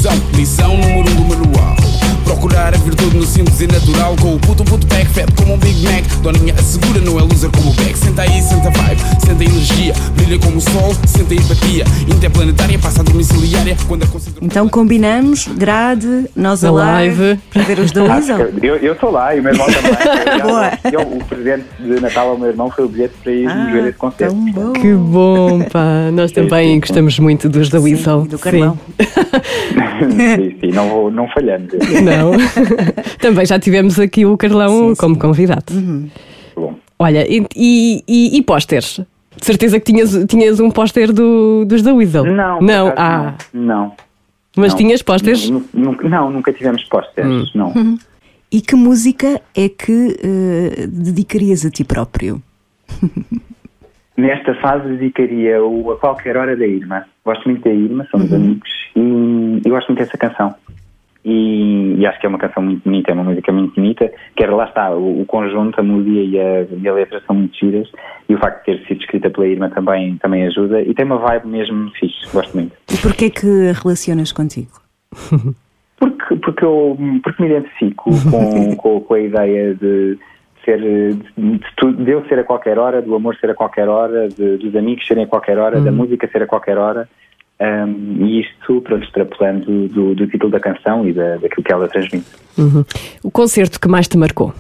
coração 0.08 0.22
Lição 0.34 0.78
número 0.78 1.10
um 1.12 1.16
do 1.16 1.26
manual. 1.26 1.76
Procurar 2.24 2.74
a 2.74 2.78
virtude 2.78 3.18
no 3.18 3.26
simples 3.26 3.60
e 3.62 3.68
natural 3.68 4.16
Com 4.18 4.36
o 4.36 4.40
puto, 4.40 4.64
puto 4.64 4.86
pack 4.88 5.06
fat 5.08 5.32
como 5.36 5.54
um 5.54 5.58
Big 5.58 5.82
Mac. 5.82 6.04
Doninha 6.22 6.54
assegura, 6.58 7.00
não 7.02 7.20
é 7.20 7.24
loser 7.24 7.50
como 7.52 7.72
o 7.72 7.74
Beck. 7.74 7.98
Senta 7.98 8.22
aí, 8.22 8.42
senta 8.42 8.70
vibe, 8.70 9.02
senta 9.26 9.44
energia 9.44 9.94
Brilha 10.28 10.42
como 10.44 10.58
o 10.58 10.62
sol, 10.62 10.94
senta 11.06 11.34
a 11.34 11.38
empatia 11.38 11.86
Interplanetária, 12.14 12.78
passa 12.78 13.00
a 13.00 13.04
domiciliária 13.04 13.78
Quando 13.88 14.04
a 14.04 14.08
concentração 14.08 14.46
Então 14.46 14.68
combinamos, 14.68 15.48
grade, 15.48 16.26
nós 16.36 16.66
a 16.66 16.72
live, 16.72 17.40
para 17.50 17.62
ver 17.62 17.80
os 17.80 17.94
da 17.94 18.02
Ah, 18.02 18.16
Weasel. 18.16 18.50
eu, 18.62 18.76
eu 18.76 18.92
estou 18.92 19.10
lá 19.10 19.34
e 19.34 19.40
o 19.40 19.44
meu 19.44 19.54
irmão 19.54 19.68
também. 19.68 20.42
Boa. 20.44 20.72
Eu, 20.92 21.02
o 21.18 21.24
presente 21.24 21.64
de 21.80 22.02
Natal 22.02 22.28
ao 22.32 22.38
meu 22.38 22.50
irmão 22.50 22.70
foi 22.70 22.84
o 22.84 22.90
bilhete 22.90 23.14
para 23.24 23.32
ir 23.32 23.48
Ah, 23.48 23.70
ver 23.72 23.84
esse 23.88 23.98
concerto. 23.98 24.36
bom. 24.36 24.74
Que 24.74 24.94
bom, 24.94 25.62
pá. 25.72 26.12
Nós 26.12 26.34
também 26.34 26.74
sim. 26.74 26.80
gostamos 26.82 27.20
muito 27.20 27.48
dos 27.48 27.70
da 27.70 27.80
Weasel. 27.80 28.26
e 28.26 28.28
do 28.28 28.38
Carlão. 28.38 28.78
sim, 30.36 30.58
sim, 30.60 30.72
não, 30.74 31.10
não 31.10 31.30
falhamos. 31.30 31.72
Não. 32.04 32.32
também 33.20 33.46
já 33.46 33.58
tivemos 33.58 33.98
aqui 33.98 34.26
o 34.26 34.36
Carlão 34.38 34.94
como 34.98 35.18
convidado. 35.18 35.74
Bom, 36.54 36.76
Olha, 37.00 37.26
e, 37.32 37.46
e, 37.56 38.04
e, 38.06 38.38
e 38.38 38.42
pósteres? 38.42 39.00
De 39.40 39.46
certeza 39.46 39.80
que 39.80 39.86
tinhas, 39.92 40.26
tinhas 40.28 40.60
um 40.60 40.70
póster 40.72 41.12
do, 41.14 41.64
dos 41.66 41.82
da 41.82 41.94
Weasel. 41.94 42.26
não, 42.26 42.60
Não, 42.62 42.94
ah. 42.98 43.36
não. 43.54 43.62
não. 43.64 43.94
Mas 44.56 44.72
não. 44.72 44.78
tinhas 44.78 45.02
pósteres? 45.04 45.50
Nu- 45.50 45.64
nu- 45.74 45.98
Não, 46.04 46.32
nunca 46.32 46.52
tivemos 46.52 46.84
pósteres, 46.86 47.54
não. 47.54 47.74
E 48.52 48.60
que 48.62 48.76
música 48.76 49.40
é 49.56 49.70
que 49.70 50.18
eh, 50.24 50.88
dedicarias 50.88 51.66
a 51.66 51.70
ti 51.70 51.84
próprio? 51.84 52.42
Nesta 54.18 54.56
fase 54.56 54.88
dedicaria 54.90 55.64
o 55.64 55.92
A 55.92 55.98
Qualquer 55.98 56.38
Hora 56.38 56.56
da 56.58 56.66
Irma. 56.66 57.06
Gosto 57.24 57.48
muito 57.48 57.64
da 57.64 57.70
Irma, 57.70 58.08
somos 58.10 58.34
amigos, 58.34 58.68
e, 58.96 59.62
e 59.64 59.70
gosto 59.70 59.90
muito 59.90 60.00
dessa 60.00 60.18
canção. 60.18 60.56
E, 61.30 61.96
e 62.00 62.06
acho 62.08 62.18
que 62.22 62.26
é 62.26 62.30
uma 62.30 62.38
canção 62.38 62.64
muito 62.64 62.84
bonita, 62.86 63.12
é 63.12 63.14
uma 63.14 63.26
música 63.26 63.52
muito 63.52 63.76
bonita, 63.76 64.10
que 64.34 64.44
era, 64.44 64.56
lá 64.56 64.64
está, 64.64 64.92
o, 64.92 65.22
o 65.22 65.26
conjunto, 65.26 65.78
a 65.78 65.84
melodia 65.84 66.24
e 66.24 66.40
a, 66.40 66.66
e 66.82 66.88
a 66.88 66.94
letra 66.94 67.22
são 67.28 67.36
muito 67.36 67.58
giras, 67.58 67.92
e 68.30 68.34
o 68.34 68.38
facto 68.38 68.60
de 68.60 68.78
ter 68.78 68.88
sido 68.88 69.02
escrita 69.02 69.30
pela 69.30 69.46
Irma 69.46 69.70
também, 69.70 70.16
também 70.20 70.48
ajuda, 70.48 70.82
e 70.82 70.94
tem 70.94 71.06
uma 71.06 71.18
vibe 71.18 71.48
mesmo 71.48 71.92
fixe, 72.00 72.26
gosto 72.32 72.56
muito. 72.56 72.72
E 72.90 72.98
porquê 73.02 73.26
é 73.26 73.30
que 73.30 73.70
a 73.70 73.74
relacionas 73.74 74.32
contigo? 74.32 74.72
Porque, 76.00 76.36
porque, 76.36 76.64
eu, 76.64 76.96
porque 77.24 77.42
me 77.42 77.50
identifico 77.50 78.12
com, 78.30 78.76
com, 78.78 79.02
com 79.02 79.14
a 79.16 79.20
ideia 79.20 79.74
de 79.74 80.16
ser 80.64 80.80
de, 80.80 82.04
de 82.04 82.12
eu 82.12 82.24
ser 82.28 82.38
a 82.38 82.44
qualquer 82.44 82.78
hora, 82.78 83.02
do 83.02 83.16
amor 83.16 83.36
ser 83.38 83.50
a 83.50 83.56
qualquer 83.56 83.90
hora, 83.90 84.30
de- 84.30 84.58
dos 84.58 84.76
amigos 84.76 85.08
serem 85.08 85.24
a 85.24 85.28
qualquer 85.28 85.58
hora, 85.58 85.80
da 85.82 85.92
música 85.92 86.28
ser 86.32 86.44
a 86.44 86.46
qualquer 86.48 86.78
hora. 86.78 87.10
Um, 87.60 88.26
e 88.26 88.42
isto, 88.42 88.82
pronto, 88.82 89.04
extrapolando 89.04 89.88
do, 89.88 90.14
do 90.14 90.28
título 90.28 90.52
da 90.52 90.60
canção 90.60 91.08
e 91.08 91.14
da, 91.14 91.38
daquilo 91.38 91.64
que 91.64 91.74
ela 91.74 91.88
transmite. 91.88 92.28
Uhum. 92.58 92.86
O 93.24 93.32
concerto 93.32 93.80
que 93.80 93.88
mais 93.88 94.08
te 94.08 94.18
marcou? 94.18 94.54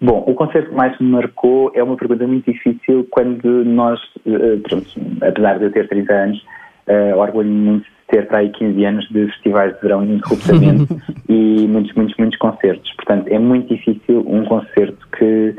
Bom, 0.00 0.24
o 0.26 0.34
concerto 0.34 0.70
que 0.70 0.74
mais 0.74 0.98
me 0.98 1.08
marcou 1.08 1.70
é 1.74 1.82
uma 1.82 1.96
pergunta 1.96 2.26
muito 2.26 2.50
difícil 2.50 3.06
quando 3.10 3.64
nós, 3.64 4.00
eh, 4.26 4.58
pronto, 4.68 4.86
apesar 5.22 5.58
de 5.58 5.64
eu 5.64 5.72
ter 5.72 5.88
30 5.88 6.12
anos, 6.12 6.44
uh, 6.88 7.16
orgulho-me 7.16 7.70
muito 7.70 7.84
de 7.84 7.90
ter 8.08 8.26
para 8.26 8.38
aí 8.38 8.50
15 8.50 8.84
anos 8.84 9.08
de 9.08 9.26
festivais 9.28 9.74
de 9.74 9.80
verão 9.80 10.04
ininterruptamente 10.04 10.94
e 11.28 11.66
muitos, 11.68 11.94
muitos, 11.94 12.16
muitos 12.18 12.38
concertos. 12.38 12.92
Portanto, 12.96 13.28
é 13.28 13.38
muito 13.38 13.74
difícil 13.74 14.24
um 14.26 14.44
concerto 14.44 15.08
que 15.16 15.54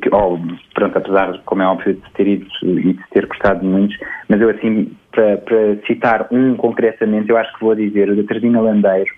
que 0.00 0.08
oh, 0.12 0.38
pronto, 0.74 0.98
apesar 0.98 1.40
como 1.44 1.62
é 1.62 1.66
óbvio, 1.66 1.94
de 1.94 2.10
ter 2.12 2.26
ido 2.26 2.46
e 2.62 2.92
de 2.92 3.04
ter 3.10 3.26
gostado 3.26 3.60
de 3.60 3.66
muitos, 3.66 3.96
mas 4.28 4.40
eu, 4.40 4.50
assim, 4.50 4.92
para, 5.12 5.76
citar 5.86 6.28
um 6.30 6.56
concretamente, 6.56 7.30
eu 7.30 7.36
acho 7.36 7.52
que 7.54 7.64
vou 7.64 7.74
dizer 7.74 8.10
o 8.10 8.16
da 8.16 8.22
Teresina 8.22 8.60
Landeiro, 8.60 9.10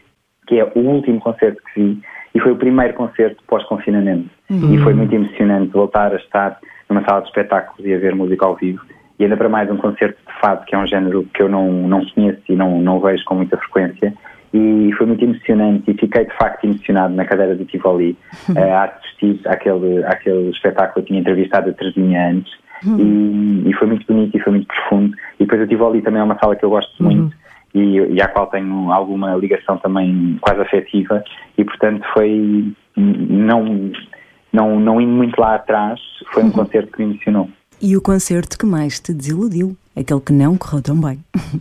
que 0.46 0.58
é 0.58 0.64
o 0.74 0.78
último 0.78 1.20
concerto 1.20 1.60
que 1.62 1.80
vi 1.80 2.02
e 2.34 2.40
foi 2.40 2.52
o 2.52 2.56
primeiro 2.56 2.94
concerto 2.94 3.42
pós-confinamento. 3.46 4.30
E 4.72 4.78
foi 4.78 4.94
muito 4.94 5.14
emocionante 5.14 5.72
voltar 5.72 6.12
a 6.12 6.16
estar 6.16 6.58
numa 6.88 7.04
sala 7.04 7.22
de 7.22 7.28
espetáculos 7.28 7.84
e 7.84 7.94
a 7.94 7.98
ver 7.98 8.14
música 8.14 8.44
ao 8.44 8.54
vivo. 8.54 8.80
E 9.18 9.24
ainda 9.24 9.36
para 9.36 9.48
mais 9.48 9.70
um 9.70 9.76
concerto 9.76 10.18
de 10.26 10.40
fado, 10.40 10.64
que 10.64 10.74
é 10.74 10.78
um 10.78 10.86
género 10.86 11.24
que 11.34 11.42
eu 11.42 11.48
não, 11.48 11.70
não 11.88 12.04
conheço 12.06 12.40
e 12.48 12.54
não, 12.54 12.80
não 12.80 13.00
vejo 13.00 13.24
com 13.24 13.34
muita 13.34 13.56
frequência. 13.56 14.14
E 14.54 14.90
foi 14.96 15.06
muito 15.06 15.22
emocionante 15.22 15.90
e 15.90 15.94
fiquei 15.94 16.24
de 16.24 16.36
facto 16.36 16.64
emocionado 16.64 17.14
na 17.14 17.24
cadeira 17.24 17.54
do 17.54 17.64
Tivoli 17.66 18.16
eh, 18.56 18.72
a 18.72 18.84
assistir 18.84 19.40
àquele, 19.46 20.04
àquele 20.04 20.50
espetáculo. 20.50 21.02
Eu 21.02 21.06
tinha 21.06 21.20
entrevistado 21.20 21.70
a 21.70 21.72
Teresinha 21.72 22.30
antes 22.30 22.52
e, 22.84 23.68
e 23.68 23.74
foi 23.74 23.88
muito 23.88 24.06
bonito 24.06 24.36
e 24.36 24.40
foi 24.40 24.52
muito 24.52 24.66
profundo. 24.66 25.14
E 25.38 25.44
depois 25.44 25.60
o 25.60 25.66
Tivoli 25.66 26.00
também 26.00 26.20
é 26.20 26.24
uma 26.24 26.38
sala 26.38 26.56
que 26.56 26.64
eu 26.64 26.70
gosto 26.70 27.02
muito 27.02 27.36
e, 27.74 27.98
e 27.98 28.22
à 28.22 28.28
qual 28.28 28.46
tenho 28.46 28.90
alguma 28.90 29.34
ligação 29.36 29.76
também 29.78 30.38
quase 30.40 30.60
afetiva 30.60 31.22
e 31.56 31.64
portanto 31.64 32.04
foi 32.14 32.72
não, 32.96 33.92
não, 34.52 34.80
não 34.80 35.00
indo 35.00 35.12
muito 35.12 35.38
lá 35.40 35.54
atrás, 35.54 36.00
foi 36.32 36.42
um 36.42 36.50
concerto 36.50 36.92
que 36.92 37.04
me 37.04 37.12
emocionou. 37.12 37.48
E 37.80 37.96
o 37.96 38.02
concerto 38.02 38.58
que 38.58 38.66
mais 38.66 38.98
te 38.98 39.14
desiludiu? 39.14 39.76
Aquele 39.94 40.20
que 40.20 40.32
não 40.32 40.56
correu 40.56 40.82
tão 40.82 41.00
bem. 41.00 41.20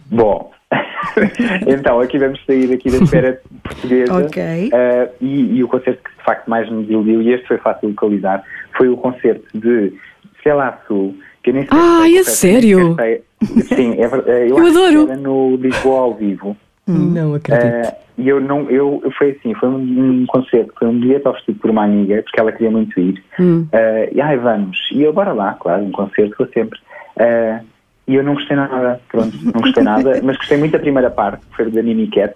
Bom, 0.09 0.51
então 1.68 1.99
aqui 1.99 2.18
vamos 2.18 2.39
sair 2.45 2.72
aqui 2.74 2.89
da 2.89 2.97
esfera 2.97 3.41
portuguesa 3.63 4.26
Ok. 4.26 4.70
eh, 4.74 5.09
e, 5.22 5.57
e 5.57 5.63
o 5.63 5.68
concerto 5.68 6.01
que 6.03 6.18
de 6.18 6.24
facto 6.24 6.47
mais 6.49 6.70
me 6.70 6.82
desiludiu, 6.84 7.22
e 7.22 7.34
este 7.34 7.47
foi 7.47 7.57
fácil 7.57 7.82
de 7.89 7.93
localizar, 7.95 8.43
foi 8.78 8.89
o 8.89 8.97
concerto 8.97 9.45
de 9.57 9.93
Stella 10.39 10.78
Sul, 10.88 11.15
que 11.43 11.51
eu 11.51 11.53
nem 11.55 11.63
sei 11.63 11.78
Ai, 11.80 12.09
se 12.11 12.18
é 12.20 12.24
sério? 12.24 12.95
sei- 12.95 13.24
Sim, 13.63 13.93
é, 13.93 14.03
eh, 14.03 14.47
eu, 14.49 14.57
Eu 14.57 14.57
acho 14.57 14.72
que 14.72 14.78
adoro. 14.78 15.11
era 15.11 15.15
no 15.15 15.55
Lisboa 15.57 15.99
ao 16.01 16.15
vivo. 16.15 16.57
Não 16.88 17.34
acredito. 17.36 17.65
Eh, 17.65 17.95
e 18.18 18.28
eu 18.30 18.39
não, 18.41 18.70
eu, 18.70 19.03
foi 19.18 19.32
assim, 19.32 19.53
foi 19.55 19.70
um, 19.70 19.76
um 20.22 20.26
concerto, 20.26 20.74
foi 20.80 20.88
um 20.88 20.99
bilhete 20.99 21.28
oferecido 21.28 21.59
por 21.59 21.70
uma 21.70 21.84
amiga, 21.84 22.22
porque 22.24 22.39
ela 22.39 22.51
queria 22.51 22.72
muito 22.72 22.99
ir. 22.99 23.24
Eh, 23.72 24.09
e 24.13 24.22
ai, 24.22 24.38
vamos. 24.38 24.78
E 24.91 25.03
eu, 25.03 25.13
bora 25.13 25.34
lá, 25.34 25.53
claro, 25.59 25.84
um 25.84 25.91
concerto, 25.91 26.36
vou 26.39 26.47
sempre. 26.53 26.80
Eh, 27.20 27.59
e 28.08 28.16
eu 28.16 28.24
não 28.24 28.34
gostei 28.36 28.55
nada, 28.55 28.99
pronto, 29.10 29.36
não 29.43 29.62
gostei 29.62 29.84
nada, 29.84 30.20
mas 30.24 30.38
gostei 30.38 30.58
muito 30.58 30.72
da 30.72 30.80
primeira 30.80 31.10
parte, 31.10 31.45
que 31.45 31.55
foi 31.55 31.70
da 31.72 31.84
Mimi 31.84 32.08
Cat. 32.08 32.34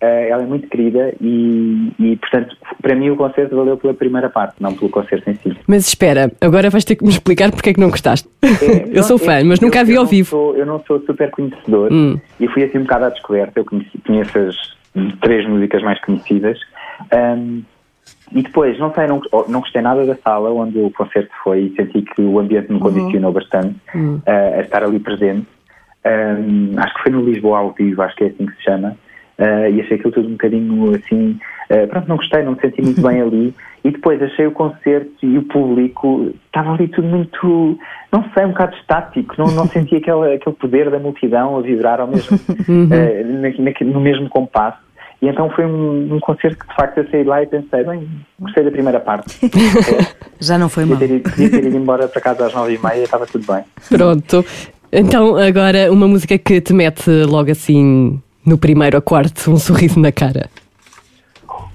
Eh, 0.00 0.28
ela 0.28 0.42
é 0.42 0.46
muito 0.46 0.68
querida 0.68 1.14
e, 1.20 1.90
e, 1.98 2.16
portanto, 2.16 2.54
para 2.82 2.94
mim 2.94 3.10
o 3.10 3.16
concerto 3.16 3.56
valeu 3.56 3.76
pela 3.78 3.94
primeira 3.94 4.28
parte, 4.28 4.56
não 4.60 4.74
pelo 4.74 4.90
concerto 4.90 5.30
em 5.30 5.34
si. 5.36 5.56
Mas 5.66 5.86
espera, 5.88 6.30
agora 6.40 6.68
vais 6.68 6.84
ter 6.84 6.96
que 6.96 7.04
me 7.04 7.10
explicar 7.10 7.50
porque 7.52 7.70
é 7.70 7.72
que 7.74 7.80
não 7.80 7.88
gostaste. 7.90 8.28
É, 8.42 8.88
eu 8.98 9.02
sou 9.04 9.16
não, 9.18 9.24
fã, 9.24 9.34
é- 9.34 9.44
mas 9.44 9.60
nunca 9.60 9.80
a 9.80 9.84
vi 9.84 9.96
ao 9.96 10.04
vivo. 10.04 10.28
sou- 10.30 10.56
eu 10.56 10.66
não 10.66 10.82
sou 10.84 11.00
super 11.06 11.30
conhecedor 11.30 11.90
Hum. 11.92 12.18
e 12.40 12.48
fui 12.48 12.64
assim 12.64 12.78
um 12.78 12.82
bocado 12.82 13.04
à 13.06 13.08
descoberta. 13.10 13.60
Eu 13.60 13.64
conheci, 13.64 13.96
conheço 14.06 14.36
as 14.38 14.56
três 15.20 15.48
músicas 15.48 15.82
mais 15.82 15.98
conhecidas. 16.04 16.58
Ahm, 17.12 17.62
e 18.34 18.42
depois, 18.42 18.76
não 18.78 18.92
sei, 18.92 19.06
não, 19.06 19.20
não 19.48 19.60
gostei 19.60 19.80
nada 19.80 20.04
da 20.04 20.16
sala 20.16 20.50
onde 20.52 20.78
o 20.78 20.90
concerto 20.90 21.30
foi 21.42 21.60
e 21.66 21.74
senti 21.76 22.02
que 22.02 22.20
o 22.20 22.38
ambiente 22.40 22.70
me 22.72 22.80
condicionou 22.80 23.32
bastante 23.32 23.76
ah, 24.26 24.56
a 24.56 24.60
estar 24.60 24.82
ali 24.82 24.98
presente. 24.98 25.46
Ahm, 26.04 26.72
acho 26.76 26.94
que 26.94 27.02
foi 27.04 27.12
no 27.12 27.24
Lisboa 27.24 27.58
ao 27.58 27.72
vivo, 27.72 28.02
acho 28.02 28.14
que 28.16 28.24
é 28.24 28.26
assim 28.26 28.46
que 28.46 28.56
se 28.56 28.62
chama. 28.64 28.96
Ah, 29.38 29.68
e 29.68 29.80
achei 29.80 29.96
aquilo 29.96 30.12
tudo 30.12 30.28
um 30.28 30.32
bocadinho 30.32 30.94
assim. 30.94 31.38
ah, 31.70 31.86
pronto, 31.88 32.08
não 32.08 32.16
gostei, 32.16 32.42
não 32.42 32.52
me 32.52 32.60
senti 32.60 32.82
muito 32.82 33.00
bem 33.00 33.20
ali. 33.22 33.54
E 33.84 33.90
depois 33.90 34.20
achei 34.22 34.46
o 34.46 34.52
concerto 34.52 35.12
e 35.22 35.36
o 35.38 35.42
público, 35.42 36.32
estava 36.46 36.72
ali 36.72 36.88
tudo 36.88 37.06
muito, 37.06 37.78
não 38.12 38.24
sei, 38.32 38.44
um 38.46 38.48
bocado 38.50 38.74
estático. 38.76 39.34
Não, 39.38 39.46
não 39.50 39.68
senti 39.72 39.96
aquele, 39.96 40.34
aquele 40.34 40.56
poder 40.56 40.90
da 40.90 40.98
multidão 40.98 41.56
a 41.56 41.60
vibrar 41.62 42.00
ao 42.00 42.06
mesmo, 42.08 42.38
ah, 42.68 43.24
na- 43.24 43.62
naquele- 43.64 43.92
no 43.92 44.00
mesmo 44.00 44.28
compasso. 44.28 44.78
E 45.24 45.28
então 45.28 45.48
foi 45.50 45.64
um, 45.64 46.14
um 46.16 46.20
concerto 46.20 46.58
que 46.58 46.68
de 46.68 46.74
facto 46.74 46.98
eu 46.98 47.08
saí 47.10 47.22
de 47.22 47.28
lá 47.28 47.42
e 47.42 47.46
pensei, 47.46 47.82
bem, 47.82 48.06
gostei 48.38 48.62
da 48.62 48.70
primeira 48.70 49.00
parte. 49.00 49.34
Já 50.38 50.58
não 50.58 50.68
foi 50.68 50.84
Podia 50.86 50.98
mal. 50.98 51.08
ter, 51.08 51.14
ido- 51.14 51.30
podia 51.30 51.50
ter 51.50 51.64
ido 51.64 51.76
embora 51.78 52.06
para 52.08 52.20
casa 52.20 52.46
às 52.46 52.52
nove 52.52 52.74
e 52.74 52.78
meia 52.78 53.04
estava 53.04 53.26
tudo 53.26 53.46
bem. 53.50 53.64
Pronto. 53.88 54.44
Então, 54.92 55.34
agora 55.36 55.90
uma 55.90 56.06
música 56.06 56.36
que 56.36 56.60
te 56.60 56.74
mete 56.74 57.08
logo 57.24 57.50
assim 57.50 58.20
no 58.44 58.58
primeiro 58.58 58.98
acorde 58.98 59.32
um 59.48 59.56
sorriso 59.56 59.98
na 59.98 60.12
cara. 60.12 60.50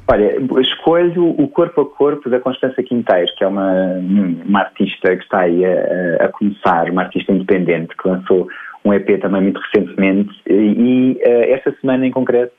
Olha, 0.07 0.37
escolho 0.61 1.29
o 1.39 1.47
Corpo 1.47 1.81
a 1.81 1.85
Corpo 1.85 2.29
da 2.29 2.39
Constança 2.39 2.83
Quinteiro, 2.83 3.31
que 3.35 3.43
é 3.43 3.47
uma, 3.47 3.73
uma 4.47 4.59
artista 4.59 5.15
que 5.15 5.23
está 5.23 5.39
aí 5.39 5.63
a, 5.65 6.25
a 6.25 6.27
começar, 6.29 6.87
uma 6.89 7.01
artista 7.03 7.31
independente, 7.31 7.95
que 7.99 8.07
lançou 8.07 8.47
um 8.85 8.93
EP 8.93 9.19
também 9.19 9.41
muito 9.41 9.59
recentemente 9.59 10.29
e, 10.47 10.53
e, 10.53 11.17
eh, 11.21 11.51
esta 11.51 11.75
semana 11.81 12.07
em 12.07 12.11
concreto 12.11 12.53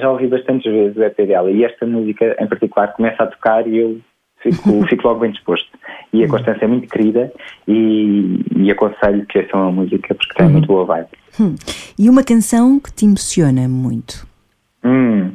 já 0.00 0.10
ouvi 0.10 0.26
bastantes 0.26 0.70
vezes 0.70 0.96
o 0.96 1.02
EP 1.02 1.16
dela 1.26 1.50
e 1.50 1.64
esta 1.64 1.86
música 1.86 2.36
em 2.38 2.46
particular 2.46 2.92
começa 2.92 3.22
a 3.22 3.26
tocar 3.26 3.66
e 3.66 3.78
eu 3.78 4.00
fico, 4.42 4.86
fico 4.88 5.08
logo 5.08 5.20
bem 5.20 5.30
disposto. 5.30 5.66
E 6.12 6.24
a 6.24 6.28
Constança 6.28 6.64
é 6.64 6.68
muito 6.68 6.88
querida 6.88 7.32
e, 7.66 8.44
e 8.56 8.70
aconselho 8.70 9.24
que 9.26 9.38
essa 9.38 9.50
é 9.52 9.56
uma 9.56 9.72
música 9.72 10.14
porque 10.14 10.34
tem 10.34 10.48
muito 10.48 10.66
boa 10.66 10.84
vibe. 10.84 11.08
Hum. 11.40 11.54
E 11.98 12.10
uma 12.10 12.22
canção 12.22 12.78
que 12.78 12.92
te 12.92 13.06
emociona 13.06 13.68
muito? 13.68 14.26
Hum, 14.84 15.30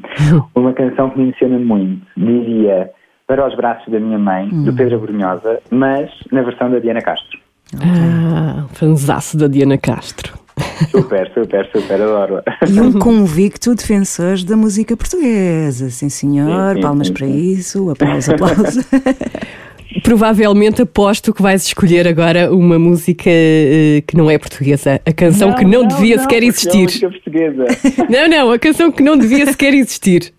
uma 0.55 0.73
canção 0.73 1.09
que 1.09 1.17
me 1.17 1.29
emociona 1.29 1.57
muito, 1.57 2.05
diria 2.17 2.91
Para 3.25 3.47
os 3.47 3.55
Braços 3.55 3.91
da 3.91 3.99
Minha 3.99 4.19
Mãe, 4.19 4.49
do 4.49 4.73
Pedro 4.73 4.99
Brunhosa, 4.99 5.61
mas 5.71 6.11
na 6.31 6.41
versão 6.41 6.69
da 6.69 6.79
Diana 6.79 7.01
Castro. 7.01 7.39
Ah, 7.81 8.65
fanzaço 8.73 9.37
da 9.37 9.47
Diana 9.47 9.77
Castro. 9.77 10.46
Super, 10.91 11.31
super, 11.33 11.69
super, 11.71 12.01
adoro. 12.01 12.41
E 12.69 12.79
um 12.81 12.91
convicto 12.99 13.73
defensor 13.75 14.43
da 14.43 14.55
música 14.55 14.95
portuguesa. 14.95 15.89
Sim, 15.89 16.09
senhor. 16.09 16.69
Sim, 16.71 16.75
sim, 16.75 16.81
Palmas 16.81 17.07
sim, 17.07 17.13
para 17.13 17.27
isso. 17.27 17.89
Aplausos, 17.89 18.29
aplausos. 18.29 18.85
Provavelmente 20.03 20.81
aposto 20.81 21.33
que 21.33 21.41
vais 21.41 21.65
escolher 21.65 22.07
agora 22.07 22.53
uma 22.53 22.77
música 22.77 23.29
eh, 23.29 24.03
que 24.05 24.15
não 24.15 24.29
é 24.29 24.37
portuguesa. 24.37 25.01
A 25.05 25.13
canção 25.13 25.53
que 25.53 25.65
não, 25.65 25.87
devia 25.87 26.19
sequer 26.19 26.35
porque 26.41 26.45
É 26.45 26.47
existir. 26.49 26.83
música 26.83 27.09
portuguesa. 27.09 27.65
Não, 28.09 28.27
não, 28.27 28.51
a 28.51 28.59
canção 28.59 28.91
que 28.91 29.01
não 29.01 29.17
devia 29.17 29.45
sequer 29.47 29.73
existir. 29.73 30.33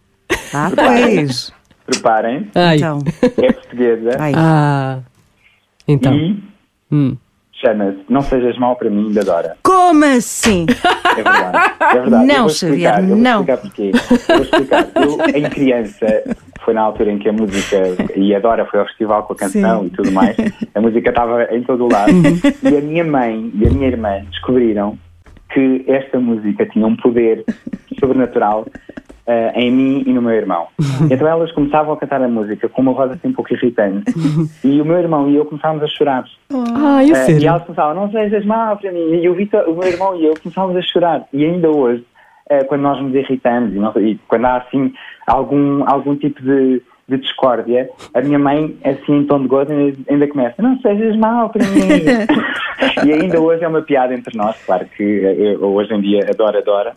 ah, 0.55 0.71
pois. 0.75 1.51
Preparem, 1.87 2.47
Ai. 2.55 2.77
Então. 2.77 2.99
é 3.23 3.53
portuguesa 3.53 4.11
Ai. 4.19 4.33
Ah. 4.37 4.99
Então. 5.87 6.15
e 6.15 6.37
Hum. 6.93 7.17
Chama-se 7.61 7.99
Não 8.09 8.23
Sejas 8.23 8.57
Mal 8.59 8.77
para 8.77 8.91
mim, 8.91 9.13
da 9.13 9.23
Dora. 9.23 9.57
Como 9.63 10.05
assim? 10.05 10.67
É 10.69 11.23
verdade. 11.23 11.75
É 11.81 12.01
verdade. 12.01 12.27
Não, 12.27 12.35
eu 12.35 12.41
vou 12.43 12.49
Xavier, 12.51 12.79
explicar, 12.79 13.03
eu 13.03 13.09
vou 13.09 13.17
não. 13.17 13.41
explicar 13.41 13.57
porquê. 13.59 13.91
Eu 14.29 14.35
vou 14.37 14.45
explicar. 14.45 14.89
Eu, 14.95 15.37
em 15.37 15.51
criança, 15.51 16.07
foi 16.65 16.75
na 16.75 16.83
altura 16.83 17.13
em 17.13 17.19
que 17.19 17.29
a 17.29 17.33
música, 17.33 17.77
e 18.15 18.35
a 18.35 18.39
Dora 18.39 18.67
foi 18.67 18.81
ao 18.81 18.87
festival 18.87 19.23
com 19.25 19.33
a 19.33 19.37
canção 19.37 19.81
Sim. 19.81 19.87
e 19.87 19.91
tudo 19.91 20.13
mais, 20.13 20.37
a 20.75 20.81
música 20.81 21.09
estava 21.09 21.45
em 21.55 21.63
todo 21.63 21.85
o 21.85 21.93
lado. 21.93 22.13
e 22.63 22.77
a 22.77 22.81
minha 22.81 23.05
mãe 23.05 23.51
e 23.55 23.67
a 23.67 23.71
minha 23.71 23.89
irmã 23.89 24.21
descobriram 24.31 24.99
que 25.53 25.85
esta 25.89 26.19
música 26.21 26.67
tinha 26.67 26.87
um 26.87 26.97
poder 26.97 27.45
sobrenatural 27.99 28.67
eh, 29.27 29.53
em 29.57 29.71
mim 29.73 30.03
e 30.07 30.13
no 30.13 30.23
meu 30.23 30.33
irmão. 30.33 30.67
Então 31.11 31.27
elas 31.29 31.51
começavam 31.53 31.95
a 31.95 31.97
cantar 31.97 32.21
a 32.23 32.29
música 32.29 32.69
com 32.69 32.83
uma 32.83 32.93
voz 32.93 33.11
assim 33.13 33.29
um 33.29 33.33
pouco 33.33 33.53
irritante. 33.55 34.13
E 34.65 34.81
o 34.81 34.85
meu 34.85 34.99
irmão 34.99 35.29
e 35.31 35.37
eu 35.37 35.45
começávamos 35.45 35.83
a 35.85 35.87
chorar. 35.87 36.25
Ai, 36.75 37.07
a 37.07 37.09
Eh, 37.09 37.11
e 37.13 37.15
sério. 37.27 37.49
elas 37.49 37.63
começavam, 37.65 37.95
não 37.95 38.11
sejas 38.11 38.45
mal 38.45 38.77
para 38.77 38.93
mim. 38.93 39.21
E 39.23 39.29
o, 39.29 39.35
Vitor, 39.35 39.69
o 39.69 39.75
meu 39.77 39.89
irmão 39.89 40.17
e 40.17 40.25
eu 40.27 40.35
começávamos 40.43 40.77
a 40.77 40.83
chorar. 40.83 41.25
E 41.33 41.45
ainda 41.45 41.71
hoje, 41.71 42.05
eh, 42.51 42.65
quando 42.65 42.83
nós 42.83 43.01
nos 43.03 43.15
irritamos 43.15 43.73
e, 43.75 43.93
sei- 43.93 44.11
e 44.13 44.19
quando 44.29 44.45
há 44.47 44.57
assim 44.59 44.93
algum, 45.27 45.85
algum 45.89 46.17
tipo 46.17 46.43
de, 46.43 46.83
de 47.09 47.17
discórdia, 47.17 47.89
a 48.13 48.21
minha 48.21 48.39
mãe, 48.39 48.77
assim 48.85 49.21
em 49.21 49.25
tom 49.25 49.41
de 49.41 49.49
gozo, 49.49 49.73
ainda, 49.73 49.97
ainda 50.11 50.29
começa, 50.29 50.63
não 50.63 50.79
sejas 50.81 51.17
mal 51.17 51.49
para 51.49 51.65
mim. 51.65 53.07
e 53.07 53.13
ainda 53.13 53.41
hoje 53.41 53.65
é 53.65 53.69
uma 53.69 53.83
piada 53.83 54.15
entre 54.15 54.37
nós, 54.37 54.57
claro 54.65 54.87
que 54.97 55.03
eu 55.03 55.65
hoje 55.75 55.93
em 55.95 56.01
dia 56.01 56.27
adoro, 56.31 56.59
adoro. 56.59 56.91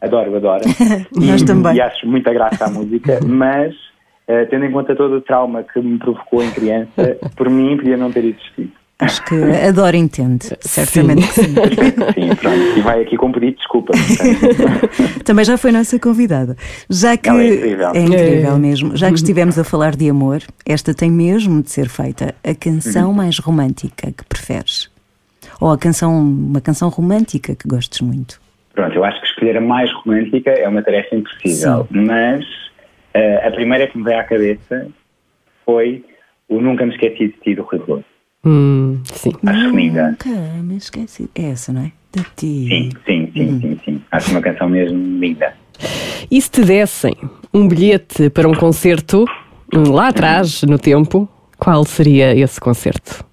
Adoro, 0.00 0.34
adoro. 0.34 0.64
Nós 1.14 1.42
e, 1.42 1.44
também. 1.44 1.76
E 1.76 1.80
acho 1.82 2.06
muita 2.06 2.32
graça 2.32 2.64
à 2.64 2.70
música, 2.70 3.20
mas 3.22 3.74
eh, 4.26 4.46
tendo 4.46 4.64
em 4.64 4.72
conta 4.72 4.96
todo 4.96 5.16
o 5.16 5.20
trauma 5.20 5.62
que 5.62 5.78
me 5.78 5.98
provocou 5.98 6.42
em 6.42 6.50
criança, 6.50 7.18
por 7.36 7.50
mim 7.50 7.76
podia 7.76 7.98
não 7.98 8.10
ter 8.10 8.24
existido. 8.24 8.79
Acho 9.00 9.24
que 9.24 9.34
a 9.34 9.70
Dora 9.72 9.96
entende. 9.96 10.50
Certamente 10.60 11.26
que 11.28 11.32
sim. 11.34 11.54
Sim, 11.54 12.34
pronto. 12.36 12.78
E 12.78 12.80
vai 12.82 13.02
aqui 13.02 13.16
com 13.16 13.32
pedido 13.32 13.52
de 13.52 13.56
desculpa. 13.58 13.92
Também 15.24 15.44
já 15.44 15.56
foi 15.56 15.72
nossa 15.72 15.98
convidada. 15.98 16.56
Já 16.88 17.16
que 17.16 17.28
Ela 17.28 17.42
é 17.42 17.46
incrível. 17.54 17.90
É 17.94 18.00
incrível 18.00 18.54
É. 18.54 18.58
mesmo. 18.58 18.96
Já 18.96 19.08
que 19.08 19.14
estivemos 19.16 19.58
a 19.58 19.64
falar 19.64 19.96
de 19.96 20.08
amor, 20.08 20.42
esta 20.66 20.92
tem 20.94 21.10
mesmo 21.10 21.62
de 21.62 21.70
ser 21.70 21.88
feita. 21.88 22.34
A 22.44 22.54
canção 22.54 23.08
Uhum. 23.08 23.14
mais 23.16 23.38
romântica 23.38 24.12
que 24.12 24.24
preferes? 24.24 24.90
Ou 25.60 25.70
a 25.72 25.78
canção, 25.78 26.18
uma 26.20 26.60
canção 26.60 26.88
romântica 26.88 27.54
que 27.54 27.68
gostes 27.68 28.00
muito? 28.00 28.40
Pronto, 28.74 28.94
eu 28.94 29.04
acho 29.04 29.20
que 29.20 29.26
escolher 29.26 29.56
a 29.56 29.60
mais 29.60 29.90
romântica 29.92 30.50
é 30.50 30.68
uma 30.68 30.82
tarefa 30.82 31.14
impossível, 31.16 31.86
mas 31.90 32.44
eh, 33.14 33.46
a 33.46 33.50
primeira 33.50 33.86
que 33.86 33.98
me 33.98 34.04
veio 34.04 34.20
à 34.20 34.24
cabeça 34.24 34.86
foi 35.66 36.04
o 36.48 36.60
Nunca 36.60 36.84
Me 36.86 36.92
Esqueci 36.92 37.28
de 37.28 37.34
Ti 37.42 37.54
do 37.56 37.62
Rui 37.62 37.78
Veloso. 37.80 38.04
Hum, 38.44 39.00
sim. 39.04 39.32
Acho 39.44 39.76
linda. 39.76 40.10
Nunca 40.10 40.30
me 40.62 40.76
esqueci. 40.76 41.28
É 41.34 41.50
essa, 41.50 41.72
não 41.72 41.82
é? 41.82 41.92
De 42.12 42.24
ti. 42.36 42.68
Sim, 42.68 42.90
sim, 43.06 43.32
sim, 43.32 43.60
sim, 43.60 43.80
sim. 43.84 44.02
Acho 44.10 44.30
uma 44.30 44.40
canção 44.40 44.68
mesmo 44.68 44.98
linda. 45.18 45.52
E 46.30 46.40
se 46.40 46.50
te 46.50 46.62
dessem 46.62 47.14
um 47.52 47.68
bilhete 47.68 48.30
para 48.30 48.48
um 48.48 48.54
concerto 48.54 49.24
hum, 49.74 49.90
lá 49.92 50.08
atrás, 50.08 50.62
no 50.62 50.78
tempo, 50.78 51.28
qual 51.58 51.84
seria 51.84 52.34
esse 52.34 52.60
concerto? 52.60 53.24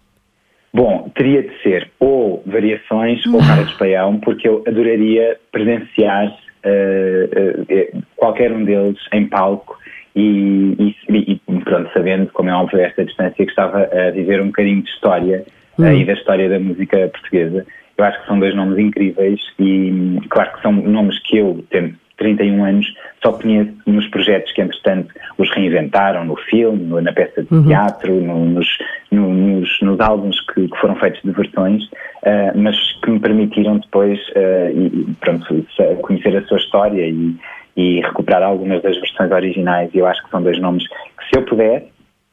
Bom, 0.74 1.10
teria 1.16 1.42
de 1.42 1.62
ser 1.64 1.90
ou 2.00 2.44
Variações 2.46 3.26
ou 3.26 3.40
Cara 3.40 3.64
de 3.64 3.72
Espaião, 3.72 4.20
porque 4.20 4.48
eu 4.48 4.64
adoraria 4.68 5.38
presenciar 5.52 6.38
eh, 6.64 7.64
eh, 7.70 7.92
qualquer 8.16 8.52
um 8.52 8.64
deles 8.64 8.98
em 9.14 9.28
palco 9.28 9.77
e, 10.20 10.96
e- 11.10 11.42
e, 11.48 11.60
pronto, 11.64 11.90
sabendo, 11.94 12.28
como 12.34 12.50
é 12.50 12.54
óbvio, 12.54 12.80
esta 12.80 13.06
distância, 13.06 13.46
que 13.46 13.52
estava 13.52 13.84
a 13.92 14.12
viver 14.12 14.42
um 14.42 14.48
bocadinho 14.48 14.82
de 14.82 14.90
história 14.90 15.46
eh, 15.80 15.96
e 16.02 16.06
da 16.06 16.14
história 16.14 16.50
da 16.50 16.60
música 16.60 17.08
portuguesa. 17.10 17.66
Eu 17.98 18.06
acho 18.06 18.20
que 18.22 18.28
são 18.28 18.40
dois 18.40 18.56
nomes 18.56 18.78
incríveis 18.80 19.40
e, 19.60 20.20
claro, 20.30 20.54
que 20.54 20.62
são 20.62 20.72
nomes 20.72 21.20
que 21.24 21.38
eu, 21.38 21.64
tendo 21.70 21.94
31 22.18 22.66
anos, 22.66 22.94
só 23.24 23.32
conheço 23.32 23.72
nos 23.86 24.08
projetos 24.08 24.52
que, 24.54 24.62
entretanto, 24.62 25.14
os 25.38 25.50
reinventaram 25.52 26.26
no 26.26 26.36
filme, 26.36 27.00
na 27.02 27.14
peça 27.14 27.44
de 27.44 27.50
teatro, 27.68 28.12
no- 28.22 28.46
nos, 28.46 28.68
no- 29.12 29.32
nos, 29.34 29.82
nos 29.82 30.00
álbuns 30.00 30.40
que, 30.42 30.68
que 30.68 30.78
foram 30.80 30.96
feitos 30.96 31.22
de 31.24 31.32
versões, 31.32 31.84
ah, 32.26 32.54
mas 32.56 32.76
que 33.04 33.12
me 33.12 33.20
permitiram 33.20 33.78
depois 33.78 34.20
ah, 34.36 34.72
e, 34.72 35.06
pronto, 35.20 35.66
conhecer 36.02 36.36
a 36.38 36.42
sua 36.48 36.58
história 36.58 37.06
e, 37.08 37.36
e 37.78 38.02
recuperar 38.02 38.44
algumas 38.44 38.82
das 38.82 38.98
versões 39.00 39.32
originais. 39.32 39.90
E 39.94 40.00
eu 40.00 40.08
acho 40.08 40.22
que 40.24 40.30
são 40.32 40.42
dois 40.42 40.60
nomes 40.60 40.86
que, 40.88 40.96
se 41.30 41.38
eu 41.38 41.44
pudesse, 41.46 41.86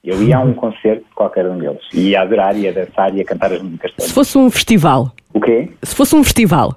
eu 0.03 0.21
ia 0.23 0.39
a 0.39 0.41
um 0.41 0.55
concerto 0.55 1.05
de 1.05 1.15
qualquer 1.15 1.47
um 1.47 1.59
deles. 1.59 1.83
E 1.93 2.09
ia 2.11 2.23
adorar, 2.23 2.57
ia 2.57 2.73
dançar, 2.73 3.15
ia 3.15 3.25
cantar 3.25 3.53
as 3.53 3.63
músicas 3.63 3.91
Se 3.93 3.97
todas. 3.99 4.13
fosse 4.13 4.39
um 4.39 4.51
festival, 4.51 5.13
O 5.33 5.41
quê? 5.41 5.69
se 5.83 5.95
fosse 5.95 6.17
um 6.17 6.25
festival, 6.25 6.75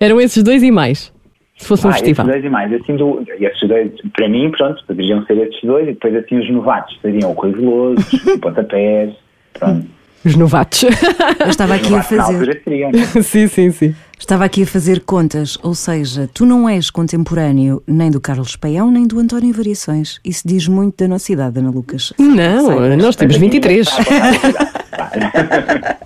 eram 0.00 0.20
esses 0.20 0.42
dois 0.42 0.62
e 0.62 0.70
mais. 0.70 1.12
Se 1.56 1.68
fosse 1.68 1.86
um 1.86 1.90
ah, 1.90 1.92
esses 1.92 2.02
festival. 2.02 2.26
dois 2.26 2.44
e 2.44 2.48
mais. 2.48 2.72
Assim, 2.72 2.96
do, 2.96 3.22
esses 3.38 3.68
dois, 3.68 3.90
para 4.12 4.28
mim, 4.28 4.50
pronto, 4.50 4.84
poderiam 4.86 5.24
ser 5.26 5.36
esses 5.38 5.62
dois 5.62 5.84
e 5.88 5.92
depois 5.92 6.14
assim 6.16 6.38
os 6.38 6.50
novatos 6.50 6.98
seriam 7.00 7.30
o 7.30 7.34
Rui 7.34 7.52
Veloso, 7.52 7.96
o 8.34 8.38
Pontapés, 8.40 9.14
pronto. 9.52 9.86
Os 10.24 10.36
novatos. 10.36 10.84
Eu 10.84 11.48
estava 11.48 11.74
aqui 11.74 11.94
a 11.94 12.02
fazer. 12.02 12.60
seriam. 12.64 12.90
né? 12.90 12.98
sim, 13.22 13.46
sim, 13.46 13.70
sim. 13.70 13.94
Estava 14.18 14.44
aqui 14.44 14.62
a 14.62 14.66
fazer 14.66 15.00
contas, 15.00 15.58
ou 15.62 15.74
seja, 15.74 16.28
tu 16.32 16.46
não 16.46 16.68
és 16.68 16.90
contemporâneo 16.90 17.82
nem 17.86 18.10
do 18.10 18.20
Carlos 18.20 18.56
Paião 18.56 18.90
nem 18.90 19.06
do 19.06 19.18
António 19.18 19.54
Variações. 19.54 20.20
Isso 20.24 20.46
diz 20.46 20.68
muito 20.68 20.98
da 20.98 21.08
nossa 21.08 21.32
idade, 21.32 21.58
Ana 21.58 21.70
Lucas. 21.70 22.12
Não, 22.18 22.96
nós 22.96 23.16
temos 23.16 23.36
23. 23.36 23.88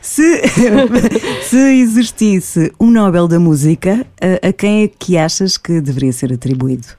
Se, 0.00 0.42
se 1.42 1.80
existisse 1.80 2.72
um 2.80 2.90
Nobel 2.90 3.28
da 3.28 3.38
Música, 3.38 4.06
a, 4.20 4.48
a 4.48 4.52
quem 4.52 4.84
é 4.84 4.88
que 4.88 5.18
achas 5.18 5.58
que 5.58 5.80
deveria 5.80 6.12
ser 6.12 6.32
atribuído? 6.32 6.98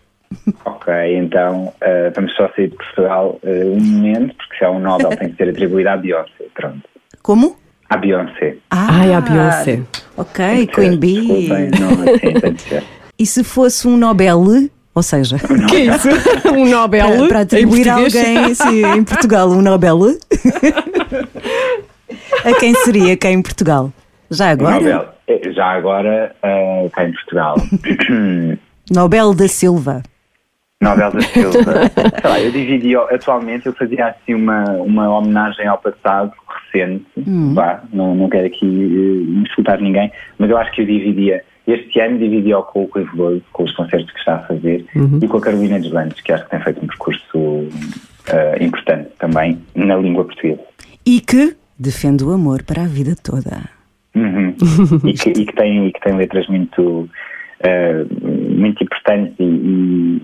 ok, 0.64 1.18
então 1.18 1.74
ah, 1.82 2.12
vamos 2.16 2.34
só 2.36 2.50
sair 2.56 2.70
de 2.70 2.78
Portugal 2.78 3.38
ah, 3.44 3.48
um 3.66 3.82
momento, 3.82 4.36
porque 4.36 4.58
se 4.58 4.64
é 4.64 4.70
um 4.70 4.80
Nobel 4.80 5.10
tem 5.10 5.30
que 5.30 5.36
ser 5.36 5.50
atribuído 5.50 5.90
à 5.90 5.98
Beyoncé. 5.98 6.46
Pronto. 6.54 6.84
Como? 7.22 7.58
À 7.92 7.98
Beyoncé. 7.98 8.58
Ai, 8.70 9.14
a 9.14 9.20
Beyoncé. 9.20 9.82
Ok, 10.16 10.68
Queen 10.68 10.98
Bee. 10.98 11.50
Não. 11.78 12.06
E 13.20 13.26
se 13.26 13.44
fosse 13.44 13.86
um 13.86 13.98
Nobel, 13.98 14.46
ou 14.96 15.04
seja, 15.04 15.36
Que 15.68 15.76
é 15.76 15.80
isso? 15.88 16.08
Um 16.58 16.70
Nobel 16.70 17.18
para, 17.18 17.28
para 17.28 17.39
atribuir 17.42 17.86
em 17.86 17.89
a 17.89 17.96
alguém 17.96 18.56
sim, 18.56 18.86
em 18.86 19.04
Portugal 19.04 19.50
um 19.50 19.62
Nobel, 19.62 20.00
a 22.46 22.54
quem 22.62 22.74
seria 22.76 23.18
cá 23.18 23.30
em 23.30 23.42
Portugal? 23.42 23.92
Já 24.30 24.52
agora? 24.52 24.76
Nobel, 24.76 25.10
eh, 25.28 25.52
já 25.52 25.66
agora, 25.72 26.34
ah, 26.42 26.88
cá 26.94 27.04
em 27.04 27.12
Portugal. 27.12 27.58
Nobel 28.89 29.34
da 29.34 29.50
Silva. 29.50 30.02
Nobel 30.82 31.12
da 31.12 31.22
Silva. 31.22 31.74
Sei 32.22 32.30
lá, 32.30 32.39
eu 32.39 32.52
dividi, 32.52 32.96
atualmente 32.96 33.68
eu 33.68 33.74
fazia 33.74 34.08
assim 34.08 34.34
uma, 34.34 34.64
uma 34.78 35.10
homenagem 35.10 35.68
ao 35.68 35.78
passado 35.78 36.32
recente, 36.72 37.05
vá, 37.53 37.84
não, 37.91 38.15
não 38.15 38.30
quero 38.30 38.47
aqui 38.47 38.65
eh, 38.65 39.41
insultar 39.41 39.80
ninguém, 39.82 40.11
mas 40.38 40.49
eu 40.49 40.57
acho 40.57 40.72
que 40.72 40.82
eu 40.82 40.86
dividia, 40.86 41.43
este 41.67 41.99
ano 41.99 42.17
dividia 42.17 42.57
com 42.57 42.84
o 42.84 42.89
Rui 42.93 43.03
Veloso, 43.13 43.43
com 43.51 43.63
os 43.63 43.72
concertos 43.76 44.11
que 44.11 44.19
está 44.19 44.36
a 44.36 44.39
fazer, 44.39 44.86
e 45.22 45.28
com 45.28 45.38
a 45.38 45.41
Carolina 45.41 45.80
Deslandes, 45.80 46.19
que 46.22 46.32
acho 46.34 46.43
que 46.45 46.51
tem 46.51 46.59
feito 46.61 46.84
um 46.84 46.88
percurso 46.88 47.67
eh, 48.32 48.57
importante 48.63 49.09
também 49.19 49.59
na 49.76 49.95
língua 49.97 50.26
portuguesa. 50.26 50.61
E 51.05 51.19
que 51.22 51.55
defende 51.80 52.24
o 52.24 52.32
amor 52.32 52.63
para 52.63 52.84
a 52.84 52.88
vida 52.88 53.15
toda. 53.24 53.69
Uhum. 54.15 54.53
e, 55.07 55.13
que, 55.13 55.30
e 55.30 55.45
que 55.45 55.55
tem, 55.55 55.88
e 55.88 55.91
que 55.93 56.01
tem 56.01 56.15
letras 56.15 56.47
muito, 56.47 57.09
eh, 57.61 58.05
muito 58.22 58.84
importantes 58.84 59.34
e, 59.39 59.43
e- 59.43 60.22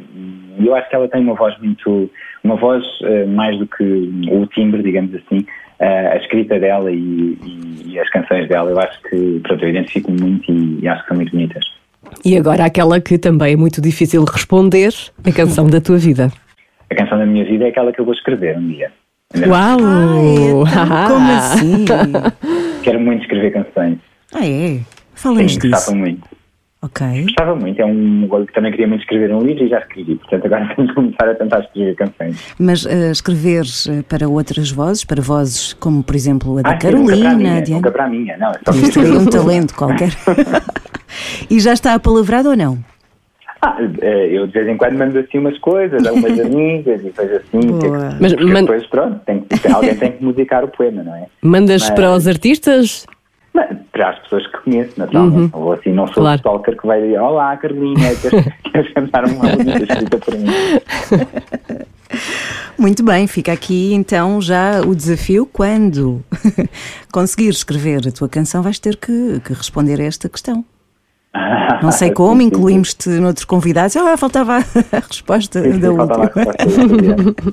e 0.59 0.65
eu 0.65 0.73
acho 0.75 0.89
que 0.89 0.95
ela 0.95 1.07
tem 1.07 1.21
uma 1.21 1.35
voz 1.35 1.55
muito, 1.59 2.09
uma 2.43 2.55
voz 2.55 2.83
eh, 3.03 3.25
mais 3.25 3.57
do 3.59 3.67
que 3.67 3.83
o 4.31 4.45
timbre, 4.47 4.81
digamos 4.81 5.13
assim, 5.13 5.45
eh, 5.80 6.07
a 6.13 6.17
escrita 6.17 6.59
dela 6.59 6.91
e, 6.91 6.95
e- 7.43 7.82
e 7.93 7.99
as 7.99 8.09
canções 8.09 8.47
dela, 8.47 8.69
eu 8.71 8.80
acho 8.80 9.01
que, 9.09 9.39
pronto, 9.43 9.63
eu 9.63 9.69
identifico 9.69 10.11
muito 10.11 10.51
e, 10.51 10.80
e 10.82 10.88
acho 10.88 11.01
que 11.03 11.07
são 11.07 11.17
muito 11.17 11.32
bonitas. 11.32 11.63
E 12.23 12.38
agora 12.38 12.65
aquela 12.65 12.99
que 13.01 13.17
também 13.17 13.53
é 13.53 13.55
muito 13.55 13.82
difícil 13.82 14.23
responder, 14.23 14.93
a 15.25 15.32
canção 15.32 15.67
da 15.69 15.82
tua 15.82 15.97
vida. 15.97 16.32
A 16.89 16.95
canção 16.95 17.17
da 17.17 17.25
minha 17.25 17.43
vida 17.43 17.65
é 17.65 17.69
aquela 17.69 17.91
que 17.91 17.99
eu 17.99 18.05
vou 18.05 18.13
escrever 18.13 18.57
um 18.57 18.67
dia. 18.67 18.91
Ainda 19.34 19.49
Uau! 19.49 19.78
então, 20.65 20.65
como 21.07 21.32
assim? 21.32 21.86
Quero 22.84 22.99
muito 22.99 23.21
escrever 23.23 23.51
canções. 23.51 23.97
Ah, 24.34 24.45
é? 24.45 24.78
Sim, 24.78 24.86
Fala-nos 25.15 25.57
gostava 25.57 25.75
disso. 25.84 25.95
muito. 25.95 26.36
Ok. 26.82 27.23
Gostava 27.23 27.55
muito, 27.55 27.82
é 27.82 27.86
um 27.86 28.28
gol 28.28 28.45
que 28.45 28.53
também 28.53 28.69
queria 28.71 28.88
muito 28.88 29.01
escrever 29.01 29.34
um 29.34 29.41
livro 29.41 29.63
e 29.63 29.67
já 29.67 29.80
escrevi, 29.80 30.15
portanto 30.15 30.45
agora 30.45 30.71
tenho 30.75 30.88
de 30.88 30.93
começar 30.93 31.30
a 31.30 31.36
tentar 31.36 31.59
escrever 31.61 31.95
canções. 31.95 32.53
Mas 32.59 32.86
eh, 32.86 33.11
escrever 33.11 33.65
eh, 33.89 34.03
para 34.07 34.30
outras 34.30 34.69
vozes, 34.69 35.03
para 35.03 35.21
vozes 35.21 35.73
como, 35.73 36.03
por 36.03 36.15
exemplo, 36.15 36.59
a 36.59 36.61
da 36.61 36.69
Ah, 36.71 36.80
sim, 36.80 36.91
nunca 36.91 37.05
para 37.07 37.15
a 37.15 37.21
Carolina, 37.23 37.36
minha, 37.38 37.57
a 37.57 37.61
de 37.61 37.71
nunca 37.73 37.91
para 37.91 38.03
a 38.05 38.07
minha, 38.07 38.38
não. 38.38 38.51
é 38.51 38.59
só 38.63 38.71
Isto 38.71 38.99
é 38.99 39.03
um 39.17 39.25
talento 39.30 39.73
qualquer. 39.73 40.11
e 41.49 41.59
já 41.59 41.73
está 41.73 41.93
apalavrado 41.95 42.49
ou 42.49 42.55
não? 42.55 42.78
Ah, 43.59 43.75
eh, 44.01 44.28
eu 44.38 44.45
de 44.45 44.53
vez 44.53 44.67
em 44.67 44.78
quando 44.78 44.93
mando 44.99 45.17
assim 45.17 45.39
umas 45.39 45.57
coisas, 45.57 46.05
a 46.05 46.13
umas 46.13 46.39
amigas 46.39 47.01
e 47.03 47.09
coisas 47.09 47.38
assim. 47.41 47.59
Boa. 47.67 47.82
que- 47.82 48.17
Mas 48.21 48.34
porque 48.34 48.53
man- 48.53 48.61
depois, 48.61 48.86
pronto, 48.86 49.19
tem 49.25 49.39
que- 49.41 49.59
tem- 49.59 49.71
alguém 49.73 49.95
tem 49.95 50.11
que 50.11 50.23
musicar 50.23 50.63
o 50.63 50.67
poema, 50.67 51.01
não 51.03 51.15
é? 51.15 51.25
Mandas 51.41 51.82
Mas- 51.82 51.89
para 51.89 52.11
os 52.13 52.28
artistas? 52.28 53.07
Para 53.91 54.10
as 54.12 54.20
pessoas 54.20 54.45
que 54.47 54.58
conheço, 54.60 54.93
naturalmente. 54.97 55.55
Ou 55.55 55.74
assim, 55.74 55.91
não 55.91 56.05
sou 56.08 56.22
Claro. 56.24 56.36
o 56.36 56.38
stalker 56.38 56.78
que 56.78 56.86
vai 56.88 57.01
dizer 57.01 57.20
Olá, 57.20 57.55
Carolina, 57.58 58.14
queres, 58.22 58.45
queres 58.72 58.93
cantar 58.93 59.26
uma 59.26 59.43
música 59.43 59.84
escrita 59.84 60.18
por 60.18 60.36
mim? 60.38 60.45
Muito 62.78 63.03
bem, 63.03 63.26
fica 63.28 63.51
aqui 63.51 63.93
então 63.93 64.39
já 64.41 64.82
o 64.82 64.95
desafio. 64.95 65.45
Quando 65.51 66.24
conseguires 67.12 67.58
escrever 67.58 68.08
a 68.08 68.12
tua 68.12 68.30
canção, 68.30 68.62
vais 68.62 68.80
ter 68.80 68.95
que, 68.97 69.41
que 69.43 69.53
responder 69.53 69.99
a 69.99 70.03
esta 70.05 70.30
questão. 70.30 70.64
Não 71.84 71.91
sei 71.91 72.12
como, 72.12 72.41
incluímos-te 72.41 73.10
noutros 73.10 73.45
convidados. 73.45 73.95
Ah, 73.95 74.18
faltava 74.18 74.58
a 74.58 74.99
resposta 75.08 75.62
Sim, 75.62 75.74
sim, 75.74 75.80
da 75.80 75.91
última. 75.91 76.26
resposta 76.26 76.66
da 76.66 77.24
última. 77.24 77.51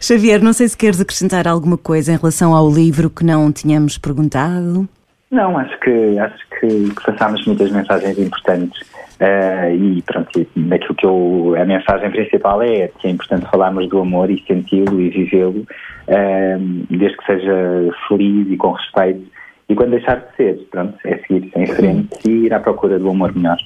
Xavier, 0.00 0.40
não 0.42 0.52
sei 0.52 0.68
se 0.68 0.76
queres 0.76 1.00
acrescentar 1.00 1.48
alguma 1.48 1.76
coisa 1.76 2.12
em 2.12 2.16
relação 2.16 2.54
ao 2.54 2.70
livro 2.70 3.10
que 3.10 3.24
não 3.24 3.50
tínhamos 3.50 3.98
perguntado. 3.98 4.88
Não, 5.30 5.58
acho 5.58 5.78
que 5.80 6.18
acho 6.18 6.44
que, 6.58 7.02
passámos 7.04 7.44
muitas 7.46 7.70
mensagens 7.70 8.18
importantes 8.18 8.80
eh, 9.20 9.74
e 9.74 10.02
pronto, 10.02 10.46
daquilo 10.56 10.94
que 10.94 11.06
eu 11.06 11.54
a 11.60 11.64
mensagem 11.66 12.10
principal 12.10 12.62
é 12.62 12.88
que 12.98 13.08
é 13.08 13.10
importante 13.10 13.46
falarmos 13.50 13.88
do 13.88 14.00
amor 14.00 14.30
e 14.30 14.42
senti-lo 14.46 15.00
e 15.00 15.10
vivê-lo, 15.10 15.66
eh, 16.06 16.56
desde 16.88 17.16
que 17.18 17.26
seja 17.26 17.90
feliz 18.08 18.50
e 18.50 18.56
com 18.56 18.72
respeito. 18.72 19.38
E 19.68 19.74
quando 19.74 19.90
deixar 19.90 20.16
de 20.16 20.34
ser, 20.34 20.66
pronto, 20.70 20.94
é 21.04 21.18
seguir 21.18 21.52
em 21.54 21.66
frente 21.66 22.08
e 22.26 22.46
ir 22.46 22.54
à 22.54 22.60
procura 22.60 22.98
do 22.98 23.10
amor 23.10 23.36
melhor. 23.36 23.58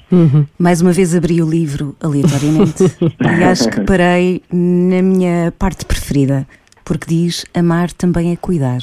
Mais 0.58 0.82
uma 0.82 0.90
vez 0.90 1.14
abri 1.14 1.40
o 1.40 1.48
livro 1.48 1.94
aleatoriamente 2.02 2.82
e 3.22 3.44
acho 3.44 3.70
que 3.70 3.82
parei 3.82 4.42
na 4.52 5.00
minha 5.00 5.52
parte 5.56 5.86
preferida, 5.86 6.44
porque 6.84 7.06
diz 7.06 7.46
amar 7.54 7.92
também 7.92 8.32
é 8.32 8.36
cuidar. 8.36 8.80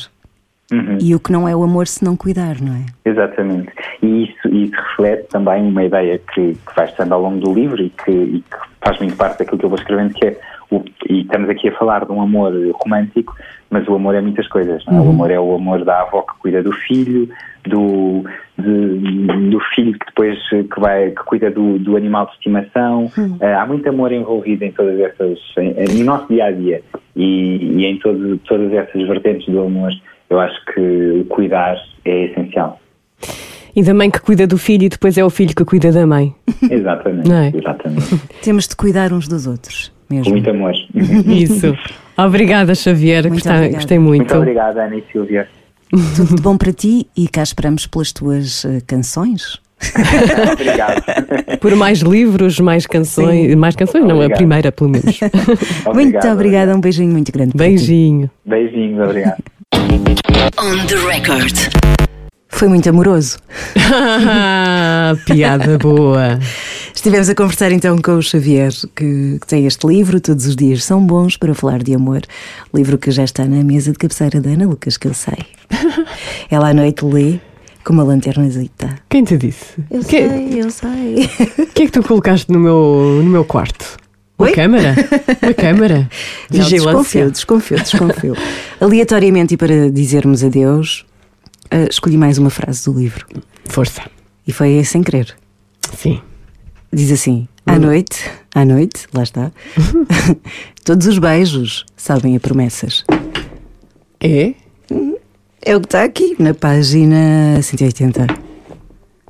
Uhum. 0.71 0.97
E 1.01 1.15
o 1.15 1.19
que 1.19 1.31
não 1.31 1.47
é 1.47 1.55
o 1.55 1.63
amor 1.63 1.87
se 1.87 2.03
não 2.03 2.15
cuidar, 2.15 2.61
não 2.61 2.73
é? 2.75 2.85
Exatamente. 3.09 3.69
E 4.03 4.23
isso, 4.25 4.47
isso 4.53 4.75
reflete 4.75 5.27
também 5.29 5.63
uma 5.67 5.83
ideia 5.83 6.19
que, 6.33 6.53
que 6.53 6.75
vai 6.75 6.85
estando 6.85 7.13
ao 7.13 7.21
longo 7.21 7.39
do 7.39 7.53
livro 7.53 7.81
e 7.81 7.89
que, 7.89 8.11
e 8.11 8.39
que 8.41 8.57
faz 8.81 8.99
muito 8.99 9.15
parte 9.15 9.39
daquilo 9.39 9.57
que 9.57 9.65
eu 9.65 9.69
vou 9.69 9.77
escrevendo, 9.79 10.13
que 10.13 10.25
é, 10.27 10.39
o, 10.71 10.83
e 11.09 11.21
estamos 11.21 11.49
aqui 11.49 11.69
a 11.69 11.77
falar 11.77 12.05
de 12.05 12.11
um 12.11 12.21
amor 12.21 12.53
romântico, 12.75 13.35
mas 13.71 13.87
o 13.87 13.95
amor 13.95 14.13
é 14.15 14.21
muitas 14.21 14.47
coisas. 14.47 14.85
Não 14.85 14.97
é? 14.97 15.01
O 15.01 15.09
amor 15.09 15.31
é 15.31 15.39
o 15.39 15.55
amor 15.55 15.83
da 15.83 16.01
avó 16.01 16.21
que 16.21 16.39
cuida 16.39 16.61
do 16.61 16.71
filho, 16.71 17.27
do, 17.67 18.23
de- 18.57 19.49
do 19.49 19.59
filho 19.75 19.93
que 19.97 20.05
depois 20.05 20.37
que 20.49 20.79
vai 20.79 21.11
que 21.11 21.23
cuida 21.23 21.49
do, 21.49 21.79
do 21.79 21.97
animal 21.97 22.25
de 22.27 22.33
estimação. 22.33 23.11
Eh, 23.41 23.53
há 23.53 23.65
muito 23.65 23.87
amor 23.89 24.11
envolvido 24.11 24.63
em 24.63 24.71
todas 24.71 24.99
essas, 24.99 25.39
em- 25.57 25.97
no 25.99 26.05
nosso 26.05 26.27
dia 26.27 26.45
a 26.45 26.51
dia. 26.51 26.81
e, 27.15 27.81
e 27.81 27.85
em 27.85 27.97
todo, 27.99 28.37
todas 28.47 28.71
essas 28.71 29.07
vertentes 29.07 29.47
do 29.51 29.59
amor, 29.61 29.91
eu 30.29 30.39
acho 30.39 30.55
que 30.73 30.79
o 31.21 31.25
cuidar 31.25 31.75
é 32.05 32.25
essencial. 32.25 32.79
E 33.75 33.83
da 33.83 33.93
mãe 33.93 34.09
que 34.09 34.19
cuida 34.19 34.47
do 34.47 34.57
filho 34.57 34.85
e 34.85 34.89
depois 34.89 35.17
é 35.17 35.23
o 35.23 35.29
filho 35.29 35.55
que 35.55 35.63
cuida 35.63 35.91
da 35.91 36.05
mãe. 36.05 36.33
Exatamente, 36.69 37.31
é? 37.31 37.51
exatamente. 37.57 38.17
Temos 38.41 38.67
de 38.67 38.75
cuidar 38.75 39.13
uns 39.13 39.27
dos 39.27 39.45
outros, 39.47 39.91
Com 40.07 40.15
mesmo. 40.15 40.31
muito 40.31 40.49
amor. 40.49 40.73
Isso. 40.93 41.77
Obrigada, 42.17 42.73
Xavier. 42.75 43.23
Muito 43.23 43.33
Gostei, 43.35 43.51
obrigada. 43.53 43.75
gostei 43.75 43.99
muito. 43.99 44.19
Muito 44.21 44.35
obrigada, 44.37 44.83
Ana 44.85 44.95
e 44.97 45.03
Silvia. 45.11 45.47
Tudo 46.15 46.35
de 46.35 46.41
bom 46.41 46.57
para 46.57 46.71
ti 46.73 47.07
e 47.17 47.27
cá 47.27 47.41
esperamos 47.41 47.87
pelas 47.87 48.11
tuas 48.11 48.63
eh, 48.65 48.79
canções. 48.85 49.59
Obrigado. 50.53 51.01
Por 51.59 51.75
mais 51.75 51.99
livros, 51.99 52.59
mais 52.59 52.85
canções. 52.85 53.55
Mais 53.55 53.75
canções, 53.75 54.03
não, 54.03 54.11
a 54.11 54.15
Obrigado. 54.15 54.37
primeira, 54.37 54.71
pelo 54.71 54.89
menos. 54.89 55.19
Muito 55.93 56.27
obrigada, 56.27 56.75
um 56.75 56.81
beijinho 56.81 57.11
muito 57.11 57.31
grande. 57.31 57.53
para 57.53 57.65
ti. 57.65 57.69
Beijinho. 57.75 58.29
Beijinhos, 58.45 58.99
obrigado. 59.03 59.43
On 59.91 60.85
the 60.85 60.95
record. 61.07 61.55
Foi 62.49 62.67
muito 62.67 62.89
amoroso. 62.89 63.39
Piada 65.25 65.77
boa. 65.77 66.37
Estivemos 66.93 67.29
a 67.29 67.35
conversar 67.35 67.71
então 67.71 67.97
com 67.97 68.17
o 68.17 68.21
Xavier, 68.21 68.71
que, 68.95 69.37
que 69.39 69.47
tem 69.47 69.65
este 69.65 69.87
livro, 69.87 70.19
Todos 70.19 70.45
os 70.45 70.55
Dias 70.55 70.83
São 70.83 71.03
Bons 71.05 71.37
para 71.37 71.55
Falar 71.55 71.81
de 71.81 71.95
Amor. 71.95 72.21
Livro 72.73 72.97
que 72.97 73.09
já 73.09 73.23
está 73.23 73.45
na 73.45 73.63
mesa 73.63 73.91
de 73.91 73.97
cabeceira 73.97 74.39
da 74.41 74.49
Ana 74.51 74.67
Lucas, 74.67 74.97
que 74.97 75.07
eu 75.07 75.13
sei. 75.13 75.37
Ela 76.51 76.69
à 76.69 76.73
noite 76.73 77.05
lê 77.05 77.39
com 77.83 77.93
uma 77.93 78.03
lanternazita. 78.03 78.95
Quem 79.09 79.23
te 79.23 79.37
disse? 79.37 79.79
Eu 79.89 80.01
que, 80.01 80.29
sei, 80.29 80.61
eu 80.61 80.69
sei. 80.69 81.29
o 81.57 81.67
que 81.67 81.83
é 81.83 81.85
que 81.85 81.91
tu 81.91 82.03
colocaste 82.03 82.51
no 82.51 82.59
meu, 82.59 83.21
no 83.23 83.29
meu 83.29 83.45
quarto? 83.45 83.97
Uma 84.39 84.47
Oi? 84.47 84.53
câmara? 84.53 84.95
Uma 85.43 85.53
câmara? 85.53 86.09
Não, 86.49 86.63
Vigilância? 86.63 87.25
desconfio, 87.25 87.31
desconfio, 87.31 87.77
desconfio. 87.77 88.35
Aleatoriamente 88.79 89.55
e 89.55 89.57
para 89.57 89.91
dizermos 89.91 90.45
adeus, 90.45 91.05
eh, 91.69 91.87
escolhi 91.89 92.17
mais 92.17 92.37
uma 92.37 92.49
frase 92.49 92.85
do 92.85 92.97
livro. 92.97 93.27
Força. 93.65 94.01
E 94.47 94.53
foi 94.53 94.81
sem 94.85 95.03
querer. 95.03 95.35
Sim. 95.97 96.21
Diz 96.91 97.11
assim: 97.11 97.49
à 97.65 97.77
noite, 97.77 98.31
à 98.55 98.63
noite, 98.63 99.07
lá 99.13 99.23
está, 99.23 99.51
todos 100.85 101.05
os 101.05 101.19
beijos 101.19 101.85
sabem 101.97 102.37
a 102.37 102.39
promessas. 102.39 103.03
É? 104.21 104.53
É 105.61 105.75
o 105.75 105.81
que 105.81 105.87
está 105.87 106.03
aqui 106.05 106.37
na 106.39 106.53
página 106.53 107.61
180. 107.61 108.25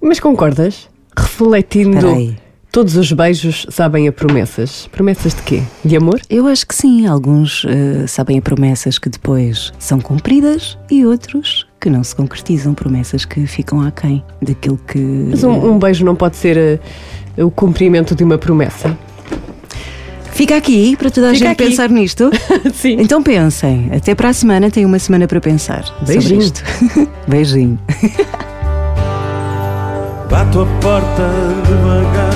Mas 0.02 0.20
concordas? 0.20 0.88
Refletindo, 1.18 1.98
Espera 1.98 2.16
aí. 2.16 2.38
Todos 2.72 2.96
os 2.96 3.12
beijos 3.12 3.66
sabem 3.70 4.08
a 4.08 4.12
promessas. 4.12 4.88
Promessas 4.92 5.34
de 5.34 5.42
quê? 5.42 5.62
De 5.84 5.96
amor? 5.96 6.20
Eu 6.30 6.48
acho 6.48 6.66
que 6.68 6.76
sim, 6.76 7.08
alguns 7.08 7.66
eh, 7.68 8.06
sabem 8.08 8.38
a 8.38 8.42
promessas 8.42 8.98
que 8.98 9.10
depois 9.10 9.72
são 9.80 10.00
cumpridas 10.00 10.78
e 10.90 11.06
outros 11.06 11.68
que 11.80 11.90
não 11.90 12.04
se 12.04 12.16
concretizam, 12.16 12.74
promessas 12.74 13.26
que 13.26 13.46
ficam 13.48 13.82
aquém 13.82 14.24
daquilo 14.42 14.78
que. 14.88 15.00
Mas 15.00 15.44
um, 15.44 15.74
um 15.74 15.80
beijo 15.80 16.04
não 16.06 16.16
pode 16.16 16.36
ser 16.36 16.58
eh, 16.58 17.44
o 17.44 17.50
cumprimento 17.50 18.14
de 18.16 18.24
uma 18.24 18.38
promessa? 18.38 18.98
Fica 20.32 20.56
aqui 20.56 20.96
para 20.96 21.10
toda 21.12 21.32
a 21.32 21.34
Fica 21.34 21.48
gente 21.48 21.62
aqui. 21.62 21.70
pensar 21.72 21.90
nisto. 21.90 22.30
Sim. 22.74 22.98
Então 23.00 23.22
pensem, 23.22 23.90
até 23.94 24.16
para 24.16 24.30
a 24.30 24.34
semana 24.34 24.72
tem 24.72 24.86
uma 24.86 24.98
semana 25.00 25.28
para 25.28 25.42
pensar 25.42 25.84
Beijinho. 26.06 26.22
sobre 26.22 26.46
isto. 26.46 26.64
Beijinho. 27.28 27.78
Bato 30.30 30.62
a 30.62 30.66
porta 30.80 31.30
devagar, 31.68 32.29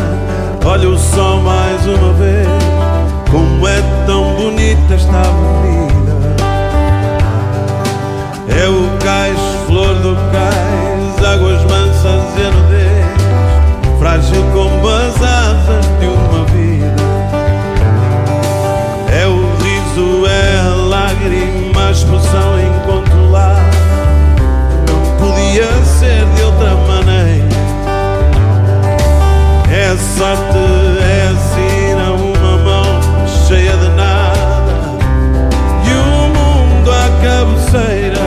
olho 0.65 0.93
o 0.93 0.97
sol 0.97 1.41
mais 1.41 1.85
uma 1.85 2.13
vez. 2.13 2.47
Como 3.29 3.67
é 3.67 3.81
tão 4.05 4.35
bonita 4.35 4.93
esta 4.93 5.17
avenida. 5.17 6.13
É 8.47 8.67
o 8.67 8.97
cais, 8.99 9.39
flor 9.65 9.95
do 9.95 10.15
cais, 10.31 11.25
águas 11.25 11.63
mansas 11.63 12.23
e 12.37 12.43
nudez, 12.55 13.99
frágil 13.99 14.43
como 14.53 14.87
as 14.87 15.15
asas 15.15 15.85
de 15.99 16.05
uma 16.05 16.45
vida. 16.45 17.03
É 19.11 19.27
o 19.27 19.39
riso, 19.63 20.25
é 20.27 20.59
a 20.59 20.75
lágrima, 20.87 21.87
a 21.87 21.91
expressão 21.91 22.59
incontrolável. 22.59 23.63
Não 24.87 25.27
podia 25.27 25.71
ser 25.83 26.25
de 26.35 26.42
sorte, 30.03 30.57
é 31.01 31.33
sina, 31.49 32.11
uma 32.11 32.57
mão 32.57 33.01
cheia 33.47 33.75
de 33.77 33.89
nada 33.89 34.75
e 35.85 35.93
o 35.93 36.27
mundo 36.35 36.91
à 36.91 37.09
cabeceira. 37.23 38.25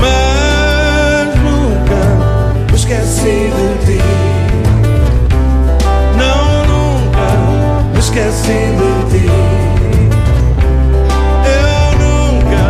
Mas 0.00 1.28
nunca 1.36 2.00
me 2.70 2.76
esqueci 2.76 3.50
de 3.54 3.68
ti. 3.86 4.00
Não, 6.18 6.42
nunca 6.66 7.26
me 7.92 7.98
esqueci 8.00 8.60
de 8.80 8.92
ti. 9.10 9.26
Eu 11.46 11.98
nunca 12.02 12.62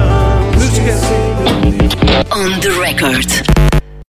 me 0.59 0.65
esqueci 0.67 1.21
de 1.39 1.89
ti. 1.89 1.97
On 2.31 2.61
the 2.61 2.71
record. 2.79 3.40